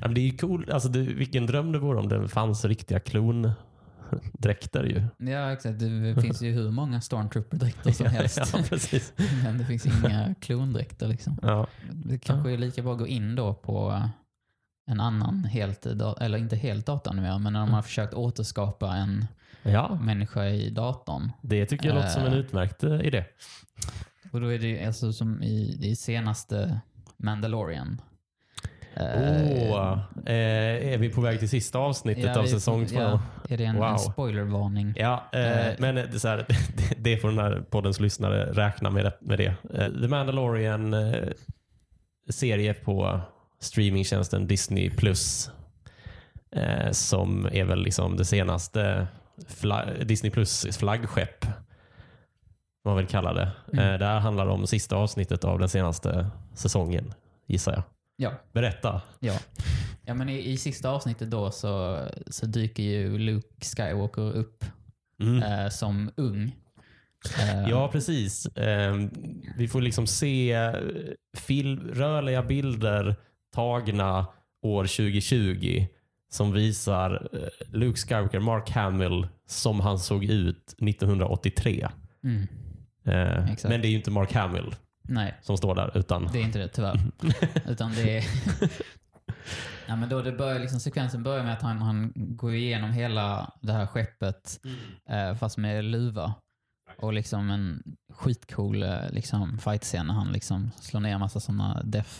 Men 0.00 0.14
det 0.14 0.20
är 0.20 0.22
ju 0.22 0.36
cool. 0.36 0.70
Alltså 0.72 0.88
det, 0.88 0.98
vilken 1.00 1.46
dröm 1.46 1.72
det 1.72 1.78
vore 1.78 1.98
om 1.98 2.08
det 2.08 2.28
fanns 2.28 2.64
riktiga 2.64 3.00
klondräkter 4.10 4.84
ju. 4.84 5.30
ja, 5.32 5.52
exakt. 5.52 5.78
Det 5.78 6.14
finns 6.22 6.42
ju 6.42 6.52
hur 6.52 6.70
många 6.70 7.00
stormtrooper-dräkter 7.00 7.92
som 7.92 8.06
helst. 8.06 8.40
ja, 8.52 8.58
precis. 8.68 9.12
Men 9.44 9.58
det 9.58 9.64
finns 9.64 9.86
inga 9.86 10.34
klondräkter 10.40 11.08
liksom. 11.08 11.38
Ja. 11.42 11.66
Det 11.92 12.18
kanske 12.18 12.52
är 12.52 12.58
lika 12.58 12.82
bra 12.82 12.92
att 12.92 12.98
gå 12.98 13.06
in 13.06 13.34
då 13.36 13.54
på 13.54 14.02
en 14.90 15.00
annan 15.00 15.44
helt, 15.44 15.86
eller 15.86 16.38
inte 16.38 16.56
helt 16.56 16.86
datoranimerad, 16.86 17.40
men 17.40 17.52
när 17.52 17.60
de 17.60 17.70
har 17.70 17.82
försökt 17.82 18.14
återskapa 18.14 18.94
en 18.96 19.26
ja, 19.62 19.98
människa 20.02 20.46
i 20.46 20.70
datorn. 20.70 21.32
det 21.42 21.66
tycker 21.66 21.86
jag 21.88 21.94
låter 21.94 22.08
som 22.08 22.22
en 22.22 22.32
Eh. 22.32 22.38
utmärkt 22.38 22.84
eh, 22.84 23.00
idé. 23.00 23.24
Och 24.32 24.40
då 24.40 24.52
är 24.52 24.58
det 24.58 24.86
alltså 24.86 25.12
som 25.12 25.42
i, 25.42 25.78
i 25.82 25.96
senaste 25.96 26.80
Mandalorian. 27.16 28.00
Åh, 28.96 29.98
Eh, 30.26 30.92
är 30.92 30.98
vi 30.98 31.08
på 31.08 31.20
väg 31.20 31.38
till 31.38 31.48
sista 31.48 31.78
avsnittet 31.78 32.24
ja, 32.24 32.38
av 32.40 32.44
säsong 32.46 32.86
två? 32.86 33.00
Ja, 33.00 33.20
är 33.48 33.56
det 33.58 33.64
en, 33.64 33.76
Wow. 33.76 33.84
en 33.86 33.98
spoilervarning? 33.98 34.94
Ja, 34.96 35.24
eh, 35.32 35.66
Eh. 35.68 35.74
men 35.78 35.94
det, 35.94 36.00
är 36.24 36.28
här, 36.28 36.36
det, 36.76 36.94
det 36.98 37.16
får 37.16 37.28
den 37.28 37.38
här 37.38 37.64
poddens 37.70 38.00
lyssnare 38.00 38.52
räkna 38.52 38.90
med 38.90 39.04
det. 39.04 39.12
Med 39.20 39.38
det. 39.38 39.46
Eh, 39.74 40.00
The 40.02 40.08
Mandalorian 40.08 40.94
eh, 40.94 41.14
serie 42.30 42.74
på 42.74 43.20
streamingtjänsten 43.60 44.46
Disney 44.46 44.90
Plus 44.90 45.50
eh, 46.56 46.90
som 46.90 47.48
är 47.52 47.64
väl 47.64 47.82
liksom 47.82 48.16
det 48.16 48.24
senaste 48.24 49.06
Disney 50.04 50.30
Plus 50.30 50.76
flaggskepp. 50.78 51.44
Vad 52.82 52.94
man 52.94 52.96
vill 52.96 53.06
kalla 53.06 53.32
det. 53.32 53.50
Mm. 53.72 53.98
Det 53.98 54.06
här 54.06 54.20
handlar 54.20 54.46
om 54.46 54.66
sista 54.66 54.96
avsnittet 54.96 55.44
av 55.44 55.58
den 55.58 55.68
senaste 55.68 56.30
säsongen, 56.54 57.14
gissar 57.46 57.72
jag. 57.72 57.82
Ja. 58.16 58.32
Berätta. 58.52 59.02
Ja, 59.20 59.38
ja 60.04 60.14
men 60.14 60.28
i, 60.28 60.50
i 60.50 60.56
sista 60.56 60.90
avsnittet 60.90 61.30
då 61.30 61.50
så, 61.50 62.00
så 62.26 62.46
dyker 62.46 62.82
ju 62.82 63.18
Luke 63.18 63.64
Skywalker 63.64 64.32
upp 64.36 64.64
Mm. 65.20 65.42
eh, 65.42 65.68
som 65.68 66.10
ung. 66.16 66.56
Eh, 67.40 67.68
Ja, 67.70 67.88
precis. 67.92 68.46
Eh, 68.46 68.94
vi 69.56 69.68
får 69.68 69.80
liksom 69.80 70.06
se 70.06 70.72
film, 71.36 71.80
rörliga 71.94 72.42
bilder 72.42 73.16
tagna 73.54 74.26
år 74.62 74.84
2020 74.84 75.86
som 76.30 76.52
visar 76.52 77.28
eh, 77.32 77.68
Luke 77.78 77.98
Skywalker, 77.98 78.40
Mark 78.40 78.70
Hamill, 78.70 79.28
som 79.46 79.80
han 79.80 79.98
såg 79.98 80.24
ut 80.24 80.74
1983. 80.78 81.88
Mm, 82.24 82.46
Eh, 83.06 83.44
men 83.64 83.80
det 83.80 83.86
är 83.88 83.90
ju 83.90 83.96
inte 83.96 84.10
Mark 84.10 84.32
Hamill 84.32 84.74
nej, 85.08 85.38
som 85.42 85.56
står 85.56 85.74
där, 85.74 85.98
utan 85.98 86.28
det 86.32 86.38
är 86.38 86.42
inte 86.42 86.58
det 86.58 86.68
tyvärr. 86.68 87.00
Utan 87.68 87.92
det 87.92 88.18
är... 88.18 88.24
ja, 89.86 89.96
men 89.96 90.08
då 90.08 90.22
det 90.22 90.32
börjar 90.32 90.58
liksom, 90.58 90.80
sekvensen 90.80 91.22
börjar 91.22 91.44
med 91.44 91.52
att 91.52 91.62
han, 91.62 91.78
han 91.78 92.12
går 92.14 92.54
igenom 92.54 92.92
hela 92.92 93.52
det 93.60 93.72
här 93.72 93.86
skeppet 93.86 94.60
eh, 95.10 95.34
fast 95.34 95.56
med 95.56 95.84
luva. 95.84 96.34
Och 96.98 97.12
liksom 97.12 97.50
en 97.50 97.82
skitcool 98.12 98.82
eh, 98.82 99.10
liksom, 99.10 99.58
fight-scen 99.58 100.06
när 100.06 100.14
han 100.14 100.32
liksom 100.32 100.70
slår 100.80 101.00
ner 101.00 101.14
en 101.14 101.20
massa 101.20 101.40
sådana 101.40 101.82
death, 101.84 102.10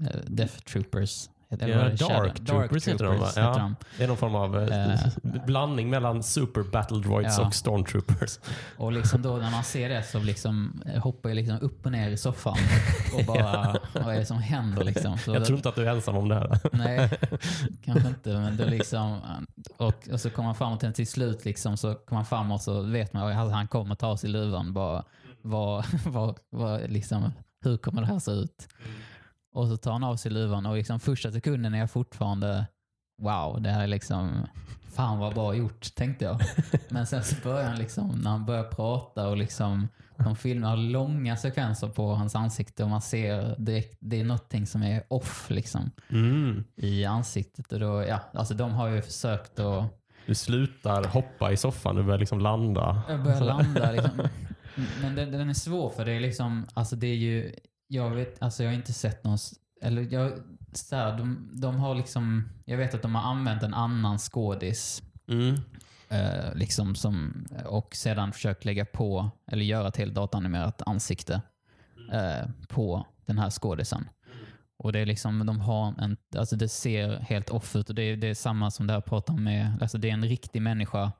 eh, 0.00 0.20
death 0.26 0.58
troopers. 0.58 1.28
Eller 1.50 1.68
Ja, 1.68 1.74
är 1.80 1.84
det? 1.90 1.96
Dark 1.96 2.46
Troopers 2.46 2.88
heter 2.88 3.04
de, 3.04 3.18
va? 3.18 3.28
Ja. 3.36 3.42
heter 3.48 3.60
de. 3.60 3.76
det 3.98 4.04
är 4.04 4.08
någon 4.08 4.16
form 4.16 4.34
av 4.34 4.56
Eh. 4.58 5.00
blandning 5.46 5.90
mellan 5.90 6.22
Super 6.22 6.62
Battle 6.62 6.98
Droids 6.98 7.38
Ja. 7.38 7.46
och 7.46 7.54
Stormtroopers. 7.54 8.38
Och 8.76 8.92
liksom 8.92 9.22
då 9.22 9.36
när 9.36 9.50
man 9.50 9.64
ser 9.64 9.88
det 9.88 10.02
så 10.02 10.18
liksom 10.18 10.82
eh, 10.86 11.02
hoppar 11.02 11.28
jag 11.30 11.36
liksom 11.36 11.58
upp 11.60 11.86
och 11.86 11.92
ner 11.92 12.10
i 12.10 12.16
soffan 12.16 12.56
och 13.18 13.24
bara, 13.24 13.76
vad 13.92 14.14
är 14.14 14.18
det 14.18 14.26
som 14.26 14.38
händer 14.38 14.84
liksom? 14.84 15.18
Så 15.18 15.34
Jag 15.34 15.44
tror 15.44 15.56
inte 15.56 15.68
att 15.68 15.74
du 15.74 15.88
är 15.88 15.90
ensam 15.94 16.16
om 16.16 16.28
det 16.28 16.34
här. 16.34 16.58
Nej, 16.72 17.10
kanske 17.84 18.08
inte. 18.08 18.30
Men 18.30 18.60
är 18.60 18.66
liksom, 18.70 19.20
och, 19.76 20.08
och 20.12 20.20
så 20.20 20.30
kommer 20.30 20.46
man 20.48 20.54
framåt 20.54 20.80
till, 20.80 20.92
till 20.92 21.08
slut 21.08 21.44
liksom, 21.44 21.76
så 21.76 21.94
kommer 21.94 22.18
man 22.18 22.26
fram 22.26 22.52
och 22.52 22.60
så 22.60 22.82
vet 22.82 23.12
man 23.12 23.32
att 23.32 23.52
han 23.52 23.68
kommer 23.68 23.94
ta 23.94 24.16
sig 24.16 24.30
luvan. 24.30 24.72
Bara, 24.72 25.04
vad, 25.42 25.84
vad, 26.06 26.38
vad, 26.50 26.90
liksom, 26.90 27.32
hur 27.64 27.76
kommer 27.76 28.00
det 28.00 28.06
här 28.06 28.18
se 28.18 28.30
ut? 28.30 28.68
Och 29.58 29.68
så 29.68 29.76
tar 29.76 29.92
han 29.92 30.04
av 30.04 30.16
sig 30.16 30.30
luvan 30.32 30.66
och 30.66 30.76
liksom 30.76 31.00
första 31.00 31.32
sekunden 31.32 31.74
är 31.74 31.78
jag 31.78 31.90
fortfarande 31.90 32.66
wow, 33.22 33.62
det 33.62 33.70
här 33.70 33.82
är 33.82 33.86
liksom 33.86 34.46
fan 34.94 35.18
vad 35.18 35.34
bra 35.34 35.54
gjort, 35.54 35.94
tänkte 35.94 36.24
jag. 36.24 36.40
Men 36.88 37.06
sen 37.06 37.24
så 37.24 37.36
börjar 37.44 37.68
han 37.68 37.78
liksom, 37.78 38.08
när 38.08 38.30
han 38.30 38.44
börjar 38.46 38.64
prata 38.64 39.28
och 39.28 39.36
liksom 39.36 39.88
de 40.16 40.36
filmar 40.36 40.76
långa 40.76 41.36
sekvenser 41.36 41.88
på 41.88 42.14
hans 42.14 42.34
ansikte 42.34 42.84
och 42.84 42.90
man 42.90 43.02
ser 43.02 43.56
direkt, 43.58 43.96
det 44.00 44.20
är 44.20 44.24
någonting 44.24 44.66
som 44.66 44.82
är 44.82 45.02
off 45.08 45.50
liksom 45.50 45.90
Mm. 46.10 46.64
i 46.76 47.04
ansiktet. 47.04 47.72
Och 47.72 47.80
då, 47.80 48.04
ja, 48.08 48.20
alltså 48.34 48.54
de 48.54 48.72
har 48.72 48.88
ju 48.88 49.02
försökt 49.02 49.58
att 49.58 49.84
Du 50.26 50.34
slutar 50.34 51.04
hoppa 51.04 51.52
i 51.52 51.56
soffan, 51.56 51.96
du 51.96 52.02
börjar 52.02 52.18
liksom 52.18 52.40
landa. 52.40 53.02
jag 53.08 53.22
börjar 53.24 53.40
landa. 53.40 53.92
Liksom. 53.92 54.28
Men 55.02 55.14
den, 55.14 55.32
den 55.32 55.48
är 55.50 55.54
svår 55.54 55.90
för 55.90 56.04
det 56.04 56.12
är 56.12 56.20
liksom, 56.20 56.66
alltså 56.74 56.96
det 56.96 57.06
är 57.06 57.16
ju, 57.16 57.54
jag 57.88 58.10
vet, 58.10 58.42
alltså 58.42 58.62
jag 58.62 58.70
har 58.70 58.76
inte 58.76 58.92
sett 58.92 59.24
någon, 59.24 59.38
eller 59.82 60.12
jag, 60.12 60.32
så 60.72 60.96
här, 60.96 61.18
de, 61.18 61.50
de 61.52 61.76
har 61.76 61.94
liksom, 61.94 62.48
jag 62.64 62.76
vet 62.76 62.94
att 62.94 63.02
de 63.02 63.14
har 63.14 63.22
använt 63.30 63.62
en 63.62 63.74
annan 63.74 64.18
skådis 64.18 65.02
Mm. 65.30 65.54
eh, 66.08 66.54
liksom 66.54 66.94
som, 66.94 67.46
och 67.66 67.94
sedan 67.96 68.32
försökt 68.32 68.64
lägga 68.64 68.84
på, 68.84 69.30
eller 69.46 69.64
göra 69.64 69.88
ett 69.88 69.96
helt 69.96 70.14
datanimerat 70.14 70.82
ansikte 70.86 71.42
eh, 72.12 72.50
på 72.68 73.06
den 73.26 73.38
här 73.38 73.50
skådisen. 73.50 74.08
Och 74.78 74.92
det 74.92 74.98
är 74.98 75.06
liksom, 75.06 75.46
de 75.46 75.60
har 75.60 75.94
en, 75.98 76.16
alltså 76.36 76.56
det 76.56 76.68
ser 76.68 77.18
helt 77.18 77.50
off 77.50 77.76
ut 77.76 77.88
och 77.88 77.94
det 77.94 78.02
är, 78.02 78.16
det 78.16 78.26
är 78.26 78.34
samma 78.34 78.70
som 78.70 78.86
det 78.86 78.92
här 78.92 79.00
pratar 79.00 79.34
om 79.34 79.44
med, 79.44 79.78
alltså 79.82 79.98
det 79.98 80.08
är 80.10 80.12
en 80.14 80.24
riktig 80.24 80.62
människa. 80.62 81.12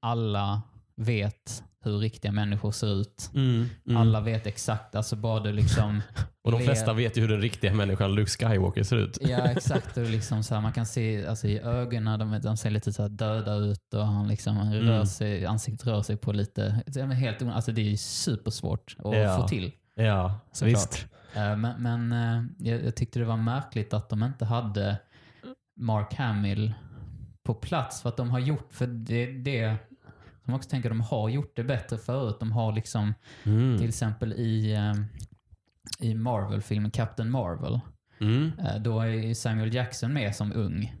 Alla 0.00 0.62
vet 0.96 1.62
hur 1.84 1.98
riktiga 1.98 2.32
människor 2.32 2.72
ser 2.72 3.00
ut. 3.00 3.30
Mm. 3.34 3.66
Mm. 3.86 3.96
Alla 3.96 4.20
vet 4.20 4.46
exakt, 4.46 4.94
alltså 4.94 5.16
bara 5.16 5.40
du 5.40 5.52
liksom... 5.52 6.02
Och 6.44 6.52
de 6.52 6.60
flesta 6.60 6.92
vet 6.92 7.16
ju 7.16 7.20
hur 7.20 7.28
den 7.28 7.40
riktiga 7.40 7.74
människan 7.74 8.14
Luke 8.14 8.30
Skywalker 8.30 8.82
ser 8.82 8.96
ut. 8.96 9.18
Ja, 9.20 9.38
exakt. 9.50 9.96
Och 9.96 10.10
liksom 10.10 10.42
så 10.42 10.54
här, 10.54 10.62
man 10.62 10.72
kan 10.72 10.86
se 10.86 11.26
alltså, 11.26 11.48
i 11.48 11.58
ögonen, 11.60 12.18
de, 12.18 12.40
de 12.42 12.56
ser 12.56 12.70
lite 12.70 12.92
så 12.92 13.02
här 13.02 13.08
döda 13.08 13.54
ut 13.54 13.94
och 13.94 14.06
han 14.06 14.28
liksom 14.28 14.56
han 14.56 14.74
rör 14.74 14.94
Mm. 14.94 15.06
sig, 15.06 15.46
ansiktet 15.46 15.86
rör 15.86 16.02
sig 16.02 16.16
på 16.16 16.32
lite... 16.32 16.82
Helt, 17.14 17.42
alltså, 17.42 17.72
det 17.72 17.92
är 17.92 17.96
supersvårt 17.96 18.96
att 18.98 19.16
Ja. 19.16 19.36
få 19.36 19.48
till. 19.48 19.72
Ja, 19.94 20.40
Såklart. 20.52 20.72
visst. 20.72 21.06
Eh, 21.34 21.56
Men, 21.56 21.82
men 21.82 22.12
eh, 22.12 22.44
jag, 22.58 22.84
jag 22.84 22.96
tyckte 22.96 23.18
det 23.18 23.24
var 23.24 23.36
märkligt 23.36 23.94
att 23.94 24.08
de 24.08 24.22
inte 24.22 24.44
hade 24.44 24.98
Mark 25.80 26.14
Hamill 26.14 26.72
på 27.42 27.54
plats. 27.54 28.02
För 28.02 28.08
att 28.08 28.16
de 28.16 28.30
har 28.30 28.38
gjort, 28.38 28.68
för 28.70 28.86
det, 28.86 29.26
det 29.26 29.76
jag 30.46 30.56
också 30.56 30.70
tänker, 30.70 30.88
de 30.88 31.00
har 31.00 31.28
gjort 31.28 31.56
det 31.56 31.64
bättre 31.64 31.98
förut. 31.98 32.36
De 32.40 32.52
har 32.52 32.72
liksom 32.72 33.14
Mm. 33.44 33.78
till 33.78 33.88
exempel 33.88 34.32
i, 34.32 34.72
eh, 34.74 34.94
i 36.08 36.14
Marvel-filmen 36.14 36.90
Captain 36.90 37.30
Marvel. 37.30 37.80
Mm. 38.20 38.52
eh, 38.58 38.76
Då 38.80 39.00
är 39.00 39.34
Samuel 39.34 39.74
Jackson 39.74 40.12
med 40.12 40.36
som 40.36 40.52
ung. 40.52 40.94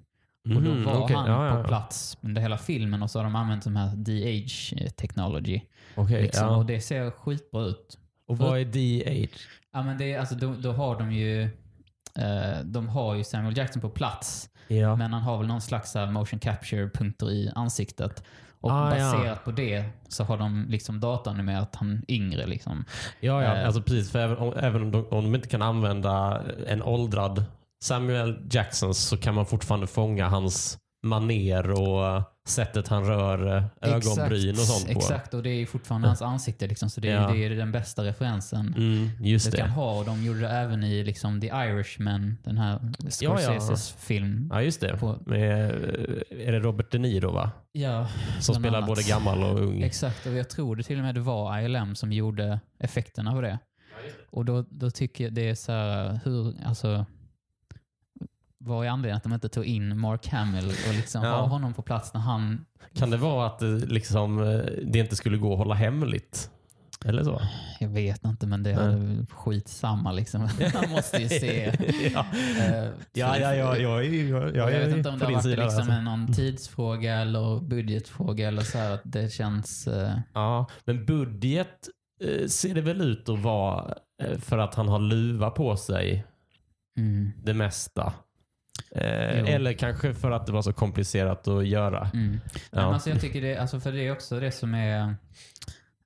Och 0.44 0.62
då 0.62 0.70
Mhm, 0.70 0.84
var 0.84 0.96
okej. 1.02 1.16
han 1.16 1.26
Ja, 1.30 1.46
ja, 1.46 1.52
på 1.54 1.58
ja. 1.60 1.64
plats 1.64 2.18
under 2.20 2.42
hela 2.42 2.58
filmen 2.58 3.02
och 3.02 3.10
så 3.10 3.18
har 3.18 3.24
de 3.24 3.36
använt 3.36 3.64
de 3.64 3.76
här 3.76 3.96
DH 3.96 4.90
technology. 4.96 5.60
Okej, 5.94 6.22
Liksom. 6.22 6.48
Och 6.48 6.66
det 6.66 6.80
ser 6.80 7.10
skitbra 7.10 7.62
ut. 7.62 7.98
Och 8.28 8.38
vad 8.38 8.58
är 8.60 8.64
DH? 8.64 9.28
Ja, 9.72 9.82
men 9.82 9.98
det 9.98 10.12
är, 10.12 10.18
alltså, 10.20 10.34
då, 10.34 10.54
då 10.54 10.72
har 10.72 10.98
de 10.98 11.12
ju 11.12 11.48
de 12.64 12.88
har 12.88 13.14
ju 13.14 13.24
Samuel 13.24 13.56
Jackson 13.56 13.82
på 13.82 13.88
plats, 13.90 14.48
Ja. 14.68 14.96
men 14.96 15.12
han 15.12 15.22
har 15.22 15.38
väl 15.38 15.46
någon 15.46 15.60
slags 15.60 15.94
här 15.94 16.10
motion 16.10 16.40
capture-punkter 16.40 17.30
i 17.30 17.52
ansiktet. 17.54 18.22
Och 18.60 18.72
Ah, 18.72 18.96
ja. 18.98 19.12
baserat 19.12 19.44
på 19.44 19.50
det 19.50 19.84
så 20.08 20.24
har 20.24 20.38
de 20.38 20.66
liksom 20.68 21.00
datanimerat 21.00 21.76
han 21.76 22.02
yngre. 22.08 22.46
Liksom. 22.46 22.84
Ja, 23.20 23.42
ja. 23.42 23.56
Eh. 23.56 23.66
Alltså 23.66 23.82
precis. 23.82 24.10
För 24.12 24.18
även 24.18 24.36
om, 24.38 24.52
även 24.56 24.82
om, 24.82 24.90
de, 24.90 25.06
om 25.10 25.24
de 25.24 25.34
inte 25.34 25.48
kan 25.48 25.62
använda 25.62 26.42
en 26.66 26.82
åldrad 26.82 27.44
Samuel 27.84 28.38
Jackson 28.50 28.94
så 28.94 29.16
kan 29.16 29.34
man 29.34 29.46
fortfarande 29.46 29.86
fånga 29.86 30.28
hans 30.28 30.78
maner 31.02 31.70
och 31.70 32.22
sättet 32.48 32.88
han 32.88 33.04
rör 33.04 33.56
eh, 33.56 33.64
ögonbryn 33.80 34.50
och 34.50 34.56
sånt 34.58 34.84
på. 34.86 34.90
Exakt, 34.98 35.34
och 35.34 35.42
det 35.42 35.50
är 35.50 35.66
fortfarande 35.66 36.08
hans 36.08 36.22
ansikte. 36.22 36.66
Liksom, 36.66 36.90
så 36.90 37.00
det, 37.00 37.08
är- 37.08 37.22
Ja. 37.22 37.28
det 37.32 37.44
är 37.44 37.50
den 37.50 37.72
bästa 37.72 38.04
referensen 38.04 38.74
Mm, 38.76 39.08
just 39.20 39.50
du 39.50 39.56
kan 39.56 39.66
det. 39.66 39.72
ha. 39.74 39.98
Och 39.98 40.04
de 40.04 40.24
gjorde 40.24 40.40
det 40.40 40.48
även 40.48 40.84
i 40.84 41.04
liksom, 41.04 41.40
The 41.40 41.46
Irishman, 41.46 42.36
den 42.44 42.58
här 42.58 42.78
Scorseses 43.10 43.92
film. 43.92 44.48
Ja, 44.52 44.62
just 44.62 44.80
det. 44.80 44.96
På- 44.96 45.18
Med, 45.26 45.70
eh, 45.70 46.48
är 46.48 46.52
det 46.52 46.60
Robert 46.60 46.90
De 46.92 46.98
Niro 46.98 47.30
va? 47.32 47.50
Ja, 47.72 48.08
Som 48.40 48.54
spelar 48.54 48.78
annat. 48.78 48.88
både 48.88 49.02
gammal 49.02 49.42
och 49.42 49.60
ung. 49.60 49.82
Exakt, 49.82 50.26
och 50.26 50.32
jag 50.32 50.50
tror 50.50 50.76
det 50.76 50.82
till 50.82 50.98
och 50.98 51.04
med 51.04 51.14
det 51.14 51.20
var 51.20 51.58
ILM 51.60 51.94
som 51.94 52.12
gjorde 52.12 52.60
effekterna 52.80 53.32
på 53.32 53.40
det. 53.40 53.58
Och 54.30 54.44
då, 54.44 54.64
då 54.70 54.90
tycker 54.90 55.24
jag 55.24 55.32
det 55.32 55.48
är 55.48 55.54
så 55.54 55.72
här, 55.72 56.20
hur, 56.24 56.54
alltså, 56.66 57.06
vad 58.66 58.86
är 58.86 58.90
anledningen 58.90 59.16
att 59.16 59.22
de 59.22 59.32
inte 59.32 59.48
tog 59.48 59.64
in 59.64 60.00
Mark 60.00 60.26
Hamill 60.28 60.66
och 60.88 60.94
liksom 60.94 61.24
Ja. 61.24 61.30
ha 61.30 61.46
honom 61.46 61.74
på 61.74 61.82
plats 61.82 62.14
när 62.14 62.20
han... 62.20 62.66
Kan 62.94 63.10
det 63.10 63.16
vara 63.16 63.46
att 63.46 63.58
det, 63.58 63.66
liksom, 63.66 64.42
eh, 64.42 64.58
det 64.86 64.98
inte 64.98 65.16
skulle 65.16 65.36
gå 65.36 65.52
att 65.52 65.58
hålla 65.58 65.74
hemligt? 65.74 66.50
Eller 67.04 67.24
så? 67.24 67.40
Jag 67.80 67.88
vet 67.88 68.24
inte, 68.24 68.46
men 68.46 68.62
det 68.62 68.70
är 68.70 69.26
skitsamma 69.26 70.12
liksom. 70.12 70.40
Man 70.74 70.90
måste 70.90 71.22
ju 71.22 71.28
se. 71.28 71.72
ja. 72.14 72.26
eh, 72.58 72.84
Ja, 73.12 73.38
ja, 73.38 73.54
ja, 73.54 73.76
jag, 73.76 74.04
jag, 74.06 74.56
jag, 74.56 74.66
vet 74.66 74.96
inte 74.96 75.08
om 75.08 75.18
det 75.18 75.24
har 75.24 75.32
varit 75.32 75.44
liksom 75.44 75.64
alltså. 75.64 76.00
någon 76.00 76.32
tidsfråga 76.32 77.14
eller 77.14 77.60
budgetfråga 77.60 78.48
eller 78.48 78.62
så 78.62 78.78
att 78.78 79.00
det 79.04 79.32
känns... 79.32 79.86
eh, 79.86 80.12
Ja, 80.34 80.66
men 80.84 81.04
budget 81.06 81.88
eh, 82.24 82.46
ser 82.46 82.74
det 82.74 82.80
väl 82.80 83.00
ut 83.00 83.28
att 83.28 83.38
vara 83.38 83.94
eh, 84.22 84.38
för 84.38 84.58
att 84.58 84.74
han 84.74 84.88
har 84.88 84.98
luva 84.98 85.50
på 85.50 85.76
sig 85.76 86.24
mm, 86.98 87.32
det 87.44 87.54
mesta. 87.54 88.12
Eh, 88.96 89.54
eller 89.54 89.72
kanske 89.72 90.14
för 90.14 90.30
att 90.30 90.46
det 90.46 90.52
var 90.52 90.62
så 90.62 90.72
komplicerat 90.72 91.48
att 91.48 91.66
göra. 91.66 92.10
mm. 92.14 92.40
Ja. 92.54 92.58
men 92.70 92.84
alltså 92.84 93.10
jag 93.10 93.20
tycker 93.20 93.40
det, 93.40 93.56
alltså 93.56 93.80
för 93.80 93.92
det 93.92 94.06
är 94.06 94.12
också 94.12 94.40
det 94.40 94.52
som 94.52 94.74
är... 94.74 95.14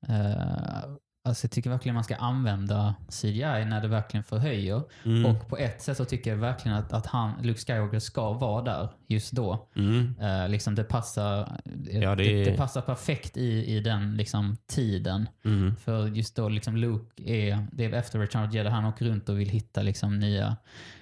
eh, 0.08 0.90
alltså 1.24 1.44
jag 1.44 1.50
tycker 1.50 1.70
verkligen 1.70 1.94
man 1.94 2.04
ska 2.04 2.16
använda 2.16 2.94
CGI 3.08 3.64
när 3.64 3.80
det 3.80 3.88
verkligen 3.88 4.24
förhöjer. 4.24 4.82
Mm. 5.04 5.26
Och 5.26 5.48
på 5.48 5.56
ett 5.56 5.82
sätt 5.82 5.96
så 5.96 6.04
tycker 6.04 6.30
jag 6.30 6.36
verkligen 6.36 6.78
att, 6.78 6.92
att 6.92 7.06
han, 7.06 7.32
Luke 7.42 7.60
Skywalker 7.60 7.98
ska 7.98 8.32
vara 8.32 8.62
där 8.62 8.88
just 9.06 9.32
då. 9.32 9.68
Mm. 9.76 10.14
Eh, 10.20 10.48
liksom 10.48 10.74
det, 10.74 10.84
passar, 10.84 11.60
Ja, 11.90 12.14
det 12.14 12.22
det, 12.24 12.44
det 12.44 12.56
passar 12.56 12.80
perfekt 12.80 13.36
i, 13.36 13.76
i 13.76 13.80
den 13.80 14.16
liksom, 14.16 14.56
tiden. 14.66 15.28
Mm. 15.44 15.76
För 15.76 16.06
just 16.06 16.36
då 16.36 16.48
liksom 16.48 16.76
Luke 16.76 17.22
är, 17.30 17.66
det 17.72 17.84
är 17.84 17.92
efter 17.92 18.18
Return 18.18 18.48
of 18.48 18.54
Jedi, 18.54 18.68
han 18.68 18.84
åker 18.84 19.04
runt 19.04 19.28
och 19.28 19.40
vill 19.40 19.48
hitta 19.48 19.82
liksom 19.82 20.18
nya 20.18 20.56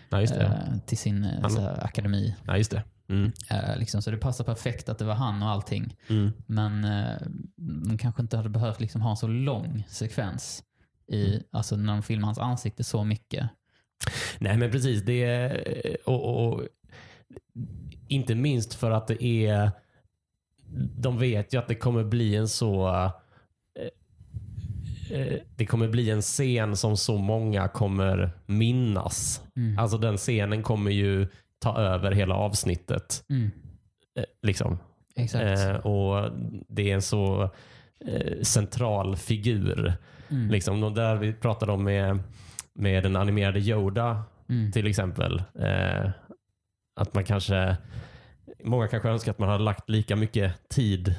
Ja, 0.09 0.21
just 0.21 0.35
det. 0.35 0.45
eh, 0.45 0.79
till 0.87 0.99
sin 0.99 1.25
eh, 1.25 1.57
här, 1.59 1.85
akademi. 1.85 2.37
Ja, 2.47 2.57
just 2.57 2.71
det. 2.71 2.83
Mm. 3.09 3.33
Eh, 3.51 3.77
liksom, 3.79 4.03
så 4.03 4.11
det 4.11 4.17
passar 4.17 4.45
perfekt 4.45 4.89
att 4.89 4.99
det 4.99 5.05
var 5.05 5.15
han 5.15 5.43
och 5.43 5.49
allting. 5.49 5.97
Mm. 6.09 6.33
Men 6.47 6.85
eh, 6.85 7.17
de 7.57 7.99
kanske 7.99 8.23
inte 8.23 8.37
hade 8.37 8.49
behövt 8.49 8.81
liksom 8.81 9.01
ha 9.03 9.11
en 9.11 9.17
så 9.17 9.29
lång 9.29 9.85
sekvens 9.89 10.63
i, 11.13 11.27
Mm. 11.29 11.43
alltså 11.51 11.77
när 11.77 11.93
de 11.93 12.03
filmar 12.03 12.27
hans 12.27 12.39
ansikte 12.39 12.85
så 12.85 13.05
mycket. 13.05 13.49
Nej, 14.39 14.57
men 14.57 14.71
precis. 14.71 15.03
Det 15.03 15.25
är, 15.25 15.97
och, 16.09 16.47
och, 16.49 16.63
inte 18.09 18.35
minst 18.35 18.75
för 18.75 18.91
att 18.91 19.07
det 19.07 19.25
är... 19.25 19.71
De 20.97 21.19
vet 21.19 21.55
ju 21.55 21.59
att 21.59 21.69
det 21.69 21.75
kommer 21.75 22.05
bli 22.05 22.37
en 22.37 22.49
så... 22.49 22.89
Det 25.57 25.67
kommer 25.67 25.89
bli 25.89 26.11
en 26.11 26.23
scen 26.23 26.77
som 26.77 26.97
så 26.97 27.19
många 27.19 27.69
kommer 27.69 28.31
minnas. 28.47 29.43
Mm. 29.57 29.79
Alltså 29.79 29.99
den 29.99 30.17
scenen 30.17 30.63
kommer 30.63 30.91
ju 30.91 31.29
ta 31.59 31.79
över 31.79 32.13
hela 32.13 32.35
avsnittet. 32.35 33.25
Mm. 33.31 33.51
eh, 34.19 34.25
Liksom. 34.43 34.79
Exakt. 35.17 35.45
Eh, 35.45 35.75
och 35.77 36.31
Det 36.69 36.91
är 36.91 36.95
en 36.95 37.03
så 37.03 37.51
eh, 38.07 38.43
central 38.43 39.17
figur. 39.17 39.93
Mm. 40.31 40.51
Liksom, 40.51 40.83
och 40.83 40.93
där 40.93 41.17
vi 41.17 41.33
pratade 41.33 41.73
om 41.73 41.85
med, 41.85 42.19
med 42.75 43.03
den 43.03 43.17
animerade 43.17 43.59
Yoda 43.61 44.23
Mm. 44.51 44.73
till 44.73 44.87
exempel. 44.87 45.43
Eh, 45.59 46.11
att 47.01 47.15
man 47.15 47.25
kanske, 47.25 47.77
många 48.65 48.89
kanske 48.89 49.09
önskar 49.09 49.33
att 49.33 49.39
man 49.39 49.49
hade 49.49 49.65
lagt 49.65 49.89
lika 49.91 50.17
mycket 50.17 50.69
tid 50.69 51.15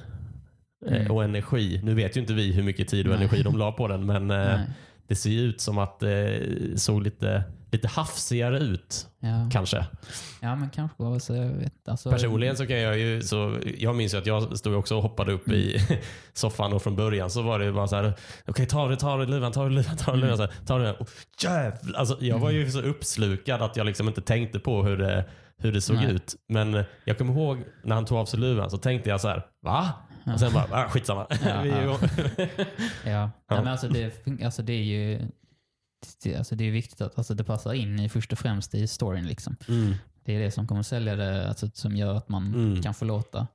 Mm. 0.87 1.11
och 1.11 1.23
energi. 1.23 1.79
Nu 1.83 1.93
vet 1.93 2.17
ju 2.17 2.21
inte 2.21 2.33
vi 2.33 2.51
hur 2.51 2.63
mycket 2.63 2.87
tid 2.87 3.05
och 3.07 3.09
Nej. 3.15 3.19
energi 3.23 3.43
de 3.43 3.57
la 3.57 3.71
på 3.71 3.87
den, 3.87 4.05
men 4.05 4.31
eh, 4.31 4.37
Nej. 4.37 4.59
det 5.07 5.15
ser 5.15 5.29
ju 5.29 5.39
ut 5.39 5.61
som 5.61 5.77
att 5.77 5.99
det 5.99 6.41
såg 6.75 7.03
lite, 7.03 7.43
lite 7.71 7.87
hafsigare 7.87 8.59
ut 8.59 9.07
Ja. 9.19 9.49
kanske. 9.51 9.85
ja, 10.41 10.55
men 10.55 10.69
kanske. 10.69 11.03
Alltså, 11.03 11.35
jag 11.35 11.45
vet, 11.49 11.89
alltså, 11.89 12.11
Personligen 12.11 12.57
så 12.57 12.67
kan 12.67 12.77
jag 12.79 12.97
ju, 12.99 13.21
så 13.21 13.57
jag 13.77 13.95
minns 13.95 14.13
ju 14.13 14.17
att 14.17 14.25
jag 14.25 14.57
stod 14.57 14.75
också 14.75 14.95
och 14.95 15.01
hoppade 15.01 15.31
upp 15.31 15.47
i 15.49 15.77
soffan 16.33 16.73
och 16.73 16.81
från 16.83 16.95
början 16.95 17.29
så 17.29 17.41
var 17.41 17.59
det 17.59 17.71
bara 17.71 17.87
så 17.87 17.95
här, 17.95 18.13
okej 18.47 18.65
ta 18.65 18.87
det, 18.87 18.95
ta 18.95 19.17
det 19.17 19.25
luvan, 19.25 19.51
ta 19.51 19.63
det 19.63 19.69
luvan, 19.69 19.97
ta 19.97 20.11
det 20.11 20.17
luvan. 20.17 20.37
Så 20.37 20.43
här, 20.43 20.51
ta 20.65 20.77
det, 20.77 20.93
och, 20.93 21.09
jävlar! 21.43 21.99
Alltså, 21.99 22.17
jag 22.19 22.39
var 22.39 22.51
ju 22.51 22.71
så 22.71 22.81
uppslukad 22.81 23.61
att 23.61 23.77
jag 23.77 23.85
liksom 23.85 24.07
inte 24.07 24.21
tänkte 24.21 24.59
på 24.59 24.83
hur 24.83 24.97
det, 24.97 25.25
hur 25.57 25.71
det 25.71 25.81
såg 25.81 25.95
Nej. 25.95 26.11
ut. 26.11 26.35
Men 26.47 26.83
jag 27.05 27.17
kommer 27.17 27.33
ihåg 27.33 27.63
när 27.83 27.95
han 27.95 28.05
tog 28.05 28.17
av 28.17 28.25
sig 28.25 28.39
luvan 28.39 28.69
så 28.69 28.77
tänkte 28.77 29.09
jag 29.09 29.21
så 29.21 29.27
här, 29.27 29.45
va? 29.63 29.89
Och 30.33 30.39
sen 30.39 30.53
bara, 30.53 30.67
ah, 30.71 30.89
skitsamma. 30.89 31.27
Ja, 31.45 31.61
Vi 31.63 31.69
är 31.69 31.81
ja. 31.83 31.99
ju- 32.01 32.47
Ja, 33.11 33.31
Nej, 33.49 33.59
men 33.59 33.67
alltså 33.67 33.87
det, 33.87 34.13
alltså 34.43 34.61
det 34.61 34.73
är 34.73 34.83
ju 34.83 35.19
det, 36.23 36.35
alltså 36.35 36.55
det 36.55 36.63
är 36.67 36.71
viktigt 36.71 37.01
att 37.01 37.17
alltså 37.17 37.33
det 37.33 37.43
passar 37.43 37.73
in 37.73 37.99
i 37.99 38.09
först 38.09 38.31
och 38.33 38.39
främst 38.39 38.75
i 38.75 38.87
storyn. 38.87 39.25
Liksom. 39.27 39.55
mm. 39.67 39.93
Det 40.25 40.35
är 40.35 40.39
det 40.39 40.51
som 40.51 40.67
kommer 40.67 40.83
sälja 40.83 41.15
det, 41.15 41.47
alltså, 41.47 41.67
som 41.73 41.95
gör 41.95 42.15
att 42.15 42.29
man 42.29 42.47
Mm. 42.53 42.81
kan 42.81 42.93
förlåta. 42.93 43.47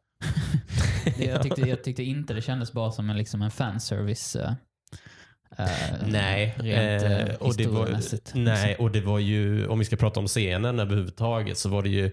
det, 1.16 1.24
jag, 1.24 1.42
tyckte, 1.42 1.60
jag 1.60 1.84
tyckte 1.84 2.02
inte 2.02 2.34
det 2.34 2.42
kändes 2.42 2.72
bara 2.72 2.92
som 2.92 3.10
en, 3.10 3.16
liksom 3.16 3.42
en 3.42 3.50
fanservice. 3.50 4.36
eh, 4.36 4.52
Nej, 6.06 6.54
Rent 6.58 7.02
eh, 7.28 7.34
och 7.36 7.56
det 7.56 7.66
var, 7.66 7.88
nej, 8.34 8.76
och 8.76 8.90
det 8.90 9.00
var 9.00 9.18
ju, 9.18 9.66
om 9.68 9.78
vi 9.78 9.84
ska 9.84 9.96
prata 9.96 10.20
om 10.20 10.26
scenen 10.26 10.80
överhuvudtaget, 10.80 11.58
så 11.58 11.68
var 11.68 11.82
det 11.82 11.88
ju, 11.88 12.12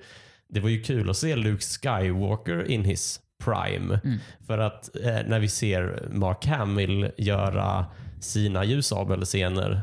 det 0.49 0.59
var 0.59 0.69
ju 0.69 0.83
kul 0.83 1.09
att 1.09 1.17
se 1.17 1.35
Luke 1.35 1.63
Skywalker 1.63 2.71
in 2.71 2.85
his 2.85 3.19
prime. 3.43 3.99
Mm. 4.03 4.17
För 4.47 4.57
att 4.57 4.95
eh, 5.03 5.19
när 5.27 5.39
vi 5.39 5.47
ser 5.47 6.07
Mark 6.11 6.45
Hamill 6.45 7.11
göra 7.17 7.85
sina 8.19 8.63
ljusabelscener, 8.65 9.81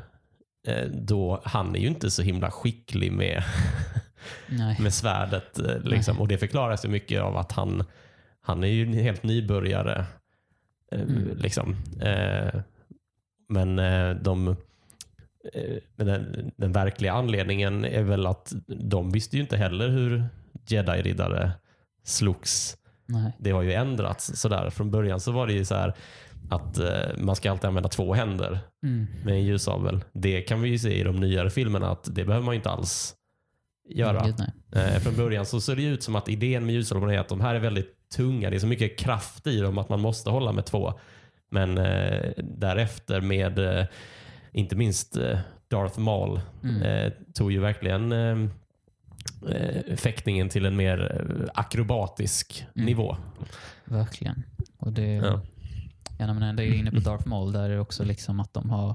eh, 0.69 0.87
då 0.89 1.41
han 1.45 1.75
är 1.77 1.81
ju 1.81 1.87
inte 1.87 2.11
så 2.11 2.23
himla 2.23 2.51
skicklig 2.51 3.13
med, 3.13 3.43
med 4.81 4.95
svärdet. 4.95 5.59
Eh, 5.59 5.81
liksom. 5.81 6.21
Och 6.21 6.29
det 6.29 6.39
förklaras 6.39 6.85
ju 6.85 6.89
mycket 6.89 7.21
av 7.23 7.37
att 7.37 7.53
han, 7.53 7.85
han 8.41 8.65
är 8.65 8.69
ju 8.69 8.83
en 8.87 8.93
helt 8.93 9.23
nybörjare. 9.23 9.99
Eh, 10.93 11.01
Mm. 11.03 11.37
liksom. 11.37 11.77
eh, 12.01 12.61
men 13.49 13.79
eh, 13.79 14.11
de 14.11 14.49
eh, 15.55 15.77
men 15.97 16.07
den, 16.07 16.51
den 16.57 16.73
verkliga 16.73 17.13
anledningen 17.13 17.85
är 17.85 18.03
väl 18.03 18.27
att 18.27 18.53
de 18.67 19.11
visste 19.11 19.37
ju 19.37 19.43
inte 19.43 19.57
heller 19.57 19.89
hur 19.89 20.25
jedi-riddare 20.67 21.51
slogs. 22.05 22.77
Nej. 23.09 23.33
Det 23.39 23.51
har 23.51 23.63
ju 23.63 23.73
ändrats 23.73 24.41
sådär. 24.41 24.71
Från 24.71 24.91
början 24.91 25.21
så 25.21 25.33
var 25.33 25.47
det 25.47 25.53
ju 25.53 25.65
så 25.65 25.75
här 25.75 25.95
att 26.51 26.79
eh, 26.79 26.89
man 27.19 27.37
ska 27.37 27.51
alltid 27.51 27.65
använda 27.69 27.89
två 27.89 28.15
händer 28.15 28.59
Mm. 28.83 29.07
med 29.25 29.35
en 29.35 29.45
ljusabel. 29.45 30.05
Det 30.13 30.41
kan 30.43 30.63
vi 30.63 30.69
ju 30.69 30.79
se 30.79 31.01
i 31.01 31.03
de 31.03 31.17
nyare 31.17 31.51
filmerna 31.51 31.91
att 31.91 32.05
det 32.15 32.25
behöver 32.25 32.45
man 32.47 32.55
ju 32.55 32.57
inte 32.57 32.71
alls 32.71 33.15
göra. 33.91 34.27
Nej. 34.73 34.85
Eh, 34.95 35.01
från 35.01 35.17
början 35.17 35.47
så 35.47 35.61
ser 35.61 35.77
det 35.77 35.83
ut 35.83 36.03
som 36.03 36.17
att 36.17 36.29
idén 36.29 36.67
med 36.67 36.75
ljusablarna 36.75 37.15
är 37.15 37.19
att 37.19 37.29
de 37.29 37.41
här 37.41 37.55
är 37.55 37.59
väldigt 37.61 37.95
tunga. 38.17 38.51
Det 38.51 38.57
är 38.57 38.61
så 38.61 38.67
mycket 38.67 38.99
kraft 38.99 39.47
i 39.47 39.61
dem 39.61 39.79
att 39.79 39.89
man 39.89 40.01
måste 40.01 40.31
hålla 40.31 40.53
med 40.53 40.65
två. 40.67 40.93
Men 41.51 41.79
eh, 41.79 42.31
därefter 42.39 43.21
med 43.21 43.59
eh, 43.59 43.87
inte 44.53 44.77
minst 44.77 45.17
eh, 45.17 45.39
Darth 45.71 45.99
Maul 45.99 46.41
Mm. 46.63 46.83
eh, 46.83 47.13
tog 47.35 47.53
ju 47.53 47.59
verkligen 47.61 48.13
eh, 49.49 49.97
fäktningen 49.97 50.49
till 50.49 50.67
en 50.67 50.77
mer 50.77 51.21
eh, 51.41 51.49
akrobatisk 51.55 52.67
Mm. 52.77 52.87
nivå. 52.87 53.17
Verkligen. 53.85 54.43
Och 54.79 54.93
det, 54.93 55.13
Ja. 55.15 55.41
ja. 56.19 56.27
man 56.27 56.43
ändå 56.43 56.63
är 56.63 56.75
inne 56.75 56.91
på 56.91 56.99
Darth 57.11 57.29
Maul, 57.29 57.53
där 57.53 57.65
är 57.65 57.69
det 57.75 57.81
också 57.81 58.05
liksom 58.05 58.41
att 58.41 58.55
de 58.55 58.71
har 58.71 58.95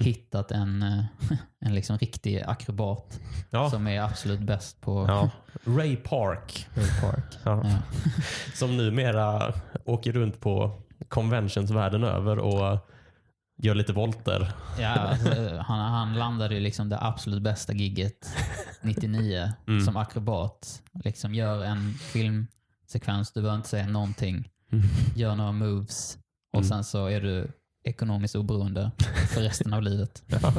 hittat 0.00 0.50
en, 0.50 0.82
eh, 0.82 1.04
en 1.60 1.74
liksom 1.74 1.98
riktig 1.98 2.42
akrobat 2.46 3.20
Ja. 3.50 3.70
som 3.70 3.86
är 3.86 4.00
absolut 4.00 4.40
bäst 4.40 4.80
på 4.80 5.04
Ja. 5.08 5.30
Ray 5.64 5.96
Park, 5.96 6.66
Ray 6.74 7.00
Park. 7.00 7.24
ja. 7.44 7.60
Ja. 7.64 7.78
som 8.54 8.76
numera 8.76 9.52
åker 9.84 10.12
runt 10.12 10.40
på 10.40 10.82
conventions 11.08 11.70
världen 11.70 12.04
över 12.04 12.38
och 12.38 12.88
gör 13.58 13.74
lite 13.74 13.92
volter. 13.92 14.52
Ja, 14.80 14.88
alltså, 14.88 15.56
han, 15.66 15.78
han 15.92 16.14
landade 16.18 16.54
ju 16.54 16.60
liksom 16.60 16.88
det 16.88 16.98
absolut 17.00 17.42
bästa 17.42 17.72
gigget 17.72 18.28
99 18.82 19.52
Mm. 19.68 19.80
som 19.84 19.96
akrobat. 19.96 20.82
Liksom 21.04 21.34
gör 21.34 21.64
en 21.64 21.94
filmsekvens, 21.94 23.32
du 23.32 23.40
behöver 23.40 23.56
inte 23.56 23.68
säga 23.68 23.86
någonting. 23.86 24.48
Gör 25.16 25.34
några 25.36 25.52
moves 25.52 26.18
och 26.52 26.58
Mm. 26.58 26.68
sen 26.68 26.84
så 26.84 27.06
är 27.06 27.20
du 27.20 27.52
ekonomiskt 27.84 28.34
oberoende 28.34 28.90
för 29.34 29.40
resten 29.40 29.72
av 29.74 29.82
livet. 29.82 30.22
Ja, 30.42 30.52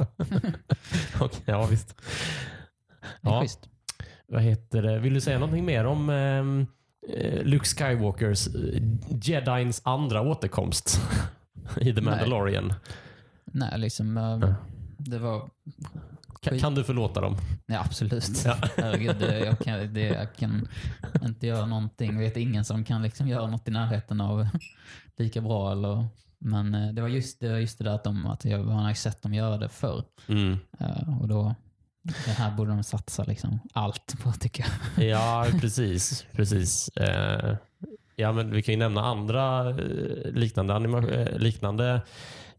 Okej, 1.20 1.42
ja 1.46 1.66
visst. 1.66 1.96
Ja. 3.22 3.42
schysst. 3.42 3.60
Vad 4.28 4.42
heter 4.42 4.82
det? 4.82 5.00
Vill 5.00 5.14
du 5.14 5.22
säga 5.22 5.40
någonting 5.40 5.66
mer 5.66 5.86
om 5.86 6.10
ehm, 6.10 6.68
eh, 7.18 7.44
Luke 7.44 7.66
Skywalkers 7.66 8.48
eh, 8.48 8.82
Jedins 9.22 9.82
andra 9.86 10.22
återkomst 10.22 11.02
i 11.82 11.94
The 11.94 12.02
Nej. 12.02 12.04
Mandalorian? 12.04 12.74
Nej, 13.46 13.80
liksom... 13.80 14.18
eh, 14.18 14.24
Ja. 14.24 14.56
Det 14.98 15.20
var... 15.20 15.50
Kan, 16.42 16.60
kan 16.60 16.76
du 16.76 16.84
förlåta 16.84 17.22
dem? 17.22 17.38
Ja, 17.66 17.80
absolut. 17.80 18.46
Ja. 18.46 18.58
Herregud, 18.78 19.22
jag, 19.22 19.60
kan, 19.60 19.94
det, 19.94 20.02
jag 20.02 20.36
kan 20.36 20.68
inte 21.24 21.48
göra 21.48 21.66
någonting. 21.66 22.14
Jag 22.14 22.20
vet 22.20 22.38
ingen 22.38 22.66
som 22.66 22.84
kan 22.84 23.02
liksom 23.02 23.28
göra 23.28 23.48
något 23.48 23.68
i 23.68 23.72
närheten 23.72 24.22
av 24.22 24.48
lika 25.18 25.42
bra. 25.42 25.72
Eller, 25.72 26.06
men 26.40 26.76
eh, 26.76 26.94
det 26.94 27.02
var 27.02 27.10
just 27.10 27.40
det, 27.40 27.60
just 27.60 27.78
det 27.78 27.84
där 27.84 27.92
att, 27.92 28.04
de, 28.04 28.26
att 28.26 28.46
jag, 28.46 28.66
man 28.66 28.86
har 28.86 28.94
sett 28.94 29.22
dem 29.22 29.34
göra 29.34 29.58
det 29.58 29.70
förr. 29.70 30.04
Mm. 30.28 30.58
Eh, 30.80 31.22
och 31.22 31.28
då, 31.28 31.56
det 32.26 32.32
här 32.32 32.56
borde 32.58 32.72
de 32.72 32.84
satsa 32.84 33.24
liksom 33.24 33.60
allt 33.74 34.16
på 34.24 34.32
tycker 34.32 34.66
jag. 34.96 35.06
Ja, 35.06 35.46
precis. 35.62 36.26
precis. 36.32 36.90
Eh, 36.90 37.58
ja, 38.20 38.32
men 38.32 38.52
vi 38.52 38.62
kan 38.62 38.74
ju 38.74 38.80
nämna 38.80 39.02
andra 39.02 39.70
eh, 39.70 39.76
liknande, 40.34 40.74
anima 40.74 40.98
eh, 40.98 41.38
liknande 41.38 42.02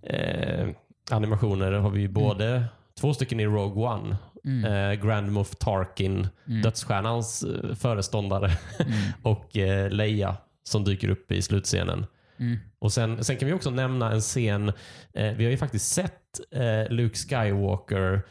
eh, 0.02 0.68
animationer. 1.10 1.72
har 1.72 1.90
vi 1.90 2.00
ju 2.00 2.08
både 2.08 2.64
två 3.00 3.14
stycken 3.14 3.40
i 3.40 3.46
Rogue 3.46 3.84
One. 3.88 4.16
Mm. 4.44 4.64
Eh, 4.72 5.06
Grand 5.06 5.32
Moff 5.32 5.56
Tarkin, 5.56 6.28
Mm. 6.46 6.62
dödsstjärnans 6.62 7.42
eh, 7.42 7.74
föreståndare 7.74 8.50
Mm. 8.80 8.92
och 9.22 9.56
eh, 9.56 9.90
Leia 9.90 10.36
som 10.64 10.84
dyker 10.84 11.08
upp 11.08 11.32
i 11.32 11.42
slutscenen. 11.42 12.06
Mm. 12.38 12.58
Och 12.78 12.92
sen, 12.92 13.24
sen 13.24 13.36
kan 13.36 13.46
vi 13.48 13.54
också 13.54 13.70
nämna 13.70 14.12
en 14.12 14.20
scen. 14.20 14.68
Eh, 15.14 15.32
vi 15.36 15.44
har 15.44 15.50
ju 15.50 15.56
faktiskt 15.56 15.92
sett 15.92 16.40
eh, 16.54 16.92
Luke 16.92 17.16
Skywalker 17.16 18.22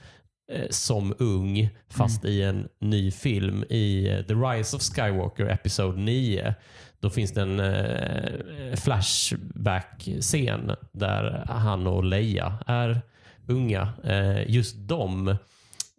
eh, 0.52 0.66
som 0.70 1.16
ung 1.20 1.70
fast 1.90 2.26
i 2.26 2.42
en 2.44 2.68
ny 2.82 3.12
film 3.12 3.64
i 3.64 4.04
The 4.28 4.34
Rise 4.34 4.76
of 4.76 4.82
Skywalker 4.82 5.46
Episod 5.46 5.98
9. 5.98 6.54
Då 7.00 7.10
finns 7.10 7.34
det 7.34 7.42
en 7.42 7.60
eh, 7.60 8.76
flashback-scen 8.76 10.72
där 10.92 11.46
han 11.50 11.88
och 11.88 12.04
Leia 12.04 12.58
är 12.66 13.02
unga. 13.48 13.90
Eh, 14.04 14.50
just 14.52 14.76
de, 14.78 15.28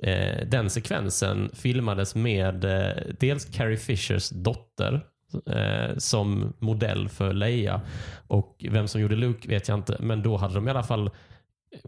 eh, 0.03 0.47
den 0.47 0.71
sekvensen 0.71 1.51
filmades 1.55 2.15
med 2.15 2.65
eh, 2.65 2.93
dels 3.21 3.45
Carrie 3.45 3.77
Fishers 3.77 4.31
dotter 4.31 5.01
eh, 5.47 5.97
som 5.97 6.53
modell 6.59 7.09
för 7.09 7.33
Leia. 7.33 7.81
Och 8.27 8.65
vem 8.71 8.89
som 8.89 9.01
gjorde 9.01 9.17
Luke 9.17 9.49
vet 9.49 9.69
jag 9.69 9.79
inte, 9.79 9.97
men 10.01 10.23
då 10.23 10.37
hade 10.37 10.55
de 10.55 10.69
i 10.69 10.71
alla 10.71 10.83
fall 10.83 11.11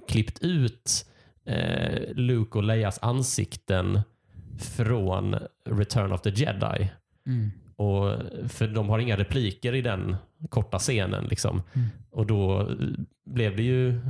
klippt 0.09 0.39
ut 0.41 1.07
eh, 1.47 2.15
Luke 2.15 2.59
och 2.59 2.65
Leias 2.65 2.99
ansikten 3.03 4.01
från 4.77 5.37
Return 5.69 6.13
of 6.13 6.23
the 6.23 6.31
Jedi. 6.31 6.91
Mm. 7.27 7.51
Och, 7.83 8.19
för 8.49 8.69
de 8.69 8.89
har 8.89 8.99
inga 8.99 9.17
repliker 9.17 9.75
i 9.75 9.83
den 9.83 10.17
korta 10.49 10.79
scenen. 10.79 11.25
Liksom. 11.25 11.63
Mm. 11.73 11.89
Och 12.11 12.27
då 12.27 12.61
eh, 12.61 12.67
blev 13.27 13.57
det 13.57 13.63
ju 13.63 14.01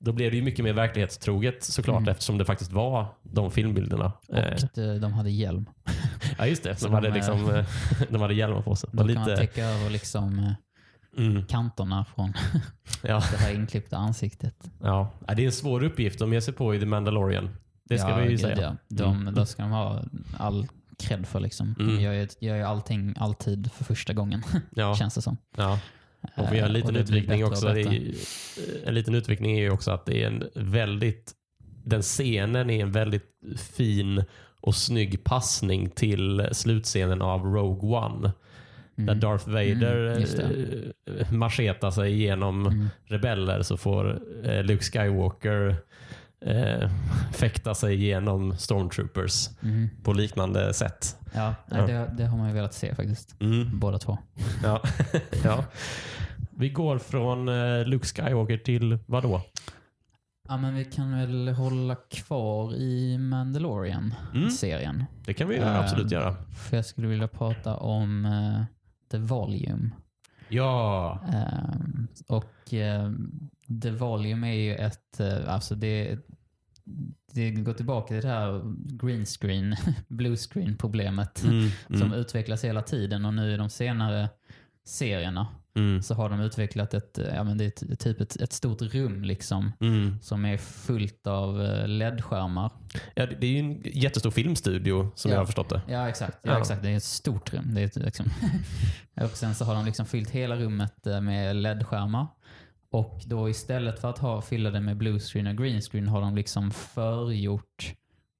då 0.00 0.12
blev 0.12 0.30
det 0.30 0.36
ju 0.36 0.42
mycket 0.42 0.64
mer 0.64 0.72
verklighetstroget 0.72 1.62
såklart 1.64 1.98
Mm. 2.00 2.08
eftersom 2.08 2.38
det 2.38 2.44
faktiskt 2.44 2.72
var 2.72 3.06
de 3.22 3.50
filmbilderna. 3.50 4.12
Och 4.28 4.38
Eh, 4.38 4.56
de, 4.74 4.98
de 4.98 5.12
hade 5.12 5.30
hjälm. 5.30 5.66
ja 6.38 6.46
just 6.46 6.62
det, 6.62 6.82
de 6.82 6.92
hade, 6.92 7.08
de, 7.08 7.14
liksom, 7.14 7.50
eh, 7.54 7.66
de 8.10 8.20
hade 8.20 8.34
hjälmar 8.34 8.62
på 8.62 8.76
sig. 8.76 8.90
Då 8.92 8.98
kan 9.04 9.14
man 9.14 9.24
lite, 9.28 9.36
täcka 9.36 9.64
över 9.64 9.90
liksom 9.90 10.38
eh, 10.38 11.24
mm, 11.26 11.44
kanterna 11.46 12.04
från 12.04 12.32
ja, 13.02 13.22
det 13.30 13.36
här 13.36 13.54
inklippta 13.54 13.96
ansiktet. 13.96 14.56
ja. 14.82 15.10
Ja, 15.26 15.34
Det 15.34 15.42
är 15.42 15.46
en 15.46 15.52
svår 15.52 15.82
uppgift 15.84 16.18
de 16.18 16.32
ger 16.32 16.40
sig 16.40 16.54
på 16.54 16.74
i 16.74 16.80
The 16.80 16.86
Mandalorian. 16.86 17.48
Det 17.88 17.98
ska 17.98 18.08
ja, 18.10 18.16
vi 18.16 18.22
ju 18.24 18.28
gud, 18.30 18.40
säga. 18.40 18.56
Ja. 18.62 18.76
De, 18.88 19.16
Mm. 19.20 19.34
Då 19.34 19.46
ska 19.46 19.62
de 19.62 19.70
ha 19.72 20.02
all 20.36 20.66
cred 20.98 21.26
för. 21.26 21.40
Liksom. 21.40 21.74
Mm. 21.78 21.96
De 21.96 22.02
gör 22.02 22.12
ju, 22.12 22.28
gör 22.40 22.56
ju 22.56 22.62
allting 22.62 23.14
alltid 23.18 23.72
för 23.72 23.84
första 23.84 24.12
gången, 24.12 24.42
Ja, 24.74 24.94
känns 24.96 25.14
det 25.14 25.22
som. 25.22 25.36
ja. 25.56 25.80
Och 26.36 26.52
vi 26.52 26.58
har 26.60 26.68
en 26.68 26.76
Eh, 26.76 26.82
liten 26.82 26.96
utvikning 26.96 27.44
också. 27.44 27.68
Är, 27.68 28.12
en 28.86 28.94
liten 28.94 29.14
utvikning 29.14 29.56
är 29.58 29.62
ju 29.62 29.70
också 29.70 29.90
att 29.90 30.06
det 30.06 30.22
är 30.22 30.26
en 30.26 30.44
väldigt, 30.54 31.32
den 31.84 32.02
scenen 32.02 32.70
är 32.70 32.82
en 32.82 32.92
väldigt 32.92 33.30
fin 33.74 34.24
och 34.60 34.74
snygg 34.74 35.24
passning 35.24 35.90
till 35.90 36.48
slutscenen 36.52 37.22
av 37.22 37.40
Rogue 37.44 37.90
One. 37.98 38.32
Där 38.96 39.02
Mm. 39.02 39.20
Darth 39.20 39.48
Vader 39.48 40.06
Mm, 40.06 40.20
just 40.20 40.38
eh, 40.38 41.32
marschetar 41.32 41.90
sig 41.90 42.12
igenom 42.12 42.66
Mm. 42.66 42.88
rebeller 43.04 43.62
så 43.62 43.76
får 43.76 44.22
Luke 44.62 44.82
Skywalker 44.84 45.76
eh, 46.44 46.90
fäkta 47.32 47.74
sig 47.74 47.94
igenom 47.94 48.56
stormtroopers 48.56 49.50
Mm. 49.62 49.88
på 50.02 50.12
liknande 50.12 50.74
sätt. 50.74 51.16
Ja, 51.34 51.54
nej. 51.66 51.86
Det, 51.86 52.10
det 52.16 52.26
har 52.26 52.38
man 52.38 52.48
ju 52.48 52.54
velat 52.54 52.74
se 52.74 52.94
faktiskt. 52.94 53.40
Mm. 53.40 53.78
Båda 53.80 53.98
två. 53.98 54.18
Ja. 54.62 54.82
ja. 55.44 55.64
Vi 56.56 56.68
går 56.68 56.98
från 56.98 57.48
eh, 57.48 57.84
Luke 57.86 58.06
Skywalker 58.06 58.58
till 58.58 58.98
vad 59.06 59.22
då? 59.22 59.42
Ja, 60.48 60.56
men 60.56 60.74
vi 60.74 60.84
kan 60.84 61.12
väl 61.18 61.48
hålla 61.48 61.94
kvar 61.94 62.74
i 62.74 63.18
Mandalorian-serien. 63.18 64.94
Mm. 64.94 65.06
Det 65.26 65.34
kan 65.34 65.48
vi 65.48 65.56
Eh, 65.58 65.80
absolut 65.80 66.10
göra. 66.10 66.34
För 66.52 66.76
jag 66.76 66.84
skulle 66.86 67.08
vilja 67.08 67.28
prata 67.28 67.76
om 67.76 68.24
eh, 68.26 68.64
The 69.10 69.18
Volume. 69.18 69.90
Ja. 70.48 71.18
Ehm, 71.32 72.08
och 72.28 72.74
eh, 72.74 73.10
The 73.82 73.90
Volume 73.90 74.48
är 74.48 74.54
ju 74.54 74.74
ett, 74.74 75.20
eh, 75.20 75.52
alltså 75.54 75.74
det, 75.74 76.18
det 77.32 77.50
går 77.50 77.72
tillbaka 77.72 78.08
till 78.08 78.22
det 78.22 78.28
här 78.28 78.62
green 79.06 79.26
screen, 79.26 79.76
blue 80.08 80.36
screen 80.36 80.76
problemet 80.76 81.44
Mm, 81.44 81.68
som 81.86 82.02
mm, 82.02 82.12
utvecklas 82.12 82.64
hela 82.64 82.82
tiden 82.82 83.24
och 83.24 83.34
nu 83.34 83.54
i 83.54 83.56
de 83.56 83.70
senare 83.70 84.28
serierna 84.86 85.46
mm, 85.76 86.02
så 86.02 86.14
har 86.14 86.30
de 86.30 86.40
utvecklat 86.40 86.94
ett, 86.94 87.18
eh, 87.18 87.34
ja 87.34 87.44
men 87.44 87.58
det 87.58 87.64
är 87.64 87.96
typ 87.96 88.20
ett, 88.20 88.36
ett 88.36 88.52
stort 88.52 88.82
rum 88.82 89.22
liksom 89.22 89.72
mm. 89.80 90.18
som 90.22 90.44
är 90.44 90.56
fullt 90.56 91.26
av 91.26 91.62
eh, 91.62 91.88
LED-skärmar. 91.88 92.70
Ja, 93.14 93.26
det 93.26 93.46
är 93.46 93.50
ju 93.50 93.58
en 93.58 93.82
jättestor 93.84 94.30
filmstudio 94.30 95.10
som 95.14 95.30
Ja. 95.30 95.34
jag 95.34 95.40
har 95.40 95.46
förstått 95.46 95.68
det. 95.68 95.82
Ja 95.88 96.08
exakt, 96.08 96.38
ja, 96.42 96.52
Ja. 96.52 96.58
exakt. 96.58 96.82
det 96.82 96.90
är 96.90 96.96
ett 96.96 97.02
stort 97.02 97.54
rum. 97.54 97.74
Det 97.74 97.96
är 97.96 98.00
liksom. 98.00 98.26
och 99.14 99.30
sen 99.30 99.54
så 99.54 99.64
har 99.64 99.74
de 99.74 99.84
liksom 99.84 100.06
fyllt 100.06 100.30
hela 100.30 100.56
rummet 100.56 101.04
med 101.22 101.56
LED-skärmar. 101.56 102.26
Och 102.94 103.22
då 103.26 103.48
istället 103.48 104.00
för 104.00 104.10
att 104.10 104.18
ha, 104.18 104.42
fylla 104.42 104.70
det 104.70 104.80
med 104.80 104.96
blue 104.96 105.18
screen 105.20 105.46
och 105.46 105.56
green 105.56 105.80
screen 105.80 106.08
har 106.08 106.20
de 106.20 106.34
liksom 106.36 106.70
förgjort 106.70 107.94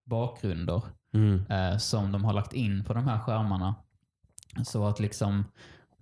bakgrunder 0.05 0.83
Mm. 1.15 1.45
eh, 1.51 1.77
som 1.79 2.13
de 2.13 2.25
har 2.25 2.33
lagt 2.33 2.53
in 2.53 2.85
på 2.85 2.95
de 2.95 3.09
här 3.09 3.19
skärmarna. 3.19 3.75
Så 4.65 4.87
att 4.87 5.01
liksom 5.01 5.45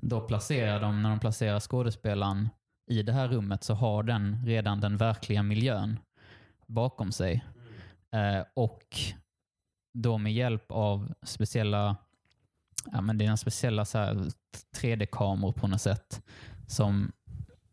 då 0.01 0.21
placerar 0.21 0.81
de, 0.81 1.03
när 1.03 1.11
de 1.11 1.21
placerar 1.21 1.61
skådespelaren 1.61 2.49
i 2.91 3.03
det 3.03 3.13
här 3.13 3.29
rummet 3.29 3.65
så 3.65 3.75
har 3.75 4.03
den 4.03 4.47
redan 4.47 4.81
den 4.81 4.97
verkliga 4.97 5.43
miljön 5.43 5.99
bakom 6.67 7.13
sig. 7.13 7.45
Eh, 8.13 8.45
och 8.55 8.87
då 9.95 10.19
med 10.19 10.33
hjälp 10.33 10.65
av 10.69 11.15
speciella, 11.23 11.97
ja 12.93 13.01
men 13.01 13.19
det 13.19 13.25
är 13.27 13.31
en 13.31 13.39
speciella 13.39 13.85
så 13.85 13.99
här 13.99 14.27
3D-kameror 14.77 15.53
på 15.53 15.69
något 15.69 15.81
sätt 15.81 16.23
som 16.67 17.13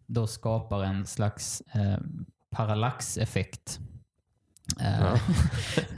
då 0.09 0.27
skapar 0.27 0.83
en 0.83 1.05
slags 1.05 1.61
eh, 1.61 1.97
parallaxeffekt. 2.55 3.79
Eh, 4.81 4.99
Ja. 5.01 5.17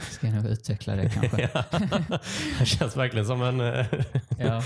Ska 0.10 0.26
jag 0.26 0.36
nog 0.36 0.46
utveckla 0.46 0.96
det 0.96 1.08
kanske. 1.10 1.50
Ja. 1.54 1.64
det 2.58 2.66
känns 2.66 2.96
verkligen 2.96 3.26
som 3.26 3.42
en... 3.42 3.60
eh, 3.60 3.86
Ja. 4.38 4.62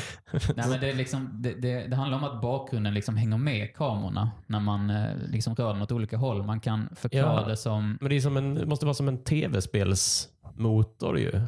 Nej, 0.57 0.68
men 0.68 0.80
det, 0.80 0.90
är 0.90 0.94
liksom, 0.94 1.30
det, 1.42 1.55
det, 1.55 1.86
det 1.86 1.97
handlar 1.97 2.18
om 2.18 2.24
att 2.24 2.40
bakgrunden 2.42 2.94
liksom 2.94 3.16
hänger 3.16 3.38
med 3.38 3.74
kamerorna 3.76 4.30
när 4.47 4.61
man 4.61 4.90
eh, 4.90 5.16
liksom 5.28 5.55
rör 5.55 5.72
den 5.72 5.82
åt 5.82 5.92
olika 5.92 6.16
håll. 6.16 6.42
Man 6.42 6.61
kan 6.61 6.88
förklara 6.97 7.40
Ja. 7.42 7.49
det 7.49 7.57
som... 7.57 7.99
Men 8.01 8.09
det, 8.11 8.16
är 8.16 8.20
som 8.20 8.36
en, 8.36 8.55
det 8.55 8.66
måste 8.66 8.86
vara 8.86 8.94
som 8.94 9.09
en 9.09 9.24
tv-spelsmotor 9.24 11.18
ju. 11.18 11.40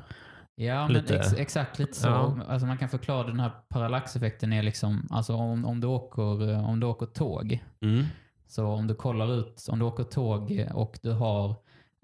Ja, 0.60 0.84
men 0.86 0.92
Lite. 0.92 1.16
ex, 1.18 1.32
exakt 1.32 1.78
lite 1.78 1.92
så. 1.96 2.08
Ja. 2.08 2.38
Alltså 2.48 2.66
man 2.66 2.78
kan 2.78 2.88
förklara 2.88 3.26
den 3.26 3.40
här 3.40 3.50
parallaxeffekten 3.68 4.52
är 4.52 4.62
liksom, 4.62 5.06
alltså 5.10 5.34
om, 5.34 5.64
om, 5.64 5.80
du 5.80 5.86
åker, 5.86 6.50
eh, 6.50 6.68
om 6.68 6.80
du 6.80 6.86
åker 6.86 7.06
tåg. 7.06 7.58
Mm. 7.82 8.04
Så 8.48 8.66
om 8.66 8.86
du 8.86 8.94
kollar 8.94 9.34
ut, 9.34 9.66
om 9.70 9.78
du 9.78 9.84
åker 9.84 10.04
tåg 10.04 10.66
och 10.74 10.98
du 11.02 11.12
har 11.12 11.50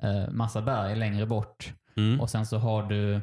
eh, 0.03 0.31
massa 0.31 0.63
berg 0.63 0.97
längre 0.97 1.27
bort 1.27 1.73
Mm. 1.97 2.21
och 2.21 2.31
sen 2.31 2.47
så 2.47 2.59
har 2.59 2.83
du 2.83 3.21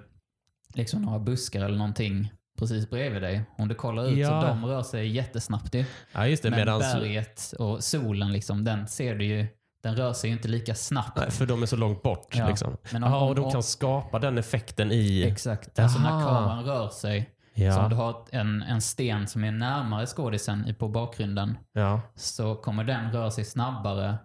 liksom 0.75 1.01
några 1.01 1.19
buskar 1.19 1.65
eller 1.65 1.77
någonting 1.77 2.31
precis 2.59 2.89
bredvid 2.89 3.21
dig. 3.21 3.41
Om 3.57 3.67
du 3.67 3.75
kollar 3.75 4.09
ut 4.09 4.17
Ja. 4.17 4.41
så 4.41 4.47
de 4.47 4.65
rör 4.65 4.83
sig 4.83 5.07
jättesnabbt 5.07 5.75
ju. 5.75 5.85
Ja, 6.13 6.27
just 6.27 6.43
det. 6.43 6.49
Men 6.49 6.59
Medans, 6.59 6.93
berget 6.93 7.53
och 7.59 7.83
solen, 7.83 8.31
liksom, 8.31 8.63
den 8.63 8.87
ser 8.87 9.15
du 9.15 9.25
ju, 9.25 9.47
den 9.81 9.95
rör 9.95 10.13
sig 10.13 10.29
ju 10.29 10.35
inte 10.35 10.47
lika 10.47 10.75
snabbt. 10.75 11.17
Nej, 11.17 11.31
för 11.31 11.45
de 11.45 11.61
är 11.61 11.65
så 11.65 11.75
långt 11.75 12.03
bort. 12.03 12.35
Ja. 12.35 12.47
Liksom. 12.47 12.77
Men 12.91 13.03
om- 13.03 13.11
Jaha, 13.11 13.23
och 13.23 13.35
de 13.35 13.51
kan 13.51 13.63
skapa 13.63 14.19
den 14.19 14.37
effekten 14.37 14.91
i... 14.91 15.23
Exakt. 15.23 15.79
Alltså 15.79 15.99
när 15.99 16.09
kameran 16.09 16.63
rör 16.65 16.89
sig, 16.89 17.29
så 17.55 17.79
om 17.79 17.89
du 17.89 17.95
Ja. 17.95 18.01
har 18.03 18.25
en, 18.31 18.61
en 18.61 18.81
sten 18.81 19.27
som 19.27 19.43
är 19.43 19.51
närmare 19.51 20.05
skådisen 20.05 20.75
på 20.79 20.87
bakgrunden, 20.87 21.57
ja. 21.73 22.01
så 22.15 22.55
kommer 22.55 22.83
den 22.83 23.11
röra 23.11 23.31
sig 23.31 23.45
snabbare 23.45 24.17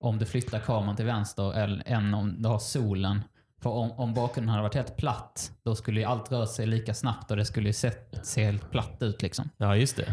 om 0.00 0.18
du 0.18 0.24
flyttar 0.26 0.58
kameran 0.58 0.96
till 0.96 1.06
vänster 1.06 1.52
eller, 1.58 1.82
än 1.86 2.14
om 2.14 2.42
du 2.42 2.48
har 2.48 2.58
solen. 2.58 3.22
För 3.62 3.70
om, 3.70 3.92
om 3.92 4.14
bakgrunden 4.14 4.50
hade 4.50 4.62
varit 4.62 4.74
helt 4.74 4.96
platt, 4.96 5.52
då 5.64 5.74
skulle 5.74 6.00
ju 6.00 6.06
allt 6.06 6.32
röra 6.32 6.46
sig 6.46 6.66
lika 6.66 6.94
snabbt 6.94 7.30
och 7.30 7.36
det 7.36 7.44
skulle 7.44 7.68
ju 7.68 7.72
se, 7.72 7.92
se 8.22 8.44
helt 8.44 8.70
platt 8.70 8.96
ut. 9.00 9.22
Liksom. 9.22 9.50
ja, 9.56 9.76
just 9.76 9.96
det. 9.96 10.12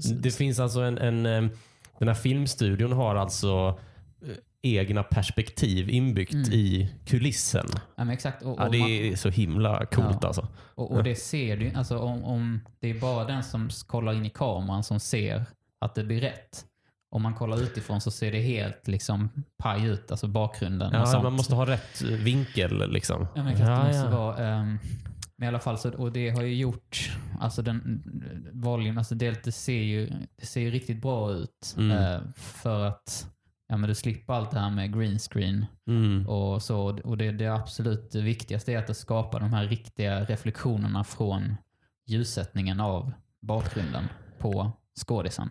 Så- 0.00 0.14
Det 0.14 0.30
finns 0.30 0.58
alltså 0.60 0.80
en, 0.80 0.98
en... 0.98 1.26
eh, 1.26 1.50
Den 1.98 2.08
här 2.08 2.14
filmstudion 2.14 2.92
har 2.92 3.16
alltså 3.16 3.78
egna 4.62 5.02
perspektiv 5.02 5.90
inbyggt 5.90 6.34
Mm. 6.34 6.52
i 6.52 6.92
kulissen. 7.04 7.66
ja, 7.74 7.80
men 8.04 8.10
exakt. 8.10 8.42
Och, 8.42 8.52
och 8.58 8.64
Ja, 8.64 8.68
det 8.68 8.78
man- 8.78 8.90
är 8.90 9.16
så 9.16 9.28
himla 9.28 9.86
coolt 9.86 10.18
Ja. 10.22 10.28
alltså. 10.28 10.48
Och, 10.74 10.90
och 10.92 11.02
det 11.02 11.14
ser 11.14 11.56
du 11.56 11.72
alltså 11.74 11.98
om, 11.98 12.24
om 12.24 12.60
det 12.80 12.90
är 12.90 13.00
bara 13.00 13.24
den 13.24 13.42
som 13.44 13.68
kollar 13.86 14.12
in 14.12 14.26
i 14.26 14.30
kameran 14.30 14.82
som 14.84 15.00
ser 15.00 15.44
att 15.80 15.94
det 15.94 16.04
blir 16.04 16.20
rätt. 16.20 16.64
om 17.10 17.22
man 17.22 17.34
kollar 17.34 17.62
utifrån 17.62 18.00
så 18.00 18.10
ser 18.10 18.32
det 18.32 18.40
helt 18.40 18.88
liksom 18.88 19.30
paj 19.58 19.84
ut, 19.86 20.10
alltså 20.10 20.26
bakgrunden. 20.26 20.88
och 20.94 21.00
Ja, 21.00 21.06
sånt. 21.06 21.24
man 21.24 21.32
måste 21.32 21.54
ha 21.54 21.66
rätt 21.66 22.02
vinkel 22.02 22.92
liksom. 22.92 23.26
Ja, 23.34 23.42
men 23.44 23.58
Ja, 23.58 23.84
måste 23.86 23.98
ja. 24.02 24.10
vara. 24.10 24.38
ehm, 24.48 24.78
men 25.36 25.44
i 25.44 25.48
alla 25.48 25.58
fall, 25.58 25.78
så, 25.78 25.90
och 25.92 26.12
det 26.12 26.30
har 26.30 26.42
ju 26.42 26.54
gjort, 26.54 27.10
alltså 27.40 27.62
den 27.62 28.02
volym, 28.52 28.98
alltså 28.98 29.14
det, 29.14 29.44
det, 29.44 29.52
ser 29.52 29.82
ju, 29.82 30.10
det 30.40 30.46
ser 30.46 30.60
ju 30.60 30.70
riktigt 30.70 31.00
bra 31.02 31.32
ut. 31.32 31.74
Mm. 31.76 31.90
eh, 31.90 32.20
för 32.36 32.84
att 32.84 33.26
ja, 33.68 33.76
men 33.76 33.88
du 33.88 33.94
slipper 33.94 34.32
allt 34.34 34.50
det 34.50 34.58
här 34.60 34.70
med 34.70 34.94
green 34.98 35.18
screen 35.18 35.66
Mm. 35.88 36.28
och 36.28 36.62
så. 36.62 37.00
Och 37.04 37.16
det, 37.18 37.30
det 37.32 37.46
absolut 37.46 38.14
viktigaste 38.14 38.72
är 38.72 38.78
att 38.78 38.86
det 38.86 38.94
skapar 38.94 39.40
de 39.40 39.52
här 39.52 39.66
riktiga 39.66 40.24
reflektionerna 40.24 41.04
från 41.04 41.56
ljussättningen 42.06 42.80
av 42.80 43.12
bakgrunden 43.42 44.04
på 44.38 44.72
skådisen. 45.06 45.50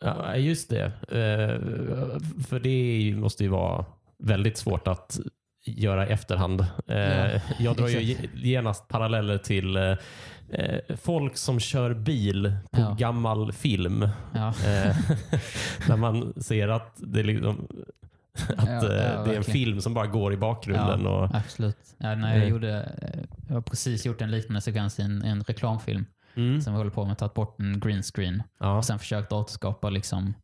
Ja, 0.00 0.36
just 0.36 0.70
det. 0.70 0.84
Eh, 0.84 1.60
För 2.44 2.60
det 2.60 3.14
måste 3.16 3.42
ju 3.44 3.48
vara 3.50 3.84
väldigt 4.18 4.56
svårt 4.56 4.88
att 4.88 5.18
göra 5.66 6.08
i 6.08 6.12
efterhand. 6.12 6.60
Eh, 6.86 6.96
Ja, 7.34 7.40
Jag 7.58 7.76
drar 7.76 7.88
ju 7.88 8.16
genast 8.34 8.88
paralleller 8.88 9.38
till 9.38 9.96
eh, 10.48 10.96
folk 10.96 11.36
som 11.36 11.60
kör 11.60 11.94
bil 11.94 12.52
på 12.70 12.80
Ja. 12.80 12.96
gammal 12.98 13.52
film. 13.52 14.08
Ja. 14.34 14.48
Eh, 14.48 14.96
När 15.88 15.96
man 15.96 16.32
ser 16.42 16.68
att 16.68 16.94
det, 16.96 17.20
är 17.20 17.24
liksom, 17.24 17.66
att 18.56 18.68
Ja, 18.68 18.72
ja, 18.72 18.74
eh, 18.84 19.24
det 19.24 19.32
är 19.32 19.36
en 19.36 19.44
film 19.44 19.80
som 19.80 19.94
bara 19.94 20.06
går 20.06 20.32
i 20.32 20.36
bakgrunden. 20.36 21.06
Och, 21.06 21.34
Absolut. 21.34 21.78
Ja, 21.98 22.14
när 22.14 22.34
jag, 22.34 22.42
Eh. 22.44 22.48
gjorde, 22.48 22.92
jag 23.48 23.54
har 23.54 23.60
precis 23.62 24.06
gjort 24.06 24.20
en 24.20 24.30
liknande 24.30 24.60
sekvens 24.60 24.98
i 24.98 25.02
en, 25.02 25.22
en 25.22 25.42
reklamfilm 25.42 26.06
mm, 26.34 26.60
som 26.60 26.72
vi 26.72 26.76
håller 26.78 26.90
på 26.90 27.04
med, 27.04 27.18
tagit 27.18 27.34
bort 27.34 27.60
en 27.60 27.80
green 27.80 28.02
screen 28.02 28.42
ja. 28.60 28.76
och 28.78 28.84
sen 28.84 28.98
försökt 28.98 29.32
återskapa 29.32 29.90
liksom 29.90 30.34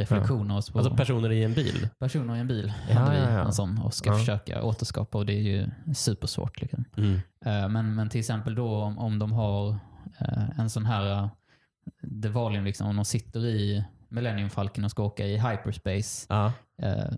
reflektioner 0.00 0.72
på 0.72 0.78
Alltså 0.78 0.96
personer 0.96 1.32
i 1.32 1.44
en 1.44 1.54
bil. 1.54 1.88
personer 1.98 2.36
i 2.36 2.38
en 2.40 2.46
bil. 2.48 2.72
Ja, 2.90 2.94
hade 2.98 3.10
vi 3.10 3.16
ja, 3.22 3.30
ja. 3.32 3.44
En 3.44 3.52
sån, 3.52 3.78
och 3.78 3.94
ska 3.94 4.10
Ja. 4.10 4.16
försöka 4.18 4.62
återskapa 4.62 5.18
och 5.18 5.26
det 5.26 5.32
är 5.32 5.40
ju 5.42 5.66
supersvårt. 5.94 6.60
Liksom. 6.60 6.84
Mm. 6.96 7.14
Eh, 7.44 7.68
Men, 7.68 7.94
men 7.94 8.08
till 8.08 8.20
exempel 8.20 8.54
då 8.54 8.74
om, 8.76 8.98
om 8.98 9.18
de 9.18 9.32
har 9.32 9.70
eh, 10.18 10.58
en 10.60 10.70
sån 10.70 10.86
här, 10.86 11.22
uh, 11.22 11.28
The 12.22 12.28
liksom, 12.64 12.86
om 12.88 12.96
de 12.96 13.04
sitter 13.04 13.46
i 13.46 13.84
Millennium 14.08 14.50
Falcon 14.50 14.84
och 14.84 14.90
ska 14.90 15.02
åka 15.02 15.26
i 15.26 15.36
hyperspace, 15.38 16.26
Ja. 16.28 16.46
eh, 16.46 16.52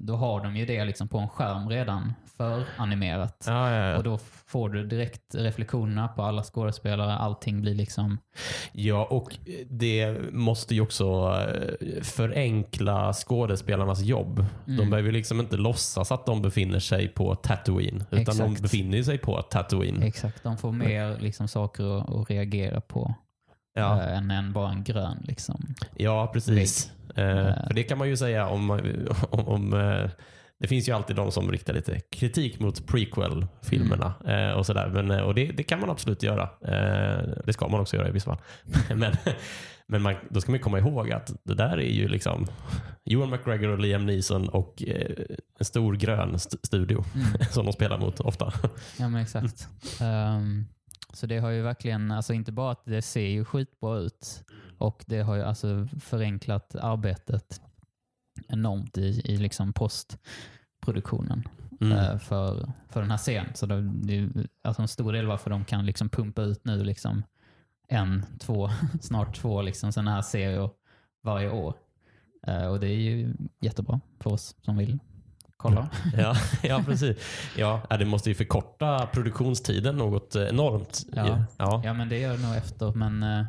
då 0.00 0.16
har 0.16 0.44
de 0.44 0.56
ju 0.56 0.66
det 0.66 0.84
liksom 0.84 1.08
på 1.08 1.18
en 1.18 1.28
skärm 1.28 1.68
redan 1.68 2.12
för 2.36 2.64
animerat. 2.76 3.44
Ja, 3.46 3.70
ja, 3.70 3.88
ja. 3.90 3.96
Och 3.96 4.02
då 4.04 4.18
får 4.46 4.68
du 4.68 4.86
direkt 4.86 5.34
reflektionerna 5.34 6.08
på 6.08 6.22
alla 6.22 6.42
skådespelare. 6.42 7.12
Allting 7.14 7.60
blir 7.60 7.74
liksom... 7.74 8.18
Ja, 8.72 9.04
och 9.10 9.36
det 9.70 10.16
måste 10.32 10.74
ju 10.74 10.80
också 10.80 11.04
eh, 11.80 12.02
förenkla 12.02 13.12
skådespelarnas 13.12 14.00
jobb. 14.02 14.44
De 14.64 14.72
Mm. 14.72 14.90
behöver 14.90 15.08
ju 15.08 15.12
liksom 15.12 15.40
inte 15.40 15.56
låtsas 15.56 16.12
att 16.12 16.26
de 16.26 16.42
befinner 16.42 16.78
sig 16.78 17.08
på 17.08 17.34
Tatooine, 17.34 18.04
utan 18.10 18.36
de 18.36 18.42
Exakt. 18.42 18.62
befinner 18.62 18.96
ju 18.96 19.04
sig 19.04 19.18
på 19.18 19.42
Tatooine. 19.42 20.02
Exakt, 20.02 20.42
de 20.42 20.58
får 20.58 20.72
mer 20.72 21.18
liksom, 21.20 21.48
saker 21.48 21.98
att, 21.98 22.10
att 22.14 22.30
reagera 22.30 22.80
på 22.80 23.14
Ja, 23.74 24.02
eh, 24.02 24.16
än, 24.18 24.30
än 24.30 24.52
bara 24.52 24.70
en 24.70 24.84
grön. 24.84 25.18
Liksom. 25.28 25.74
ja 25.96 26.30
precis. 26.32 26.92
Eh, 27.16 27.66
för 27.66 27.74
det 27.74 27.82
kan 27.82 27.98
man 27.98 28.08
ju 28.08 28.16
säga 28.16 28.46
om, 28.46 28.70
om, 29.30 29.48
om 29.48 29.72
eh, 29.72 30.10
det 30.60 30.68
finns 30.68 30.88
ju 30.88 30.92
alltid 30.92 31.16
de 31.16 31.32
som 31.32 31.52
riktar 31.52 31.72
lite 31.72 32.00
kritik 32.00 32.60
mot 32.60 32.86
prequel-filmerna 32.86 34.14
eh, 34.26 34.50
och 34.58 34.66
sådär. 34.66 34.88
Men, 34.88 35.10
eh, 35.10 35.18
och 35.20 35.34
det, 35.34 35.44
det 35.46 35.62
kan 35.62 35.80
man 35.80 35.90
absolut 35.90 36.22
göra. 36.22 36.42
Eh, 36.42 37.28
det 37.46 37.52
ska 37.52 37.68
man 37.68 37.80
också 37.80 37.96
göra 37.96 38.08
i 38.08 38.12
vissa 38.12 38.30
fall. 38.30 38.38
men 38.96 39.16
men 39.86 40.02
man, 40.02 40.14
då 40.30 40.40
ska 40.40 40.50
man 40.52 40.60
komma 40.60 40.78
ihåg 40.78 41.12
att 41.12 41.32
det 41.44 41.54
där 41.54 41.76
är 41.80 41.90
ju 41.92 42.08
liksom 42.08 42.46
Ewan 43.10 43.30
McGregor 43.30 43.68
och 43.68 43.78
Liam 43.78 44.06
Neeson 44.06 44.48
och 44.48 44.82
eh, 44.86 45.24
en 45.58 45.64
stor 45.64 45.94
grön 45.96 46.34
st- 46.34 46.56
studio 46.62 47.04
Mm. 47.14 47.26
som 47.50 47.64
de 47.66 47.72
spelar 47.72 47.98
mot 47.98 48.20
ofta. 48.20 48.52
Ja, 48.98 49.08
men 49.08 49.22
exakt. 49.22 49.68
Ehm, 50.00 50.66
så 51.12 51.26
det 51.26 51.38
har 51.38 51.50
ju 51.50 51.62
verkligen, 51.62 52.10
alltså 52.10 52.32
inte 52.32 52.52
bara 52.52 52.72
att 52.72 52.84
det 52.84 53.02
ser 53.02 53.26
ju 53.26 53.44
skitbra 53.44 53.98
ut 53.98 54.44
och 54.78 55.04
det 55.06 55.20
har 55.20 55.34
ju 55.34 55.42
alltså 55.42 55.88
förenklat 56.00 56.74
arbetet 56.74 57.60
enormt 58.48 58.98
i, 58.98 59.22
i 59.24 59.36
liksom 59.36 59.72
postproduktionen 59.72 61.48
Mm. 61.80 61.98
eh, 61.98 62.18
för, 62.18 62.72
för 62.88 63.00
den 63.00 63.10
här 63.10 63.18
scenen. 63.18 63.54
Så 63.54 63.66
det, 63.66 63.80
det 63.82 64.16
är 64.18 64.30
alltså 64.62 64.82
en 64.82 64.88
stor 64.88 65.12
del 65.12 65.26
varför 65.26 65.50
de 65.50 65.64
kan 65.64 65.86
liksom 65.86 66.08
pumpa 66.08 66.42
ut 66.42 66.64
nu 66.64 66.84
liksom 66.84 67.22
en, 67.88 68.26
två, 68.38 68.70
snart 69.00 69.36
två 69.36 69.62
liksom 69.62 69.92
sådana 69.92 70.10
här 70.10 70.22
serier 70.22 70.70
varje 71.22 71.50
år. 71.50 71.74
Eh, 72.46 72.66
och 72.66 72.80
det 72.80 72.86
är 72.86 72.96
ju 72.96 73.34
jättebra 73.60 74.00
för 74.18 74.32
oss 74.32 74.56
som 74.62 74.76
vill 74.76 74.98
kolla. 75.60 75.88
Ja, 76.18 76.34
ja, 76.62 76.82
precis. 76.86 77.16
Ja, 77.56 77.80
ja, 77.90 77.96
det 77.96 78.04
måste 78.04 78.28
ju 78.28 78.34
förkorta 78.34 79.06
produktionstiden 79.12 79.96
något 79.96 80.36
enormt. 80.36 81.06
Ja. 81.12 81.44
Ja. 81.58 81.82
Ja, 81.84 81.92
men 81.94 82.08
det 82.08 82.18
gör 82.18 82.36
det 82.36 82.42
nog 82.48 82.56
efter. 82.56 82.92
Men 82.92 83.22
eh, 83.22 83.44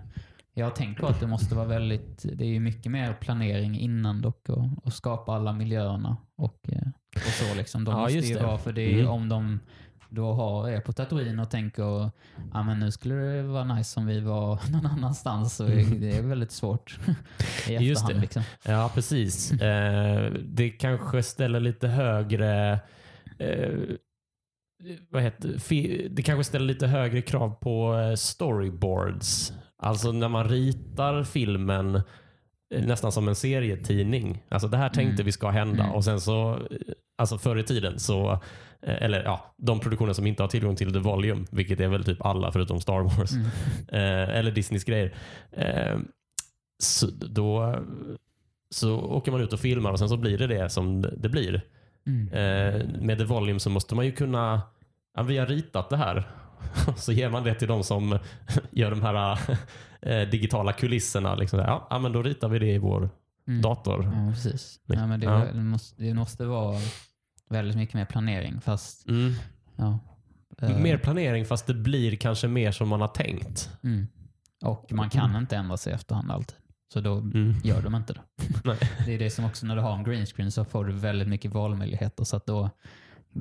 jag 0.53 0.65
har 0.65 0.71
tänkt 0.71 1.01
på 1.01 1.07
att 1.07 1.19
det 1.19 1.27
måste 1.27 1.55
vara 1.55 1.65
väldigt, 1.67 2.25
det 2.33 2.43
är 2.43 2.47
ju 2.49 2.59
mycket 2.59 2.91
mer 2.91 3.13
planering 3.13 3.79
innan 3.79 4.21
dock 4.21 4.49
och, 4.49 4.65
och 4.85 4.93
skapa 4.93 5.31
alla 5.33 5.53
miljöerna 5.53 6.17
och, 6.37 6.59
eh, 6.67 6.87
och 7.15 7.21
så 7.21 7.55
liksom. 7.55 7.83
De 7.83 7.91
Ja, 7.95 8.01
måste 8.01 8.17
ju 8.17 8.35
det. 8.35 8.43
vara, 8.43 8.57
för 8.57 8.71
det 8.73 8.81
är 8.93 8.93
Mm. 8.99 9.07
om 9.11 9.29
de 9.29 9.59
då 10.13 10.33
har, 10.33 10.69
är 10.69 10.79
på 10.79 10.93
Tatooine 10.93 11.39
och 11.39 11.49
tänker 11.49 12.09
ja 12.53 12.63
men 12.63 12.79
nu 12.79 12.91
skulle 12.91 13.15
det 13.15 13.43
vara 13.43 13.63
nice 13.63 13.99
om 13.99 14.05
vi 14.05 14.19
var 14.19 14.59
någon 14.71 14.85
annanstans. 14.85 15.55
Så 15.55 15.63
det 15.63 16.17
är 16.17 16.21
väldigt 16.21 16.51
svårt 16.51 16.99
i 17.67 17.73
Just 17.73 18.07
det. 18.07 18.13
Liksom. 18.13 18.41
Ja, 18.65 18.91
precis. 18.93 19.51
Eh, 19.61 20.31
det 20.43 20.69
kanske 20.69 21.23
ställer 21.23 21.59
lite 21.59 21.87
högre 21.87 22.79
eh, 23.39 23.79
vad 25.09 25.21
heter, 25.23 26.09
det 26.09 26.21
kanske 26.21 26.43
ställer 26.43 26.65
lite 26.65 26.87
högre 26.87 27.21
krav 27.21 27.49
på 27.49 27.95
eh, 27.95 28.15
storyboards. 28.15 29.53
Alltså 29.77 30.11
när 30.11 30.29
man 30.29 30.49
ritar 30.49 31.23
filmen 31.23 31.95
eh, 32.75 32.83
nästan 32.85 33.11
som 33.11 33.27
en 33.27 33.35
serietidning. 33.35 34.43
Alltså 34.49 34.67
det 34.67 34.77
här 34.77 34.89
tänkte 34.89 35.13
Mm. 35.21 35.25
vi 35.25 35.31
ska 35.31 35.49
hända 35.49 35.83
Mm. 35.83 35.95
och 35.95 36.03
sen 36.03 36.21
så, 36.21 36.51
eh, 36.53 36.59
alltså 37.17 37.37
förr 37.37 37.57
i 37.59 37.63
tiden 37.63 37.99
så, 37.99 38.41
eller 38.81 39.23
ja, 39.23 39.53
de 39.57 39.79
produktioner 39.79 40.13
som 40.13 40.27
inte 40.27 40.43
har 40.43 40.47
tillgång 40.47 40.75
till 40.75 40.93
The 40.93 40.99
Volume, 40.99 41.45
vilket 41.51 41.79
är 41.79 41.87
väl 41.87 42.03
typ 42.03 42.25
alla 42.25 42.51
förutom 42.51 42.81
Star 42.81 42.99
Wars, 43.01 43.31
Mm. 43.31 43.45
eh, 43.87 44.37
eller 44.37 44.51
Disneys 44.51 44.83
grejer. 44.83 45.13
Eh, 45.51 45.97
så, 46.83 47.07
då 47.11 47.75
så 48.69 48.99
åker 48.99 49.31
man 49.31 49.41
ut 49.41 49.53
och 49.53 49.59
filmar 49.59 49.91
och 49.91 49.99
sen 49.99 50.09
så 50.09 50.17
blir 50.17 50.37
det 50.37 50.47
det 50.47 50.69
som 50.69 51.01
det 51.01 51.29
blir. 51.29 51.61
Mm. 52.07 52.27
Eh, 52.27 52.87
med 53.01 53.17
The 53.17 53.23
Volume 53.23 53.59
så 53.59 53.69
måste 53.69 53.95
man 53.95 54.05
ju 54.05 54.11
kunna, 54.11 54.61
ja, 55.15 55.23
vi 55.23 55.37
har 55.37 55.45
ritat 55.45 55.89
det 55.89 55.97
här. 55.97 56.23
så 56.97 57.11
ger 57.11 57.29
man 57.29 57.43
det 57.43 57.53
till 57.55 57.67
de 57.67 57.83
som 57.83 58.19
gör 58.71 58.89
de 58.91 59.01
här 59.01 59.39
eh, 60.01 60.29
digitala 60.29 60.73
kulisserna. 60.73 61.35
Liksom, 61.35 61.59
ja, 61.59 61.87
ja, 61.89 61.99
men 61.99 62.11
då 62.11 62.21
ritar 62.23 62.49
vi 62.49 62.59
det 62.59 62.73
i 62.73 62.77
vår 62.77 63.09
Mm. 63.47 63.61
dator. 63.61 64.03
Ja, 64.03 64.31
precis. 64.33 64.79
Ja, 64.85 65.07
men 65.07 65.19
det, 65.19 65.25
Ja. 65.25 65.53
måste, 65.53 66.03
det 66.03 66.13
måste 66.13 66.45
vara 66.45 66.77
väldigt 67.51 67.77
mycket 67.77 67.95
mer 67.95 68.05
planering. 68.05 68.61
Fast, 68.61 69.07
Mm. 69.07 69.33
ja. 69.75 69.99
eh, 70.61 70.77
Mer 70.77 70.97
planering 70.97 71.45
fast 71.45 71.67
det 71.67 71.73
blir 71.73 72.15
kanske 72.15 72.47
mer 72.47 72.71
som 72.71 72.87
man 72.89 73.01
har 73.01 73.07
tänkt. 73.07 73.69
Mm. 73.83 74.07
Och 74.63 74.91
man 74.91 75.09
kan 75.09 75.35
inte 75.35 75.55
ändra 75.57 75.77
sig 75.77 75.91
i 75.91 75.95
efterhand 75.95 76.31
alltid. 76.31 76.55
Så 76.93 77.01
då 77.01 77.17
Mm. 77.17 77.53
gör 77.63 77.81
de 77.81 77.95
inte 77.95 78.13
det. 78.13 78.21
Det 79.05 79.13
är 79.15 79.19
det 79.19 79.29
som 79.29 79.45
också 79.45 79.65
när 79.65 79.75
du 79.75 79.81
har 79.81 79.97
en 79.97 80.03
green 80.03 80.25
screen 80.25 80.51
så 80.51 80.65
får 80.65 80.85
du 80.85 80.93
väldigt 80.93 81.27
mycket 81.27 81.51
valmöjligheter. 81.51 82.23
Så 82.23 82.35
att 82.35 82.45
då 82.45 82.69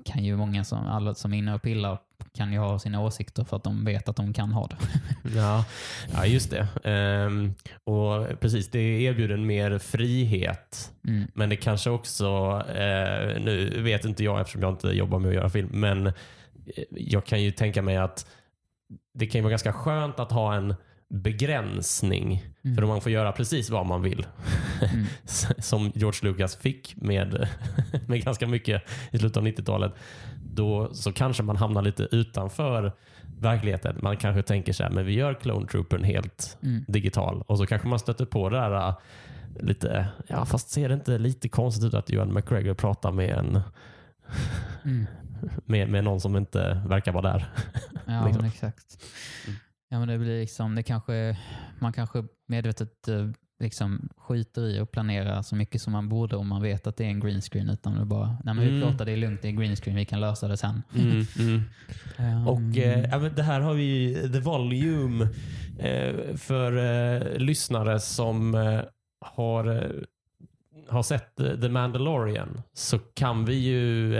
kan 0.05 0.24
ju 0.24 0.36
många 0.36 0.64
som, 0.64 0.86
alla 0.86 1.14
som 1.14 1.32
är 1.32 1.38
inne 1.38 1.55
och 1.55 1.62
pillar 1.62 1.99
kan 2.34 2.53
ju 2.53 2.59
ha 2.59 2.78
sina 2.78 3.01
åsikter 3.01 3.45
för 3.45 3.57
att 3.57 3.64
de 3.64 3.84
vet 3.84 4.09
att 4.09 4.16
de 4.16 4.32
kan 4.32 4.53
ha 4.53 4.66
det. 4.66 4.76
Ja, 5.36 5.64
ja 6.12 6.26
just 6.26 6.51
det. 6.51 6.68
Ehm, 6.84 7.55
och 7.84 8.41
precis, 8.41 8.70
det 8.70 8.78
erbjuder 8.78 9.34
en 9.34 9.47
mer 9.47 9.78
frihet. 9.78 10.93
Mm. 11.09 11.30
Men 11.34 11.49
det 11.49 11.57
kanske 11.57 11.91
också, 11.91 12.26
eh, 12.68 13.43
nu 13.43 13.82
vet 13.82 14.05
inte 14.05 14.24
jag 14.24 14.41
eftersom 14.41 14.62
jag 14.62 14.72
inte 14.72 14.88
jobbar 14.88 15.18
med 15.18 15.28
att 15.28 15.34
göra 15.34 15.51
film, 15.51 15.68
men 15.72 16.07
eh, 16.07 16.12
jag 16.91 17.24
kan 17.26 17.43
ju 17.43 17.51
tänka 17.51 17.82
mig 17.82 17.97
att 17.97 18.26
det 19.14 19.26
kan 19.26 19.38
ju 19.38 19.43
vara 19.43 19.51
ganska 19.51 19.72
skönt 19.72 20.20
att 20.20 20.32
ha 20.32 20.55
en 20.55 20.74
begränsning. 21.11 22.44
Mm. 22.64 22.76
För 22.76 22.86
man 22.86 23.00
får 23.00 23.12
göra 23.12 23.32
precis 23.32 23.70
vad 23.70 23.86
man 23.86 24.02
vill. 24.02 24.26
Mm. 24.92 25.06
Som 25.58 25.92
George 25.94 26.30
Lucas 26.30 26.56
fick 26.56 26.94
med, 26.96 27.48
med 28.06 28.24
ganska 28.24 28.46
mycket 28.46 28.82
i 29.11 29.18
slutet 29.18 29.36
av 29.36 29.46
90-talet. 29.46 29.92
Då 30.54 30.94
så 30.94 31.12
kanske 31.12 31.42
man 31.42 31.56
hamnar 31.56 31.82
lite 31.82 32.08
utanför 32.11 32.92
verkligheten. 33.38 33.98
Man 34.02 34.16
kanske 34.16 34.42
tänker 34.42 34.72
så 34.72 34.82
här, 34.82 34.90
men 34.90 35.06
vi 35.06 35.12
gör 35.12 35.34
Clone 35.34 35.66
Troopern 35.66 36.04
helt 36.04 36.58
Mm. 36.62 36.84
digital. 36.88 37.42
Och 37.46 37.58
så 37.58 37.66
kanske 37.66 37.88
man 37.88 37.98
stöter 37.98 38.24
på 38.24 38.48
det 38.48 38.56
där 38.56 38.88
äh, 38.88 38.94
lite, 39.61 40.06
ja 40.26 40.44
fast 40.46 40.70
ser 40.70 40.88
det 40.88 40.94
inte 40.94 41.18
lite 41.18 41.48
konstigt 41.48 41.84
ut 41.84 41.94
att 41.94 42.11
Ewan 42.11 42.34
McGregor 42.34 42.74
pratar 42.74 43.12
med 43.12 43.30
en 43.30 43.61
Mm. 44.84 45.06
med, 45.64 45.88
med 45.88 46.04
någon 46.04 46.20
som 46.20 46.36
inte 46.36 46.82
verkar 46.86 47.12
vara 47.12 47.32
där. 47.32 47.44
Ja, 48.06 48.24
Liksom. 48.24 48.42
men 48.42 48.44
exakt. 48.50 49.04
Ja, 49.93 49.99
men 49.99 50.09
det 50.09 50.18
blir 50.18 50.41
liksom, 50.41 50.74
det 50.74 50.82
kanske, 50.82 51.36
man 51.78 51.93
kanske 51.93 52.24
medvetet 52.47 53.09
eh, 53.09 53.28
liksom 53.61 54.09
skiter 54.16 54.62
i 54.68 54.78
att 54.78 54.91
planera 54.91 55.43
så 55.43 55.57
mycket 55.57 55.82
som 55.82 55.93
man 55.93 56.09
borde 56.09 56.36
om 56.36 56.49
man 56.49 56.62
vet 56.62 56.86
att 56.86 56.97
det 56.97 57.05
är 57.05 57.09
en 57.09 57.20
green 57.20 57.41
screen. 57.41 57.70
Utan 57.70 57.99
det 57.99 58.05
bara, 58.05 58.26
nej 58.45 58.55
men 58.55 58.64
vi 58.64 58.68
Mm. 58.70 58.82
pratar, 58.82 59.05
det 59.05 59.12
är 59.12 59.16
lugnt, 59.16 59.43
det 59.43 59.49
är 59.49 59.53
green 59.53 59.76
screen, 59.76 59.97
vi 59.97 60.05
kan 60.05 60.20
lösa 60.20 60.49
det 60.49 60.57
sen. 60.57 60.82
Mm, 60.95 61.26
mm. 61.38 61.62
Ehm, 62.18 62.49
Och 62.49 62.76
eh, 62.78 63.09
ja, 63.11 63.18
men 63.18 63.34
det 63.34 63.43
här 63.43 63.61
har 63.61 63.74
vi 63.74 64.14
The 64.32 64.41
Volume 64.41 65.28
eh, 65.78 66.36
för 66.36 66.76
eh, 66.76 67.38
lyssnare 67.38 68.01
som 68.01 68.55
eh, 68.55 68.80
har, 69.20 69.76
eh, 69.84 69.91
har 70.88 71.03
sett 71.03 71.36
The 71.36 71.68
Mandalorian 71.68 72.62
så 72.72 72.99
kan 72.99 73.45
vi 73.45 73.55
ju 73.55 74.14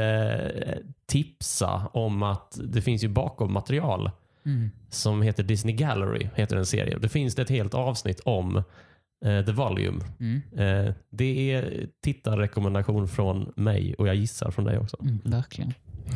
tipsa 1.07 1.87
om 1.93 2.23
att 2.23 2.59
det 2.65 2.83
finns 2.83 3.05
ju 3.05 3.09
bakom 3.09 3.53
material 3.53 4.11
mm, 4.47 4.71
som 4.89 5.23
heter 5.23 5.43
Disney 5.43 5.75
Gallery, 5.75 6.29
heter 6.35 6.57
en 6.57 6.67
serie. 6.67 6.99
Det 6.99 7.09
finns 7.09 7.35
det 7.35 7.43
ett 7.43 7.51
helt 7.51 7.75
avsnitt 7.75 8.21
om 8.25 8.57
eh, 9.25 9.45
The 9.45 9.53
Volume. 9.53 10.01
mm, 10.21 10.41
Eh, 10.57 10.95
det 11.11 11.53
är 11.53 11.87
tittarrekommendation 12.03 13.09
från 13.09 13.53
mig 13.57 13.95
och 13.95 14.09
jag 14.09 14.15
gissar 14.15 14.51
från 14.51 14.65
dig 14.65 14.79
också. 14.79 14.97
mm, 15.03 15.19
verkligen. 15.25 15.75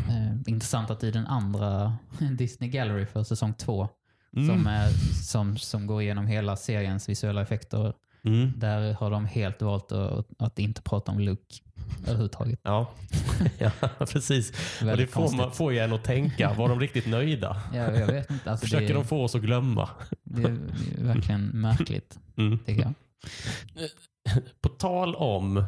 Eh, 0.08 0.32
intressant 0.46 0.90
att 0.90 1.04
i 1.04 1.10
den 1.10 1.26
andra 1.26 1.96
Disney 2.38 2.70
Gallery 2.70 3.06
för 3.06 3.22
säsong 3.22 3.54
två, 3.54 3.88
Mm. 4.36 4.48
som, 4.48 4.66
är, 4.66 4.88
som, 5.22 5.56
som 5.56 5.86
går 5.86 6.02
igenom 6.02 6.26
hela 6.26 6.56
seriens 6.56 7.08
visuella 7.08 7.42
effekter, 7.42 7.92
Mm. 8.24 8.52
där 8.56 8.92
har 8.94 9.10
de 9.10 9.26
helt 9.26 9.62
valt 9.62 9.92
att, 9.92 10.26
att 10.38 10.58
inte 10.58 10.82
prata 10.82 11.12
om 11.12 11.18
Luke 11.20 11.54
överhuvudtaget. 12.06 12.60
Ja. 12.62 12.90
ja, 13.58 13.70
precis. 13.98 14.52
Och 14.80 14.96
det 14.96 15.06
får, 15.06 15.36
man, 15.36 15.52
får 15.52 15.72
ju 15.72 15.78
en 15.78 15.92
att 15.92 16.04
tänka. 16.04 16.54
Var 16.54 16.68
de 16.68 16.80
riktigt 16.80 17.06
nöjda? 17.06 17.62
Ja, 17.74 17.80
jag 17.82 18.06
vet 18.06 18.30
inte. 18.30 18.50
Alltså, 18.50 18.66
Försöker 18.66 18.86
det, 18.88 18.92
de 18.94 19.04
få 19.04 19.24
oss 19.24 19.34
att 19.34 19.42
glömma? 19.42 19.88
det 20.24 20.42
är 20.42 20.58
verkligen 20.98 21.46
märkligt, 21.46 22.18
Mm. 22.36 22.58
tycker 22.58 22.82
jag. 22.82 22.92
På 24.60 24.68
tal 24.68 25.14
om 25.14 25.64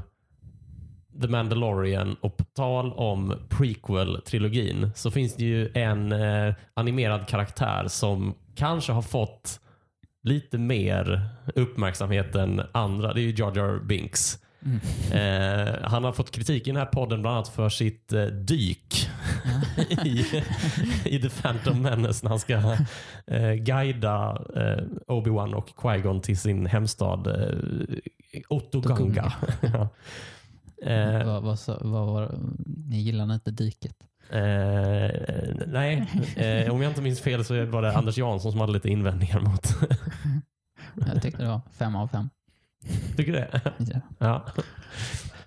The 1.23 1.29
Mandalorian 1.29 2.17
och 2.21 2.37
på 2.37 2.45
tal 2.45 2.93
om 2.93 3.35
prequel-trilogin 3.49 4.91
så 4.95 5.11
finns 5.11 5.37
det 5.37 5.45
ju 5.45 5.71
en 5.75 6.13
eh, 6.13 6.55
animerad 6.75 7.29
karaktär 7.29 7.89
som 7.89 8.35
kanske 8.55 8.93
har 8.93 9.03
fått 9.03 9.61
lite 10.27 10.59
mer 10.59 11.29
uppmärksamhet 11.55 12.35
än 12.35 12.63
andra. 12.73 13.13
Det 13.15 13.21
är 13.21 13.23
ju 13.23 13.35
Jar 13.37 13.57
Jar 13.57 13.79
Binks. 13.79 14.39
Mm. 14.65 14.81
Eh, 15.13 15.75
han 15.83 16.05
har 16.05 16.13
fått 16.13 16.31
kritik 16.31 16.67
i 16.67 16.71
den 16.71 16.77
här 16.77 16.87
podden 16.87 17.23
bland 17.23 17.37
annat 17.37 17.49
för 17.49 17.69
sitt 17.69 18.13
eh, 18.13 18.25
dyk 18.25 19.09
i, 20.05 20.25
i 21.05 21.21
The 21.21 21.29
Phantom 21.29 21.83
Menace 21.83 22.21
när 22.23 22.31
han 22.31 22.41
ska 22.41 22.77
eh, 23.27 23.53
guida 23.53 24.45
eh, 24.57 24.85
Obi-Wan 25.07 25.55
och 25.55 25.69
Qui-Gon 25.77 26.21
till 26.21 26.39
sin 26.39 26.67
hemstad 26.67 27.27
eh, 27.27 28.43
Ottoganga. 28.49 29.33
Ja. 29.61 29.89
eh, 30.93 31.27
vad, 31.27 31.43
vad, 31.43 31.59
vad 31.81 32.39
Ni 32.89 33.01
gillade 33.01 33.35
inte 33.35 33.51
dyket? 33.51 33.97
Eh, 34.31 35.11
nej, 35.67 36.07
eh, 36.37 36.73
om 36.73 36.83
jag 36.83 36.91
inte 36.91 37.03
minns 37.03 37.21
fel 37.21 37.45
så 37.45 37.65
var 37.65 37.83
det 37.83 37.97
Anders 37.97 38.19
Jansson 38.19 38.53
som 38.53 38.61
hade 38.61 38.73
lite 38.73 38.89
invändningar 38.89 39.41
mot. 39.41 39.67
Jag 41.13 41.23
tyckte 41.23 41.43
det 41.43 41.49
var 41.49 41.61
fem 41.79 41.97
av 41.97 42.09
fem. 42.09 42.29
Tycker 43.17 43.33
du 43.33 43.39
det? 43.39 43.61
Ja. 43.79 44.01
Ja. 44.19 44.47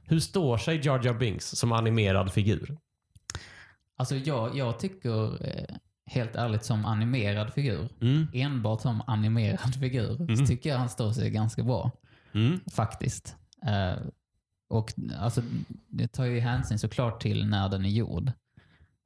Hur 0.03 0.19
står 0.19 0.57
sig 0.57 0.81
Jar 0.85 1.05
Jar 1.05 1.13
Binks 1.13 1.45
som 1.45 1.71
animerad 1.71 2.33
figur? 2.33 2.77
Alltså 3.97 4.15
jag, 4.15 4.57
jag 4.57 4.79
tycker 4.79 5.45
eh, 5.47 5.75
helt 6.05 6.35
ärligt 6.35 6.63
som 6.63 6.85
animerad 6.85 7.53
figur, 7.53 7.89
Mm. 8.01 8.27
enbart 8.33 8.81
som 8.81 9.01
animerad 9.07 9.75
figur, 9.79 10.21
Mm. 10.21 10.35
så 10.37 10.45
tycker 10.45 10.69
jag 10.69 10.77
han 10.77 10.89
står 10.89 11.11
sig 11.11 11.29
ganska 11.29 11.63
bra. 11.63 11.91
Mm. 12.33 12.59
Faktiskt. 12.73 13.35
Eh, 13.67 14.01
och 14.69 14.93
alltså, 15.19 15.41
det 15.87 16.07
tar 16.07 16.25
ju 16.25 16.39
hänsyn 16.39 16.79
såklart 16.79 17.21
till 17.21 17.47
när 17.47 17.69
den 17.69 17.85
är 17.85 17.89
gjord. 17.89 18.31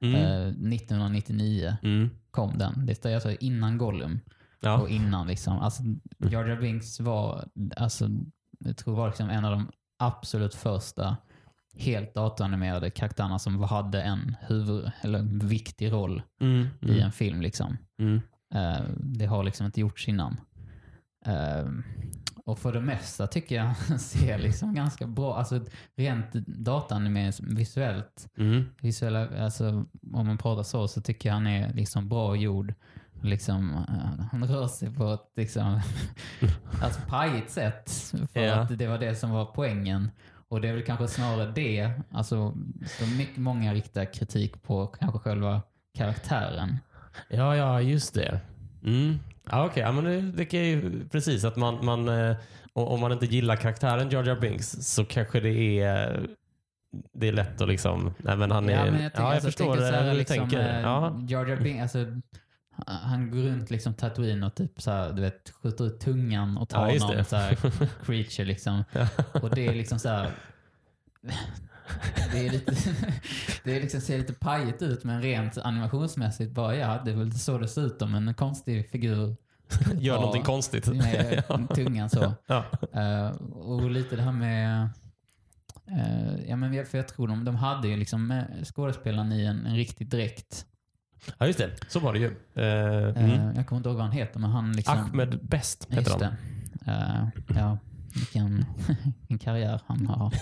Mm. 0.04 0.14
Eh, 0.14 0.46
1999 0.48 1.76
Mm. 1.82 2.10
kom 2.30 2.58
den. 2.58 2.86
Det 2.86 3.04
är 3.06 3.14
alltså 3.14 3.30
innan 3.32 3.78
Gollum. 3.78 4.20
Ja. 4.60 4.78
Och 4.78 4.88
innan 4.88 5.26
liksom. 5.26 5.58
Alltså, 5.58 5.82
Jar 6.18 6.44
Jar 6.46 6.56
Binks 6.60 7.00
var, 7.00 7.48
alltså, 7.76 8.08
jag 8.58 8.76
tror 8.76 8.96
var 8.96 9.06
liksom 9.08 9.30
en 9.30 9.44
av 9.44 9.50
de 9.50 9.68
absolut 9.98 10.54
första 10.54 11.16
helt 11.78 12.14
datoranimerade 12.14 12.90
karaktärerna 12.90 13.38
som 13.38 13.62
hade 13.62 14.02
en 14.02 14.36
huvud, 14.40 14.90
eller 15.00 15.18
en 15.18 15.38
viktig 15.38 15.92
roll 15.92 16.22
Mm. 16.40 16.66
i 16.80 16.90
Mm. 16.90 17.00
en 17.04 17.12
film. 17.12 17.40
Liksom. 17.40 17.78
Eh, 18.54 18.80
det 18.98 19.26
har 19.26 19.44
liksom 19.44 19.66
inte 19.66 19.80
gjorts 19.80 20.08
innan. 20.08 20.36
Eh, 21.26 21.64
och 22.44 22.58
för 22.58 22.72
det 22.72 22.80
mesta 22.80 23.26
tycker 23.26 23.54
jag 23.56 23.64
han 23.64 23.98
ser 23.98 24.38
liksom 24.38 24.74
ganska 24.74 25.06
bra, 25.06 25.36
alltså 25.36 25.60
rent 25.96 26.32
dataanimerat 26.46 27.40
visuellt, 27.40 28.28
Mm. 28.38 28.64
visuella, 28.80 29.44
alltså 29.44 29.68
om 30.12 30.26
man 30.26 30.38
pratar 30.38 30.62
så, 30.62 30.88
så 30.88 31.00
tycker 31.00 31.28
jag 31.28 31.34
han 31.34 31.46
är 31.46 31.72
liksom 31.74 32.08
bra 32.08 32.36
gjord. 32.36 32.74
Liksom, 33.22 33.70
eh, 33.88 34.24
han 34.32 34.44
rör 34.48 34.66
sig 34.68 34.94
på 34.94 35.12
ett 35.12 35.30
liksom, 35.36 35.80
alltså 36.82 37.00
pajigt 37.08 37.50
sätt. 37.50 37.90
För 38.32 38.40
Ja. 38.40 38.54
att 38.54 38.78
det 38.78 38.86
var 38.86 38.98
det 38.98 39.14
som 39.14 39.30
var 39.30 39.44
poängen. 39.44 40.10
Och 40.48 40.60
det 40.60 40.68
är 40.68 40.72
väl 40.72 40.82
kanske 40.84 41.08
snarare 41.08 41.52
det, 41.54 41.90
alltså 42.10 42.54
så 42.98 43.06
mycket, 43.06 43.36
många 43.36 43.74
riktar 43.74 44.12
kritik 44.14 44.62
på 44.62 44.86
kanske 44.86 45.18
själva 45.18 45.62
karaktären. 45.98 46.78
Ja, 47.28 47.56
ja, 47.56 47.80
just 47.80 48.14
det. 48.14 48.40
Mm. 48.84 49.18
Ja, 49.50 49.66
Okej, 49.66 49.82
ja, 49.82 49.92
men 49.92 50.04
det, 50.04 50.20
det 50.20 50.44
ju 50.66 51.08
precis 51.08 51.44
att 51.44 51.56
man, 51.56 51.84
man 51.84 52.08
eh, 52.08 52.36
om 52.72 53.00
man 53.00 53.12
inte 53.12 53.26
gillar 53.26 53.56
karaktären 53.56 54.10
Jar 54.10 54.40
Binks 54.40 54.70
så 54.70 55.04
kanske 55.04 55.40
det 55.40 55.80
är 55.80 56.26
det 57.12 57.28
är 57.28 57.32
lätt 57.32 57.60
att 57.60 57.68
liksom, 57.68 58.14
nej 58.18 58.36
men 58.36 58.50
han 58.50 58.68
är, 58.68 58.86
Ja, 58.86 58.92
men 58.92 59.02
jag, 59.02 59.12
tänker, 59.12 59.22
ja, 59.22 59.28
jag 59.28 59.34
alltså, 59.34 59.46
förstår 59.48 59.76
så 59.76 59.82
här, 59.82 60.02
hur 60.04 60.10
du 60.10 60.16
liksom, 60.18 60.36
tänker. 60.38 60.74
eh, 60.74 60.80
Ja. 60.80 61.20
Jar 61.28 61.56
Binks, 61.56 61.82
alltså, 61.82 62.20
han 62.86 63.30
går 63.30 63.38
runt 63.42 63.70
liksom 63.70 63.94
Tatooine 63.94 64.42
och 64.42 64.54
typ 64.54 64.82
så 64.82 64.90
här, 64.90 65.12
du 65.12 65.22
vet, 65.22 65.50
skjuter 65.50 65.84
ut 65.86 66.00
tungan 66.00 66.56
och 66.58 66.68
tar 66.68 66.88
Ja, 66.88 67.06
någon 67.08 67.24
så 67.24 67.36
här 67.36 67.54
creature 68.06 68.44
liksom. 68.44 68.84
Och 69.42 69.50
det 69.54 69.66
är 69.66 69.74
liksom 69.74 69.98
så 69.98 70.08
här. 70.08 70.30
Det 72.32 72.46
är 72.46 72.50
lite, 72.50 72.74
det 73.64 73.76
är 73.76 73.80
liksom, 73.80 74.00
ser 74.00 74.18
lite 74.18 74.32
pajigt 74.32 74.82
ut 74.82 75.04
men 75.04 75.22
rent 75.22 75.58
animationsmässigt 75.58 76.52
bara 76.52 76.76
ja, 76.76 77.02
det 77.04 77.10
är 77.10 77.14
väl 77.16 77.32
så 77.32 77.58
det 77.58 77.68
ser 77.68 77.86
ut 77.86 78.02
om 78.02 78.14
en 78.14 78.34
konstig 78.34 78.90
figur 78.90 79.36
Gör 79.98 80.14
Ja. 80.14 80.20
någonting 80.20 80.42
konstigt. 80.42 80.86
med 80.86 81.42
tungan 81.74 82.10
så. 82.10 82.34
Ja. 82.46 82.64
Eh, 82.92 83.28
och 83.52 83.90
lite 83.90 84.16
det 84.16 84.22
här 84.22 84.32
med... 84.32 84.88
eh, 85.86 86.48
ja, 86.48 86.56
men 86.56 86.86
för 86.86 86.98
jag 86.98 87.08
tror 87.08 87.28
de, 87.28 87.44
de 87.44 87.56
hade 87.56 87.88
ju 87.88 87.96
liksom 87.96 88.30
eh, 88.30 88.44
skådespelaren 88.64 89.32
i 89.32 89.44
en, 89.44 89.66
en 89.66 89.76
riktig 89.76 90.08
dräkt. 90.08 90.66
ja, 91.38 91.46
just 91.46 91.58
det. 91.58 91.70
Så 91.88 92.00
var 92.00 92.12
det 92.12 92.18
ju. 92.18 92.26
Eh, 92.54 93.22
mm. 93.24 93.56
Jag 93.56 93.66
kommer 93.66 93.76
inte 93.76 93.88
ihåg 93.88 93.96
vad 93.96 94.06
han 94.06 94.12
heter, 94.14 94.40
men 94.40 94.50
han 94.50 94.72
liksom... 94.72 94.98
Ahmed 94.98 95.38
Best 95.42 95.86
heter 95.90 96.24
han. 96.24 97.30
ja, 97.56 97.78
vilken, 98.14 98.64
vilken 99.20 99.38
karriär 99.38 99.80
han 99.86 100.06
har. 100.06 100.32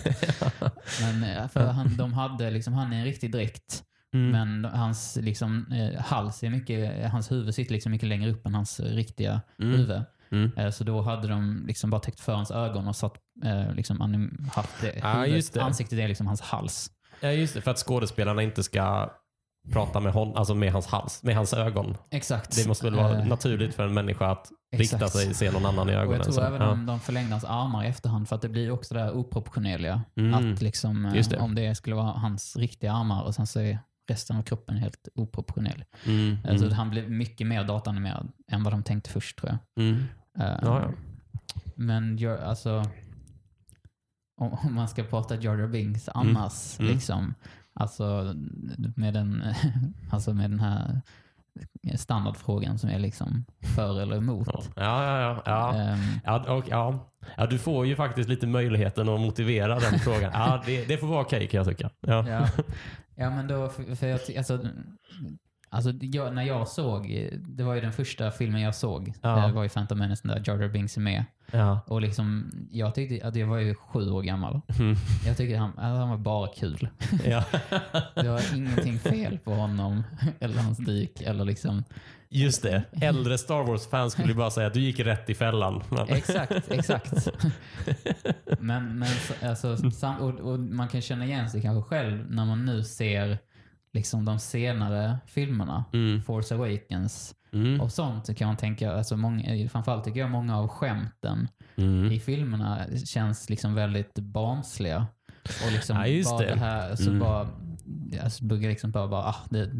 Men 1.03 1.25
eh, 1.37 1.49
för 1.49 1.66
han, 1.66 1.97
de 1.97 2.12
hade 2.12 2.51
liksom, 2.51 2.73
han 2.75 2.93
är 2.93 2.99
en 2.99 3.05
riktig 3.05 3.33
dräkt. 3.33 3.83
Mm. 4.14 4.31
Men 4.61 4.73
hans 4.73 5.18
liksom, 5.20 5.66
eh, 5.73 6.01
hals 6.03 6.43
är 6.43 6.51
mycket, 6.51 7.11
hans 7.11 7.33
huvud 7.33 7.55
sitter 7.55 7.73
liksom 7.73 7.93
mycket 7.93 8.09
längre 8.09 8.31
upp 8.31 8.47
än 8.47 8.55
hans 8.55 8.81
riktiga 8.81 9.41
Mm. 9.59 9.73
huvud. 9.79 10.03
Mm. 10.33 10.51
Eh, 10.57 10.70
Så 10.70 10.85
då 10.85 11.03
hade 11.03 11.29
de 11.29 11.64
liksom 11.66 11.91
bara 11.91 12.01
täckt 12.01 12.20
för 12.20 12.33
hans 12.35 12.51
ögon 12.51 12.89
och 12.89 12.97
satt, 12.97 13.14
liksom 13.75 14.01
haft 14.55 14.81
det, 14.81 14.87
huvudet, 15.07 15.29
just 15.35 15.55
det. 15.55 15.62
ansiktet 15.62 15.99
är 15.99 16.09
liksom 16.09 16.27
hans 16.27 16.41
hals. 16.41 16.91
Ja, 17.20 17.33
just 17.33 17.55
det. 17.55 17.61
För 17.61 17.70
att 17.70 17.79
skådespelarna 17.79 18.43
inte 18.43 18.62
ska 18.62 19.11
prata 19.73 20.01
med, 20.01 20.12
hon, 20.12 20.37
alltså 20.37 20.55
med 20.55 20.73
hans 20.73 20.87
hals, 20.87 21.23
med 21.23 21.37
hans 21.37 21.53
ögon. 21.55 21.97
Exakt. 22.11 22.57
Det 22.57 22.68
måste 22.68 22.85
väl 22.85 22.95
vara 22.95 23.18
Eh, 23.18 23.27
naturligt 23.27 23.75
för 23.75 23.87
en 23.87 23.95
människa 23.95 24.31
att 24.31 24.49
rikta 24.79 24.97
exakt. 24.97 25.12
sig, 25.12 25.35
se 25.35 25.51
någon 25.51 25.66
annan 25.66 25.89
i 25.89 25.93
Och 25.93 25.97
ögonen. 26.01 26.16
jag 26.16 26.23
tror 26.25 26.35
så. 26.35 26.41
även 26.41 26.61
ja. 26.61 26.68
om 26.70 26.87
de 26.87 27.01
förlängde 27.01 27.33
hans 27.33 27.45
armar 27.45 27.85
i 27.85 27.87
efterhand 27.89 28.29
för 28.29 28.37
att 28.37 28.43
det 28.43 28.49
blir 28.49 28.70
också 28.70 28.95
det 28.95 29.01
där 29.01 29.12
oproportionerliga. 29.16 30.03
Mm. 30.14 30.35
Att 30.53 30.62
liksom, 30.62 31.07
eh, 31.07 31.12
det. 31.29 31.39
om 31.39 31.55
det 31.55 31.75
skulle 31.75 31.97
vara 31.97 32.07
hans 32.12 32.57
riktiga 32.57 32.93
armar 32.93 33.23
och 33.23 33.35
sen 33.35 33.47
så 33.47 33.61
är 33.61 33.79
resten 34.09 34.37
av 34.37 34.43
kroppen 34.43 34.77
helt 34.77 35.09
oproportionell. 35.14 35.85
Mm. 36.07 36.39
Alltså 36.49 36.66
Mm. 36.66 36.79
han 36.79 36.91
blev 36.91 37.11
mycket 37.11 37.47
mer 37.47 37.64
datanimerad 37.64 38.33
än 38.53 38.62
vad 38.62 38.73
de 38.73 38.83
tänkte 38.83 39.11
först 39.11 39.39
tror 39.39 39.51
jag. 39.75 39.85
Mm. 39.87 40.05
Eh, 40.39 40.59
Ja. 40.62 40.91
Men 41.75 42.16
gör, 42.18 42.39
alltså, 42.43 42.85
om, 44.41 44.53
om 44.53 44.75
man 44.75 44.89
ska 44.89 45.03
prata 45.05 45.37
Jar 45.37 45.66
Binks 45.66 46.09
annars, 46.09 46.81
Mm. 46.81 46.93
liksom, 46.95 47.35
alltså 47.75 48.35
med 48.97 49.14
den, 49.14 49.43
alltså 50.11 50.35
med 50.35 50.51
den 50.51 50.61
här 50.61 51.01
standardfrågan 51.96 52.78
som 52.78 52.90
är 52.90 52.98
liksom 52.98 53.44
för 53.76 54.00
eller 54.00 54.16
emot. 54.16 54.48
Ja, 54.53 54.62
ja, 54.76 55.20
ja. 55.20 55.42
ja. 55.44 55.74
Ehm, 55.74 55.98
Ja, 56.24 56.55
och, 56.55 56.64
ja. 56.68 57.12
ja, 57.36 57.46
du 57.46 57.59
får 57.59 57.86
ju 57.86 57.96
faktiskt 57.96 58.28
lite 58.28 58.46
möjligheten 58.46 59.09
att 59.09 59.20
motivera 59.20 59.78
den 59.78 59.98
frågan. 59.98 60.30
Ja, 60.34 60.62
det, 60.66 60.84
det 60.84 60.98
får 60.98 61.07
vara 61.07 61.20
okej 61.20 61.46
kan 61.48 61.59
jag 61.59 61.66
tycka. 61.66 61.90
Ja. 62.00 62.28
ja. 62.28 62.48
ja, 63.14 63.30
men 63.30 63.48
då, 63.48 63.68
för, 63.68 63.94
för 63.94 64.07
jag, 64.07 64.20
alltså, 64.36 64.59
Alltså, 65.75 65.93
jag, 66.01 66.35
när 66.35 66.43
jag 66.43 66.68
såg, 66.68 67.29
det 67.39 67.62
var 67.64 67.75
ju 67.75 67.81
den 67.81 67.93
första 67.93 68.31
filmen 68.31 68.61
jag 68.61 68.75
såg. 68.75 69.12
Ja. 69.23 69.47
Det 69.47 69.53
var 69.53 69.62
ju 69.62 69.68
Phantom 69.68 69.99
Menace 69.99 70.29
där 70.29 70.43
Jar 70.47 70.59
Jar 70.62 70.68
Binks 70.68 70.97
är 70.97 71.01
med. 71.01 71.25
Ja. 71.51 71.81
Och 71.87 72.01
liksom, 72.01 72.51
jag 72.70 72.95
tyckte 72.95 73.27
att 73.27 73.37
jag 73.37 73.47
var 73.47 73.59
ju 73.59 73.75
sju 73.75 74.11
år 74.11 74.23
gammal. 74.23 74.61
Mm. 74.79 74.97
Jag 75.27 75.37
tyckte 75.37 75.57
han, 75.57 75.70
att 75.70 75.99
han 75.99 76.09
var 76.11 76.16
bara 76.18 76.49
kul. 76.55 76.89
ja. 77.27 77.45
Det 78.14 78.29
var 78.29 78.57
ingenting 78.57 78.99
fel 78.99 79.39
på 79.39 79.55
honom 79.55 80.03
eller 80.41 80.59
hans 80.62 80.79
dyk 80.79 81.20
eller 81.23 81.45
liksom. 81.45 81.85
Just 82.29 82.62
det. 82.62 82.83
Äldre 83.03 83.39
Star 83.39 83.62
Wars-fans 83.64 84.12
skulle 84.12 84.29
ju 84.29 84.35
bara 84.35 84.51
säga 84.51 84.66
att 84.66 84.75
du 84.75 84.81
gick 84.81 85.01
rätt 85.01 85.31
i 85.31 85.35
fällan. 85.35 85.83
Exakt, 86.09 86.70
exakt. 86.70 87.29
Men, 88.59 88.99
men 88.99 89.09
så- 89.09 89.47
alltså, 89.49 89.77
och, 90.20 90.41
och 90.41 90.61
man 90.61 90.89
kan 90.89 91.01
känna 91.01 91.25
igen 91.25 91.51
sig 91.51 91.62
kanske 91.62 91.89
själv 91.89 92.31
när 92.31 92.45
man 92.45 92.64
nu 92.64 92.85
ser 92.85 93.39
liksom 93.93 94.24
de 94.24 94.38
senare 94.38 95.18
filmerna. 95.26 95.84
Mm. 95.93 96.22
Force 96.22 96.55
Awakens 96.55 97.34
Mm. 97.55 97.80
och 97.80 97.93
sånt 97.93 98.26
så 98.26 98.34
kan 98.34 98.47
man 98.47 98.57
tänka, 98.57 98.93
alltså 98.93 99.16
många, 99.16 99.68
framförallt 99.68 100.05
tycker 100.05 100.20
jag 100.20 100.30
många 100.30 100.59
av 100.59 100.68
skämten 100.68 101.49
Mm. 101.76 102.12
i 102.12 102.20
filmerna 102.20 102.78
känns 103.07 103.51
liksom 103.51 103.74
väldigt 103.74 104.14
barnsliga. 104.14 105.07
Och 105.66 105.72
liksom 105.72 105.97
Ja, 105.97 106.24
bara 106.24 106.38
det. 106.38 106.47
det 106.55 106.61
här, 106.61 106.97
så 106.97 107.09
Mm. 107.11 107.18
bara, 107.20 107.49
brukar 108.43 108.68
liksom 108.68 108.90
bara, 108.90 109.09
bara 109.09 109.22
ah, 109.24 109.36
det, 109.51 109.70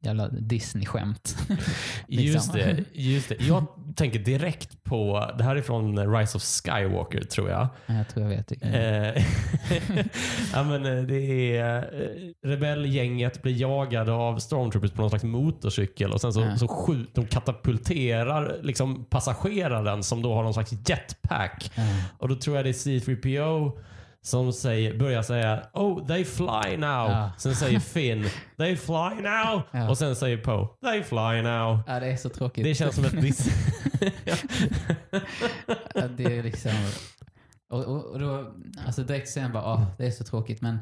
jävla 0.00 0.28
Disney-skämt. 0.28 1.36
Just 2.08 2.34
Liksom. 2.34 2.54
det, 2.54 2.84
just 2.92 3.28
det. 3.28 3.36
Jag 3.40 3.66
tänker 3.96 4.18
direkt 4.18 4.84
på, 4.84 5.30
det 5.38 5.44
här 5.44 5.56
är 5.56 5.62
från 5.62 6.14
Rise 6.16 6.36
of 6.36 6.42
Skywalker 6.42 7.24
tror 7.24 7.50
jag. 7.50 7.68
Ja, 7.86 7.94
jag 7.94 8.08
tror 8.08 8.22
jag 8.30 8.36
vet. 8.36 8.52
vilken. 8.52 8.74
Eh, 8.74 9.24
ja, 10.52 10.62
men 10.64 10.86
eh, 10.98 11.02
det 11.02 11.56
är 11.56 11.76
eh, 11.78 12.48
rebellgänget 12.48 13.42
blir 13.42 13.60
jagade 13.60 14.12
av 14.12 14.38
stormtroopers 14.38 14.90
på 14.90 15.00
någon 15.00 15.10
slags 15.10 15.24
motorcykel 15.24 16.12
och 16.12 16.20
sen 16.20 16.32
så, 16.32 16.40
Ja. 16.40 16.56
så 16.56 16.68
skjut, 16.68 17.14
de 17.14 17.26
katapulterar 17.26 18.56
liksom 18.62 19.04
passageraren 19.04 20.02
som 20.02 20.22
då 20.22 20.34
har 20.34 20.42
någon 20.42 20.54
slags 20.54 20.72
jetpack. 20.88 21.70
Ja. 21.74 21.82
Och 22.18 22.28
då 22.28 22.34
tror 22.34 22.56
jag 22.56 22.64
det 22.64 22.70
är 22.70 22.72
C3PO 22.72 23.72
som 24.28 24.52
säger, 24.52 24.98
börjar 24.98 25.22
säga 25.22 25.62
Oh, 25.72 26.06
they 26.06 26.24
fly 26.24 26.76
now. 26.76 27.10
Ja. 27.10 27.30
Sen 27.38 27.54
säger 27.54 27.78
Finn 27.94 28.24
They 28.56 28.76
fly 28.76 29.22
now. 29.22 29.62
Ja. 29.70 29.88
Och 29.90 29.98
sen 29.98 30.16
säger 30.16 30.36
Poe 30.36 30.68
They 30.82 31.02
fly 31.02 31.42
now. 31.42 31.80
Ja, 31.86 32.00
det 32.00 32.06
är 32.06 32.16
så 32.16 32.28
tråkigt. 32.28 32.64
Det 32.64 32.74
känns 32.74 32.94
som 32.94 33.04
ett 33.04 33.12
dis- 33.12 33.50
Ja, 35.94 36.08
det 36.16 36.38
är 36.38 36.42
liksom... 36.42 36.72
Och, 37.70 37.84
och, 37.84 38.04
och 38.04 38.18
då, 38.18 38.54
alltså 38.86 39.02
direkt 39.02 39.28
sen 39.28 39.52
bara, 39.52 39.62
ah, 39.64 39.86
det 39.98 40.06
är 40.06 40.10
så 40.10 40.24
tråkigt. 40.24 40.62
Men 40.62 40.78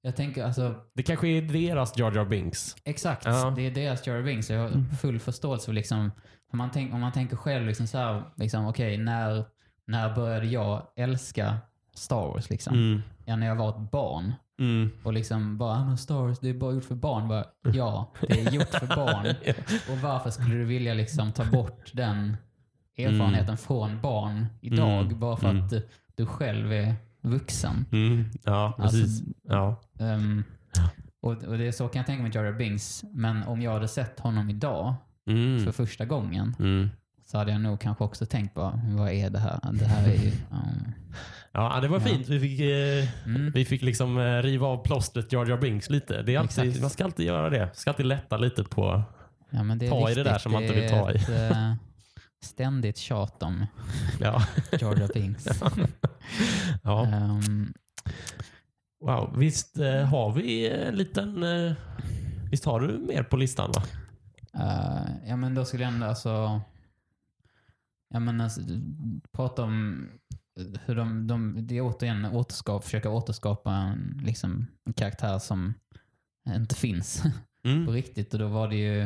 jag 0.00 0.16
tänker 0.16 0.44
alltså, 0.44 0.74
Det 0.94 1.02
kanske 1.02 1.28
är 1.28 1.42
deras 1.42 1.98
Jar 1.98 2.12
Jar 2.12 2.24
Binks. 2.24 2.76
exakt. 2.84 3.24
Ja. 3.24 3.52
Det 3.56 3.66
är 3.66 3.70
deras 3.70 4.06
Jar 4.06 4.14
Jar 4.16 4.22
Binks. 4.22 4.50
Jag 4.50 4.60
har 4.60 4.94
full 5.00 5.20
förståelse 5.20 5.66
för 5.66 5.72
liksom, 5.72 6.10
för 6.50 6.56
man 6.56 6.70
tänk, 6.70 6.94
om 6.94 7.00
man 7.00 7.12
tänker 7.12 7.36
själv 7.36 7.66
liksom 7.66 7.86
så 7.86 7.98
här, 7.98 8.22
liksom, 8.36 8.66
okej, 8.66 8.96
när, 8.98 9.44
när 9.86 10.14
började 10.14 10.46
jag 10.46 10.82
älska 10.96 11.56
Star 11.98 12.26
Wars 12.28 12.50
liksom? 12.50 12.74
Mm. 12.74 13.02
Ja, 13.24 13.36
när 13.36 13.46
jag 13.46 13.56
var 13.56 13.68
ett 13.70 13.90
barn. 13.90 14.32
Mm. 14.60 14.90
Och 15.02 15.12
liksom 15.12 15.58
bara, 15.58 15.72
ah, 15.72 15.84
men 15.84 15.98
Star 15.98 16.14
Wars, 16.22 16.38
det 16.38 16.48
är 16.48 16.54
bara 16.54 16.72
gjort 16.74 16.84
för 16.84 16.94
barn. 16.94 17.28
Bara, 17.28 17.44
ja, 17.74 18.12
det 18.20 18.40
är 18.40 18.50
gjort 18.52 18.68
för 18.74 18.86
barn. 18.96 19.26
Ja. 19.44 19.52
Och 19.92 19.98
varför 19.98 20.30
skulle 20.30 20.54
du 20.54 20.64
vilja 20.64 20.94
liksom 20.94 21.32
ta 21.32 21.44
bort 21.44 21.90
den 21.94 22.36
erfarenheten 22.96 23.56
från 23.56 24.00
barn 24.00 24.46
idag 24.60 25.04
Mm. 25.06 25.18
bara 25.20 25.36
för 25.36 25.48
Mm. 25.50 25.64
att 25.64 25.72
du, 26.16 26.26
själv 26.26 26.72
är 26.72 26.94
vuxen? 27.22 27.84
Mm. 27.92 28.24
Ja, 28.44 28.74
Alltså, 28.78 28.98
precis. 28.98 29.22
ja. 29.42 29.80
Ehm, 30.00 30.44
och, 31.20 31.32
och 31.44 31.58
det 31.58 31.66
är 31.66 31.72
så 31.72 31.88
kan 31.88 32.00
jag 32.00 32.06
tänka 32.06 32.22
mig 32.22 32.32
Jar 32.34 32.52
Binks. 32.52 33.04
Men 33.12 33.42
om 33.42 33.62
jag 33.62 33.72
hade 33.72 33.88
sett 33.88 34.20
honom 34.20 34.50
idag 34.50 34.94
Mm. 35.26 35.64
för 35.64 35.72
första 35.72 36.04
gången 36.04 36.56
Mm. 36.58 36.88
Så 37.30 37.38
hade 37.38 37.52
jag 37.52 37.60
nog 37.60 37.80
kanske 37.80 38.04
också 38.04 38.26
tänkt 38.26 38.54
på 38.54 38.80
vad 38.84 39.10
är 39.12 39.30
det 39.30 39.38
här? 39.38 39.60
Det 39.72 39.84
här 39.84 40.08
är 40.08 40.14
ju... 40.14 40.28
um, 40.50 40.92
Ja, 41.52 41.78
det 41.80 41.88
var 41.88 41.98
Ja. 42.00 42.04
fint. 42.06 42.28
Vi 42.28 42.40
fick, 42.40 42.60
eh, 42.60 43.26
mm. 43.26 43.52
vi 43.54 43.64
fick 43.64 43.82
liksom 43.82 44.18
eh, 44.18 44.42
riva 44.42 44.66
av 44.66 44.84
plåstret 44.84 45.32
Jar 45.32 45.46
Jar 45.46 45.56
Binks 45.56 45.90
lite. 45.90 46.22
Det 46.22 46.34
är 46.34 46.38
alltid, 46.38 46.64
Exakt. 46.64 46.80
man 46.80 46.90
ska 46.90 47.04
alltid 47.04 47.26
göra 47.26 47.50
det. 47.50 47.70
Ska 47.74 47.90
alltid 47.90 48.06
lätta 48.06 48.36
lite 48.36 48.64
på... 48.64 49.02
Ja, 49.50 49.62
men 49.62 49.78
det 49.78 49.86
är 49.86 49.90
Ta 49.90 49.96
i 49.96 50.00
det 50.00 50.08
viktigt. 50.08 50.24
där 50.24 50.38
som 50.38 50.52
man 50.52 50.62
inte 50.62 50.74
vill 50.74 50.90
ta 50.90 51.12
i. 51.12 51.16
Ett, 51.16 51.28
eh, 51.28 51.72
ständigt 52.44 52.96
tjat 52.98 53.42
om 53.42 53.66
Ja. 54.20 54.42
Jar 54.80 54.96
Jar 54.96 55.10
Binks. 55.14 55.46
ja. 56.82 57.06
Ehm, 57.06 57.72
Wow. 59.00 59.34
Visst 59.38 59.78
eh, 59.78 60.04
har 60.04 60.32
vi 60.32 60.68
en 60.70 60.94
liten... 60.94 61.42
Eh, 61.42 61.72
visst 62.50 62.64
har 62.64 62.80
du 62.80 62.98
mer 62.98 63.22
på 63.22 63.36
listan 63.36 63.72
va? 63.72 63.82
Eh, 64.54 65.28
ja 65.28 65.36
men 65.36 65.54
då 65.54 65.64
skulle 65.64 65.82
jag 65.84 65.92
ändå 65.92 66.06
alltså... 66.06 66.60
Ja 68.10 68.20
men 68.20 68.40
alltså, 68.40 68.60
prata 69.32 69.62
om 69.62 70.08
hur 70.84 70.94
de, 70.94 71.26
de, 71.26 71.66
de 71.66 71.80
återigen 71.80 72.24
återskap, 72.24 72.84
försöker 72.84 73.08
återskapa 73.12 73.72
en, 73.74 74.20
liksom, 74.24 74.66
en 74.86 74.92
karaktär 74.92 75.38
som 75.38 75.74
inte 76.54 76.74
finns 76.74 77.22
på 77.62 77.68
Mm. 77.68 77.88
riktigt. 77.90 78.32
Och 78.32 78.38
då 78.40 78.46
var 78.48 78.68
det 78.68 78.76
ju 78.76 79.02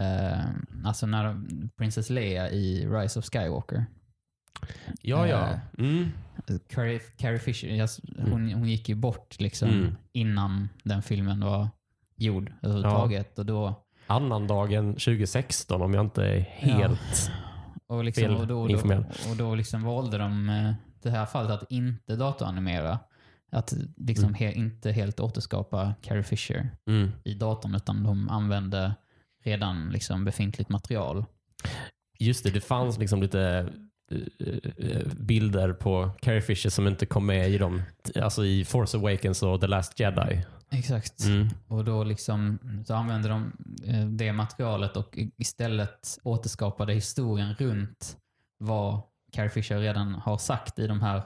eh, 0.00 0.44
alltså 0.84 1.06
när 1.06 1.24
de, 1.24 1.48
Princess 1.76 2.10
Leia 2.10 2.50
i 2.50 2.86
Rise 2.88 3.18
of 3.18 3.24
Skywalker. 3.24 3.86
Ja, 5.02 5.26
ja. 5.28 5.48
Eh, 5.50 5.58
Mm. 5.78 6.08
Carrie, 6.68 6.98
Carrie 6.98 7.38
Fisher, 7.38 7.68
jag, 7.68 7.88
hon, 8.30 8.52
hon 8.52 8.68
gick 8.68 8.88
ju 8.88 8.94
bort 8.94 9.40
liksom 9.40 9.68
Mm. 9.70 9.94
innan 10.12 10.68
den 10.84 11.02
filmen 11.02 11.40
var 11.40 11.68
gjord 12.16 12.52
överhuvudtaget. 12.62 13.38
Och 13.38 13.46
då 13.46 13.82
Annandagen 14.06 14.92
2016 14.92 15.82
om 15.82 15.94
jag 15.94 16.04
inte 16.04 16.24
är 16.24 16.40
helt... 16.40 17.30
Och, 17.88 18.04
liksom, 18.04 18.22
fel 18.22 18.34
och 18.34 18.46
då, 18.46 18.64
då, 18.66 18.70
informerad. 18.70 19.04
och 19.30 19.36
då 19.36 19.54
liksom 19.54 19.82
valde 19.82 20.18
de 20.18 20.48
eh, 20.48 20.72
det 21.02 21.10
här 21.10 21.26
fallet 21.26 21.50
att 21.50 21.70
inte 21.70 22.16
datoranimera. 22.16 22.98
Att 23.52 23.74
liksom 23.96 24.34
he, 24.34 24.52
inte 24.52 24.92
helt 24.92 25.20
återskapa 25.20 25.94
Carrie 26.02 26.22
Fisher 26.22 26.70
Mm. 26.86 27.10
i 27.24 27.34
datorn 27.34 27.74
utan 27.74 28.02
de 28.02 28.28
använde 28.28 28.94
redan 29.44 29.88
liksom 29.90 30.24
befintligt 30.24 30.70
material. 30.70 31.24
Just 32.18 32.44
det, 32.44 32.50
det 32.50 32.60
fanns 32.60 32.98
liksom 32.98 33.22
lite 33.22 33.68
eh, 34.78 35.06
bilder 35.20 35.72
på 35.72 36.10
Carrie 36.20 36.40
Fisher 36.42 36.70
som 36.70 36.86
inte 36.86 37.06
kom 37.06 37.26
med 37.26 37.50
i 37.50 37.58
dem. 37.58 37.82
Alltså 38.22 38.44
i 38.44 38.64
Force 38.64 38.96
Awakens 38.96 39.42
och 39.42 39.60
The 39.60 39.66
Last 39.66 40.00
Jedi. 40.00 40.44
Exakt. 40.78 41.24
Mm. 41.24 41.48
Och 41.68 41.84
då 41.84 42.04
liksom 42.04 42.58
så 42.86 42.94
använde 42.94 43.28
de 43.28 43.52
eh, 43.86 44.06
det 44.06 44.32
materialet 44.32 44.96
och 44.96 45.18
istället 45.36 46.18
återskapade 46.22 46.92
historien 46.94 47.54
runt 47.54 48.16
vad 48.58 49.00
Carrie 49.32 49.50
Fisher 49.50 49.78
redan 49.78 50.14
har 50.14 50.38
sagt 50.38 50.78
i 50.78 50.86
de 50.86 51.00
här 51.00 51.22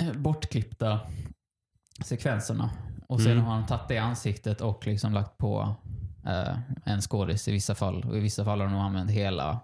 eh, 0.00 0.12
bortklippta 0.12 1.00
sekvenserna. 2.04 2.70
Och 3.08 3.20
sedan 3.20 3.32
Mm. 3.32 3.44
har 3.44 3.54
de 3.56 3.66
tagit 3.66 3.88
det 3.88 3.98
ansiktet 3.98 4.60
och 4.60 4.86
liksom 4.86 5.12
lagt 5.12 5.38
på 5.38 5.74
eh, 6.26 6.58
en 6.84 7.00
skådis 7.00 7.48
i 7.48 7.52
vissa 7.52 7.74
fall. 7.74 8.04
Och 8.04 8.16
i 8.16 8.20
vissa 8.20 8.44
fall 8.44 8.60
har 8.60 8.66
de 8.66 8.76
använt 8.76 9.10
hela, 9.10 9.60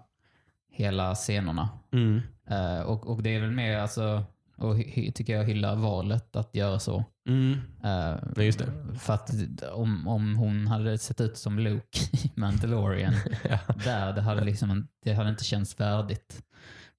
hela 0.71 1.15
scenerna. 1.15 1.69
Mm. 1.93 2.21
Eh, 2.49 2.79
och, 2.81 3.07
och 3.07 3.23
det 3.23 3.35
är 3.35 3.41
väl 3.41 3.51
mer, 3.51 3.77
alltså, 3.77 4.23
och 4.63 4.77
tycker 5.15 5.37
jag 5.37 5.43
hylla 5.45 5.75
valet 5.75 6.35
att 6.35 6.55
göra 6.55 6.79
så. 6.79 7.03
Mm. 7.29 7.57
Ja, 7.83 8.17
just 8.43 8.59
det. 8.59 8.65
För 8.99 9.13
att 9.13 9.31
om, 9.73 10.07
om 10.07 10.35
hon 10.35 10.67
hade 10.67 10.97
sett 10.97 11.21
ut 11.21 11.37
som 11.37 11.59
Luke 11.59 11.99
i 12.11 12.31
Mandalorian 12.35 13.13
Ja. 13.49 13.59
där, 13.83 14.13
det 14.13 14.21
hade, 14.21 14.43
liksom, 14.43 14.87
det 15.03 15.13
hade 15.13 15.29
inte 15.29 15.43
känts 15.43 15.79
värdigt. 15.79 16.41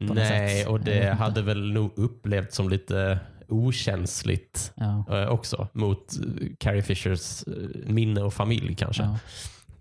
Nej, 0.01 0.67
och 0.67 0.81
det 0.81 0.97
inte. 0.97 1.09
hade 1.13 1.43
väl 1.43 1.73
nog 1.73 1.99
upplevts 1.99 2.57
som 2.57 2.69
lite 2.69 3.19
okänsligt 3.49 4.73
Ja, 4.77 5.05
eh, 5.23 5.29
också 5.29 5.69
mot 5.73 6.13
Carrie 6.59 6.83
Fishers 6.83 7.43
eh, 7.47 7.53
minne 7.93 8.21
och 8.23 8.35
familj 8.35 8.75
kanske. 8.75 9.03
ja. 9.03 9.19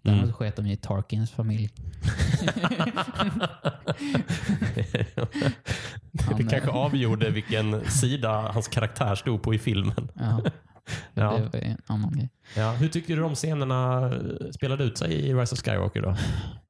Däremot 0.03 0.23
Mm. 0.23 0.33
sket 0.33 0.55
de 0.55 0.65
i 0.65 0.77
Tarkins 0.77 1.31
familj. 1.31 1.69
det 6.11 6.43
kanske 6.49 6.69
eh, 6.69 6.75
avgjorde 6.75 7.29
vilken 7.29 7.85
sida 7.85 8.51
hans 8.51 8.67
karaktär 8.67 9.15
stod 9.15 9.43
på 9.43 9.53
i 9.53 9.59
filmen. 9.59 10.11
Ja, 10.15 10.41
Ja. 11.13 11.37
det 11.37 11.53
var 11.53 11.59
en 11.59 11.77
annan 11.85 12.11
grej. 12.11 12.29
Ja. 12.55 12.71
Hur 12.71 12.87
tyckte 12.87 13.13
du 13.15 13.21
de 13.21 13.35
scenerna 13.35 14.09
eh, 14.15 14.21
spelade 14.55 14.83
ut 14.83 14.97
sig 14.97 15.13
i 15.13 15.33
Rise 15.33 15.55
of 15.55 15.59
Skywalker 15.61 16.01
då? 16.01 16.15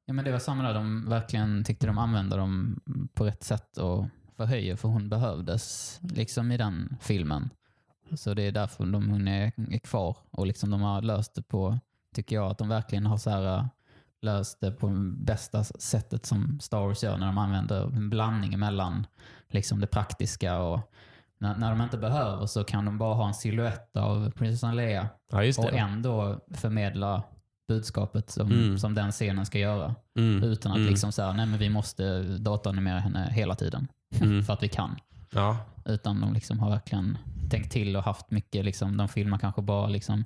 Ja, 0.06 0.12
men 0.12 0.24
det 0.24 0.32
var 0.32 0.38
samma 0.38 0.62
där. 0.62 0.74
De 0.74 1.08
verkligen 1.08 1.64
tyckte 1.64 1.86
de 1.86 1.98
använde 1.98 2.36
dem 2.36 2.80
på 3.14 3.24
rätt 3.24 3.42
sätt 3.44 3.78
och 3.78 4.06
förhöjer 4.36 4.76
för 4.76 4.88
hon 4.88 5.08
behövdes 5.08 5.98
liksom 6.02 6.52
i 6.52 6.56
den 6.56 6.96
filmen. 7.00 7.50
Så 8.16 8.34
det 8.34 8.42
är 8.42 8.52
därför 8.52 8.86
de, 8.86 9.08
hon 9.10 9.28
är, 9.28 9.52
är 9.70 9.78
kvar 9.78 10.16
och 10.30 10.46
liksom 10.46 10.70
de 10.70 10.82
har 10.82 11.02
löst 11.02 11.34
det 11.34 11.42
på, 11.42 11.78
tycker 12.14 12.36
jag, 12.36 12.50
att 12.50 12.58
de 12.58 12.68
verkligen 12.68 13.06
har 13.06 13.16
så 13.16 13.30
här, 13.30 13.56
äh, 13.58 13.64
löst 14.22 14.60
det 14.60 14.70
på 14.70 14.88
bästa 15.16 15.64
sättet 15.64 16.26
som 16.26 16.60
Star 16.60 16.80
Wars 16.80 17.02
gör 17.02 17.16
när 17.16 17.26
de 17.26 17.38
använder 17.38 17.84
en 17.84 18.10
blandning 18.10 18.58
mellan 18.58 19.06
liksom 19.48 19.80
det 19.80 19.86
praktiska 19.86 20.58
och 20.58 20.80
när, 21.38 21.56
när 21.56 21.70
de 21.70 21.80
inte 21.80 21.98
behöver 21.98 22.46
så 22.46 22.64
kan 22.64 22.84
de 22.84 22.98
bara 22.98 23.14
ha 23.14 23.26
en 23.28 23.34
silhuett 23.34 23.96
av 23.96 24.30
prinsessan 24.30 24.76
Leia 24.76 25.08
Ja, 25.32 25.38
och 25.58 25.72
ändå 25.72 26.40
förmedla 26.54 27.22
budskapet 27.68 28.30
som, 28.30 28.50
Mm. 28.52 28.78
som 28.78 28.94
den 28.94 29.12
scenen 29.12 29.46
ska 29.46 29.58
göra. 29.58 29.94
Mm. 30.18 30.42
Utan 30.42 30.72
att 30.72 30.78
Mm. 30.78 30.90
liksom 30.90 31.12
säga, 31.12 31.32
nej 31.32 31.46
men 31.46 31.58
vi 31.58 31.68
måste 31.68 32.22
dataanimera 32.22 32.98
henne 32.98 33.28
hela 33.32 33.54
tiden. 33.54 33.88
Mm. 34.20 34.42
för 34.44 34.52
att 34.52 34.62
vi 34.62 34.68
kan. 34.68 34.96
Ja. 35.30 35.56
Utan 35.84 36.20
de 36.20 36.32
liksom 36.32 36.60
har 36.60 36.70
verkligen 36.70 37.18
tänkt 37.50 37.72
till 37.72 37.96
och 37.96 38.02
haft 38.04 38.30
mycket, 38.30 38.64
liksom, 38.64 38.96
de 38.96 39.08
filmar 39.08 39.38
kanske 39.38 39.62
bara 39.62 39.86
liksom, 39.86 40.18
eh, 40.18 40.24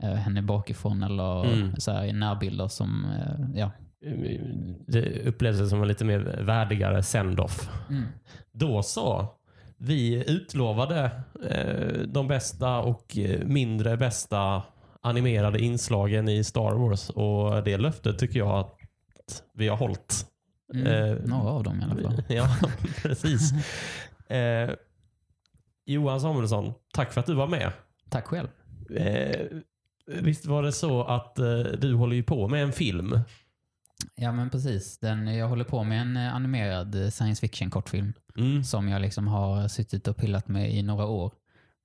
henne 0.00 0.42
bakifrån 0.42 1.02
eller 1.02 1.44
Mm. 1.52 1.76
så 1.76 1.92
här, 1.92 2.04
i 2.04 2.12
närbilder 2.12 2.68
som, 2.68 3.04
eh, 3.04 3.60
ja. 3.60 3.70
Det 4.86 5.22
upplevdes 5.28 5.70
som 5.70 5.82
en 5.82 5.88
lite 5.88 6.04
mer 6.04 6.18
värdigare 6.42 7.02
send-off. 7.02 7.70
Mm. 7.90 8.04
Då 8.52 8.82
så. 8.82 9.26
Vi 9.78 10.30
utlovade 10.30 11.10
eh, 11.50 11.98
de 12.08 12.28
bästa 12.28 12.78
och 12.78 13.18
eh, 13.18 13.46
mindre 13.46 13.96
bästa 13.96 14.62
animerade 15.00 15.58
inslagen 15.58 16.28
i 16.28 16.44
Star 16.44 16.72
Wars 16.74 17.10
och 17.10 17.64
det 17.64 17.76
löftet 17.76 18.18
tycker 18.18 18.38
jag 18.38 18.58
att 18.58 18.76
vi 19.54 19.68
har 19.68 19.76
hållit. 19.76 20.26
Mm. 20.74 20.86
Eh, 20.86 21.16
Några 21.24 21.50
av 21.50 21.62
dem 21.62 21.80
i 21.80 21.84
alla 21.84 21.94
fall. 22.02 22.22
Ja, 22.28 22.48
precis. 23.02 23.52
Eh, 24.28 24.70
Johan 25.86 26.20
Samuelsson, 26.20 26.72
tack 26.94 27.12
för 27.12 27.20
att 27.20 27.26
du 27.26 27.34
var 27.34 27.46
med. 27.46 27.72
Tack 28.10 28.26
själv. 28.26 28.48
Eh, 28.96 29.46
visst 30.06 30.46
var 30.46 30.62
det 30.62 30.72
så 30.72 31.02
att 31.04 31.38
eh, 31.38 31.58
du 31.78 31.94
håller 31.94 32.16
ju 32.16 32.22
på 32.22 32.48
med 32.48 32.62
en 32.62 32.72
film? 32.72 33.20
Ja 34.14 34.32
men 34.32 34.50
precis. 34.50 34.98
Den, 34.98 35.36
jag 35.36 35.48
håller 35.48 35.64
på 35.64 35.84
med 35.84 36.00
en 36.00 36.16
eh, 36.16 36.34
animerad 36.34 36.94
eh, 37.04 37.10
science 37.10 37.40
fiction 37.40 37.70
kortfilm 37.70 38.12
Mm. 38.38 38.64
som 38.64 38.88
jag 38.88 39.02
liksom 39.02 39.26
har 39.28 39.68
suttit 39.68 40.08
och 40.08 40.16
pillat 40.16 40.48
med 40.48 40.74
i 40.74 40.82
några 40.82 41.06
år. 41.06 41.32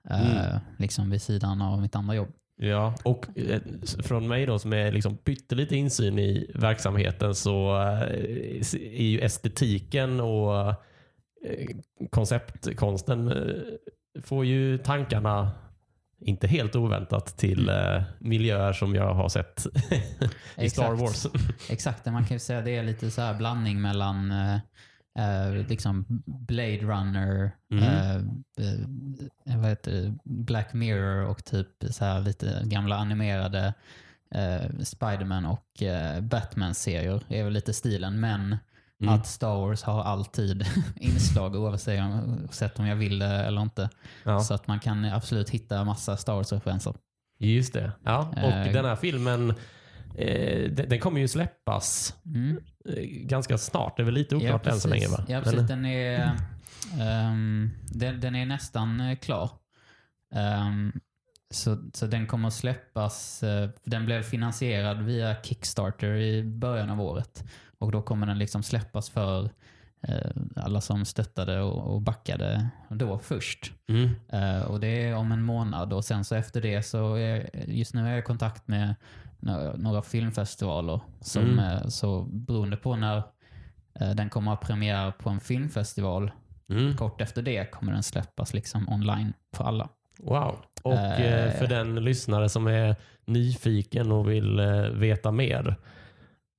Eh, 0.10 0.38
Mm. 0.48 0.60
liksom 0.78 1.10
vid 1.10 1.22
sidan 1.22 1.62
av 1.62 1.82
mitt 1.82 1.96
andra 1.96 2.16
jobb. 2.16 2.30
Ja, 2.58 2.96
och 3.04 3.38
eh, 3.38 3.62
från 4.04 4.28
mig 4.28 4.46
då 4.46 4.60
som 4.60 4.74
är 4.74 4.92
liksom 4.92 5.18
pyttelite 5.18 5.76
insyn 5.76 6.20
i 6.20 6.52
verksamheten 6.56 7.36
så 7.36 7.78
eh, 7.78 8.02
är 8.74 9.04
ju 9.04 9.20
estetiken 9.20 10.20
och 10.20 10.68
eh, 10.70 10.76
konceptkonsten 12.10 13.28
eh, 13.28 13.54
får 14.24 14.46
ju 14.46 14.78
tankarna 14.78 15.52
inte 16.22 16.48
helt 16.48 16.76
oväntat 16.76 17.38
till 17.38 17.70
eh, 17.70 18.04
miljöer 18.20 18.74
som 18.74 18.96
jag 18.96 19.14
har 19.14 19.30
sett 19.30 19.66
i 20.58 20.70
Star 20.70 20.94
Exakt. 20.94 21.00
Wars. 21.02 21.28
Exakt, 21.70 22.06
man 22.06 22.26
kan 22.26 22.36
ju 22.36 22.40
säga 22.40 22.62
det 22.62 22.78
är 22.78 22.84
lite 22.84 23.12
så 23.12 23.22
här 23.22 23.34
blandning 23.34 23.82
mellan 23.82 24.32
eh, 24.32 24.56
eh, 25.20 25.54
liksom 25.68 26.06
Blade 26.26 26.78
Runner, 26.78 27.52
Mm. 27.72 27.84
eh, 27.84 28.16
eh, 28.16 29.58
vad 29.60 29.70
heter 29.70 29.92
det? 29.92 30.14
Black 30.24 30.74
Mirror 30.74 31.26
och 31.26 31.46
typ 31.46 31.68
så 31.90 32.06
här 32.06 32.20
lite 32.22 32.62
gamla 32.66 32.96
animerade 32.96 33.74
eh, 34.36 34.70
Spiderman 34.84 35.46
och 35.46 35.84
eh, 35.84 36.22
Batman-serier 36.22 37.24
är 37.30 37.44
väl 37.44 37.54
lite 37.54 37.74
stilen. 37.74 38.20
Men 38.20 38.58
Mm. 39.02 39.14
att 39.14 39.28
Star 39.28 39.56
Wars 39.56 39.84
har 39.84 40.04
alltid 40.04 40.66
inslag 40.96 41.56
oavsett 41.56 42.80
om 42.80 42.88
jag 42.88 42.96
vill 42.96 43.20
det 43.20 43.26
eller 43.28 43.62
inte. 43.62 43.90
Ja, 44.24 44.40
Så 44.40 44.54
att 44.54 44.68
man 44.68 44.80
kan 44.80 45.06
absolut 45.06 45.50
hitta 45.50 45.84
massa 45.84 46.18
Star 46.18 46.34
Wars-referenser. 46.34 46.94
just 47.40 47.74
det. 47.74 47.92
Ja, 48.04 48.30
och 48.32 48.38
Eh. 48.52 48.74
den 48.74 48.86
här 48.86 48.96
filmen 48.96 49.50
eh, 50.18 50.72
den, 50.72 50.90
den 50.90 51.00
kommer 51.00 51.20
ju 51.20 51.28
släppas 51.28 52.16
Mm. 52.26 52.60
eh, 52.86 53.04
ganska 53.04 53.58
snart. 53.58 53.98
Det 53.98 54.04
är 54.04 54.06
väl 54.06 54.14
lite 54.14 54.36
oklart 54.36 54.68
än 54.68 54.80
så 54.80 54.88
länge 54.88 55.08
va? 55.08 55.26
Ja, 55.28 55.42
precis. 55.42 55.68
Den 55.68 55.86
är, 55.86 56.32
ehm, 57.00 57.72
den, 57.86 58.20
den 58.20 58.36
är 58.36 58.46
nästan 58.46 59.16
klar. 59.22 59.50
Ehm, 60.36 60.92
så, 61.54 61.78
så 61.94 62.06
den 62.08 62.28
kommer 62.28 62.48
att 62.48 62.54
släppas. 62.54 63.44
den 63.84 64.06
blev 64.06 64.24
finansierad 64.24 65.02
via 65.02 65.36
Kickstarter 65.44 66.16
i 66.16 66.44
början 66.44 66.90
av 66.90 67.02
året. 67.02 67.44
Och 67.82 67.92
då 67.92 68.02
kommer 68.02 68.28
den 68.28 68.38
liksom 68.40 68.64
släppas 68.64 69.10
för 69.10 69.50
eh, 70.08 70.32
alla 70.56 70.82
som 70.82 71.06
stöttade 71.06 71.62
och, 71.62 72.02
backade 72.02 72.68
då 72.90 73.20
först. 73.20 73.72
Mm. 73.90 74.10
Eh, 74.30 74.62
och 74.64 74.80
det 74.80 74.88
är 74.88 75.16
om 75.16 75.32
en 75.32 75.42
månad 75.44 75.94
och 75.94 76.06
sen 76.06 76.24
så 76.26 76.36
efter 76.36 76.62
det 76.62 76.84
så 76.84 77.16
är, 77.16 77.50
just 77.68 77.94
nu 77.94 78.06
är 78.06 78.10
jag 78.10 78.20
i 78.20 78.22
kontakt 78.22 78.68
med 78.68 78.96
några, 79.40 80.02
filmfestivaler. 80.02 81.00
Som, 81.22 81.44
Mm. 81.44 81.60
eh, 81.60 81.88
Så 81.88 82.22
beroende 82.22 82.78
på 82.78 82.96
när 82.96 83.24
den 84.16 84.30
kommer 84.30 84.52
att 84.54 84.60
ha 84.60 84.68
premiär 84.68 85.12
på 85.12 85.30
en 85.30 85.40
filmfestival, 85.40 86.32
Mm. 86.70 86.98
kort 86.98 87.22
efter 87.22 87.42
det 87.42 87.72
kommer 87.72 87.94
den 87.94 88.04
släppas 88.04 88.54
liksom 88.54 88.90
online 88.90 89.34
för 89.56 89.64
alla. 89.64 89.90
Wow. 90.20 90.56
Och 90.84 90.94
för 91.60 91.68
den 91.68 91.96
lyssnare 91.96 92.50
som 92.50 92.68
är 92.68 92.96
nyfiken 93.26 94.12
och 94.12 94.30
vill 94.30 94.62
veta 94.94 95.32
mer. 95.32 95.76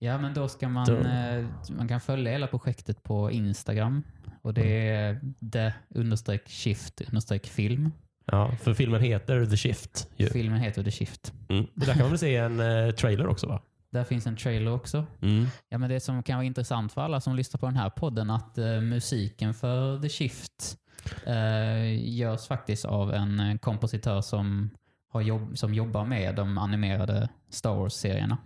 Ja, 0.04 0.18
men 0.18 0.34
då 0.34 0.48
ska 0.48 0.68
man, 0.68 0.86
Då- 0.86 0.96
eh, 0.96 1.44
man 1.70 1.88
kan 1.88 2.00
följa 2.00 2.32
hela 2.32 2.46
projektet 2.46 3.02
på 3.02 3.30
Instagram. 3.30 4.02
Och 4.42 4.54
det 4.54 4.88
är 4.88 5.20
the 5.52 5.72
understreck 5.98 6.48
shift 6.48 7.00
understreck 7.00 7.46
film. 7.46 7.92
Ja, 8.26 8.50
för 8.60 8.74
filmen 8.74 9.00
heter 9.00 9.46
The 9.46 9.56
Shift. 9.56 10.08
Ju. 10.16 10.26
Filmen 10.26 10.60
heter 10.60 10.82
The 10.82 10.90
Shift. 10.90 11.32
Mm. 11.48 11.66
Där 11.74 11.86
kan 11.86 11.98
man 11.98 12.08
väl 12.10 12.18
se 12.18 12.36
en 12.36 12.60
eh, 12.60 12.90
trailer 12.94 13.26
också 13.26 13.46
va? 13.46 13.62
Där 13.90 14.04
finns 14.04 14.26
en 14.26 14.36
trailer 14.36 14.72
också. 14.72 15.06
Mm. 15.22 15.46
Ja, 15.68 15.78
men 15.78 15.90
det 15.90 16.00
som 16.00 16.22
kan 16.22 16.36
vara 16.36 16.44
intressant 16.46 16.92
för 16.92 17.00
alla 17.00 17.20
som 17.20 17.36
lyssnar 17.36 17.58
på 17.58 17.66
den 17.66 17.76
här 17.76 17.90
podden 17.90 18.30
att 18.30 18.58
eh, 18.58 18.80
musiken 18.80 19.54
för 19.54 20.02
The 20.02 20.08
Shift 20.08 20.76
eh, 21.26 22.10
görs 22.18 22.46
faktiskt 22.46 22.84
av 22.84 23.14
en 23.14 23.58
kompositör 23.58 24.20
som, 24.20 24.70
har 25.08 25.20
jobb, 25.20 25.58
som 25.58 25.74
jobbar 25.74 26.04
med 26.04 26.34
de 26.34 26.58
animerade 26.58 27.28
Star 27.50 27.74
Wars-serierna. 27.74 28.38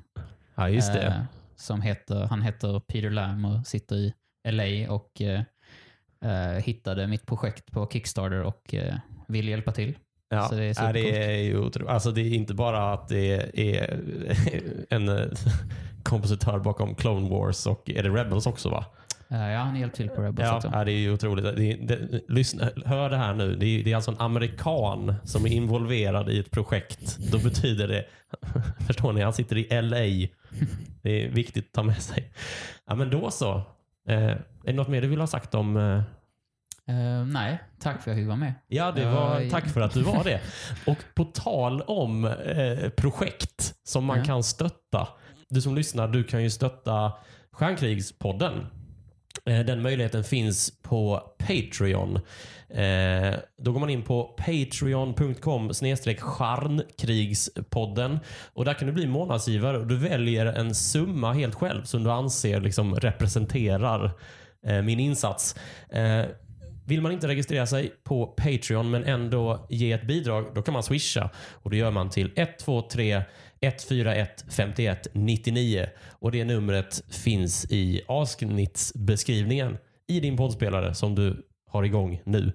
Ja, 0.55 0.69
just 0.69 0.93
det. 0.93 1.07
Eh, 1.07 1.13
som 1.57 1.83
heter, 1.83 2.25
han 2.25 2.43
heter 2.43 2.81
Peter 2.81 3.11
Lam 3.11 3.45
och 3.45 3.67
sitter 3.67 3.97
i 3.97 4.13
LA 4.51 4.93
och 4.93 5.23
eh, 5.23 5.43
eh, 6.25 6.63
hittade 6.63 7.07
mitt 7.07 7.27
projekt 7.27 7.73
på 7.73 7.89
Kickstarter 7.93 8.43
och 8.43 8.75
eh, 8.75 8.95
vill 9.29 9.49
hjälpa 9.49 9.73
till. 9.73 9.99
Ja, 10.29 10.49
så 10.49 10.55
det 10.55 10.65
är 10.65 10.75
supercoolt. 10.75 11.15
det 11.15 11.25
är 11.25 11.43
ju 11.43 11.59
otro... 11.59 11.89
Alltså 11.89 12.11
det 12.11 12.21
är 12.21 12.35
inte 12.35 12.55
bara 12.55 12.93
att 12.93 13.09
det 13.09 13.59
är 13.77 14.01
en 14.95 15.09
eh, 15.09 15.25
kompositör 16.03 16.59
bakom 16.59 16.95
Clone 16.95 17.29
Wars 17.29 17.67
och 17.67 17.91
är 17.91 18.03
det 18.03 18.09
Rebels 18.09 18.47
också 18.47 18.69
va? 18.69 18.85
Eh, 19.29 19.51
ja, 19.51 19.59
han 19.59 19.77
hjälpte 19.77 19.97
till 19.97 20.09
på 20.09 20.23
Rebels 20.23 20.49
Ja, 20.49 20.57
också. 20.57 20.71
ja, 20.73 20.85
det 20.85 20.93
är 20.93 20.99
ju 20.99 21.13
otroligt. 21.13 21.45
Det, 21.45 21.75
det, 21.75 22.21
lyssna, 22.29 22.71
hör 22.85 23.11
det 23.11 23.17
här 23.17 23.35
nu. 23.35 23.57
Det 23.57 23.67
är, 23.67 23.85
det 23.85 23.93
är 23.93 23.97
alltså 23.97 24.11
en 24.11 24.21
amerikan 24.21 25.15
som 25.25 25.47
är 25.47 25.51
involverad 25.51 26.31
i 26.31 26.39
ett 26.39 26.51
projekt. 26.51 27.19
Då 27.33 27.39
betyder 27.39 27.89
det, 27.89 28.05
förstår 28.87 29.13
ni, 29.13 29.21
han 29.21 29.33
sitter 29.33 29.57
i 29.57 29.83
LA. 29.83 30.29
Det 31.03 31.25
är 31.25 31.29
viktigt 31.31 31.67
att 31.67 31.73
ta 31.73 31.83
med 31.83 32.03
sig. 32.03 32.33
Ja, 32.87 32.95
men 32.95 33.11
då 33.11 33.31
så. 33.31 33.55
Eh, 34.09 34.17
är 34.31 34.43
det 34.65 34.73
något 34.73 34.89
mer 34.89 35.03
du 35.03 35.09
vill 35.09 35.21
ha 35.21 35.27
sagt 35.27 35.55
om 35.55 35.77
eh, 35.77 36.03
Eh, 36.89 37.25
nej, 37.27 37.59
tack 37.81 37.95
för 37.95 38.01
att 38.01 38.07
jag 38.07 38.17
fick 38.17 38.27
vara 38.27 38.37
med. 38.37 38.55
Ja, 38.67 38.93
det 38.93 39.05
var, 39.05 39.41
ja. 39.41 39.51
tack 39.51 39.69
för 39.69 39.81
att 39.81 39.93
du 39.95 40.03
var 40.03 40.25
det. 40.25 40.41
Och 40.87 40.99
på 41.15 41.25
tal 41.25 41.81
om 41.83 42.25
eh, 42.25 42.89
projekt 42.89 43.75
som 43.85 44.05
man 44.05 44.19
Ja. 44.19 44.25
kan 44.25 44.43
stötta. 44.43 45.09
Du 45.49 45.61
som 45.61 45.75
lyssnar, 45.75 46.09
du 46.09 46.25
kan 46.25 46.43
ju 46.43 46.51
stötta 46.51 47.13
Stjärnkrigspodden. 47.53 48.67
Eh, 49.47 49.61
den 49.61 49.83
möjligheten 49.83 50.25
finns 50.25 50.83
på 50.83 51.23
Patreon. 51.39 52.17
Eh, 52.71 53.35
då 53.59 53.73
går 53.73 53.81
man 53.81 53.91
in 53.91 54.03
på 54.03 54.25
patreon.com 54.25 55.71
charnkrigspodden 56.19 58.19
och 58.53 58.65
där 58.65 58.75
kan 58.75 58.87
du 58.87 58.93
bli 58.93 59.07
månadsgivare 59.07 59.79
och 59.79 59.87
du 59.87 59.97
väljer 59.97 60.47
en 60.47 60.75
summa 60.75 61.33
helt 61.33 61.55
själv 61.55 61.83
som 61.83 62.05
du 62.05 62.11
anser 62.11 62.61
liksom 62.61 62.95
representerar 62.95 64.11
eh, 64.67 64.83
min 64.83 65.01
insats. 65.01 65.55
Vill 66.89 67.03
man 67.03 67.13
inte 67.13 67.29
registrera 67.29 67.67
sig 67.67 67.93
på 68.05 68.27
Patreon 68.27 68.91
men 68.91 69.05
ändå 69.05 69.67
ge 69.71 69.93
ett 69.93 70.07
bidrag, 70.07 70.47
då 70.55 70.63
kan 70.63 70.75
man 70.75 70.83
swisha. 70.83 71.31
Och 71.53 71.71
det 71.71 71.77
gör 71.77 71.91
man 71.91 72.11
till 72.11 72.33
123 72.37 73.23
141 73.67 74.45
51 74.49 75.09
99. 75.13 75.87
Och 76.19 76.33
det 76.33 76.45
numret 76.45 77.03
finns 77.11 77.67
i 77.71 78.03
avsnittsbeskrivningen 78.09 79.79
i 80.09 80.21
din 80.21 80.37
poddspelare 80.37 80.95
som 80.95 81.15
du 81.15 81.47
har 81.69 81.83
igång 81.83 82.23
nu. 82.25 82.53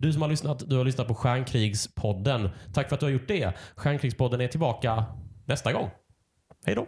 Du 0.00 0.12
som 0.12 0.22
har 0.22 0.28
lyssnat, 0.28 0.70
du 0.70 0.76
har 0.76 0.84
lyssnat 0.84 1.08
på 1.08 1.14
Stjärnkrigspodden. 1.14 2.50
Tack 2.74 2.88
för 2.88 2.94
att 2.94 3.00
du 3.00 3.06
har 3.06 3.10
gjort 3.10 3.28
det. 3.28 3.52
Stjärnkrigspodden 3.76 4.40
är 4.40 4.48
tillbaka 4.48 5.04
nästa 5.46 5.72
gång. 5.72 5.90
Hej 6.66 6.74
då! 6.74 6.86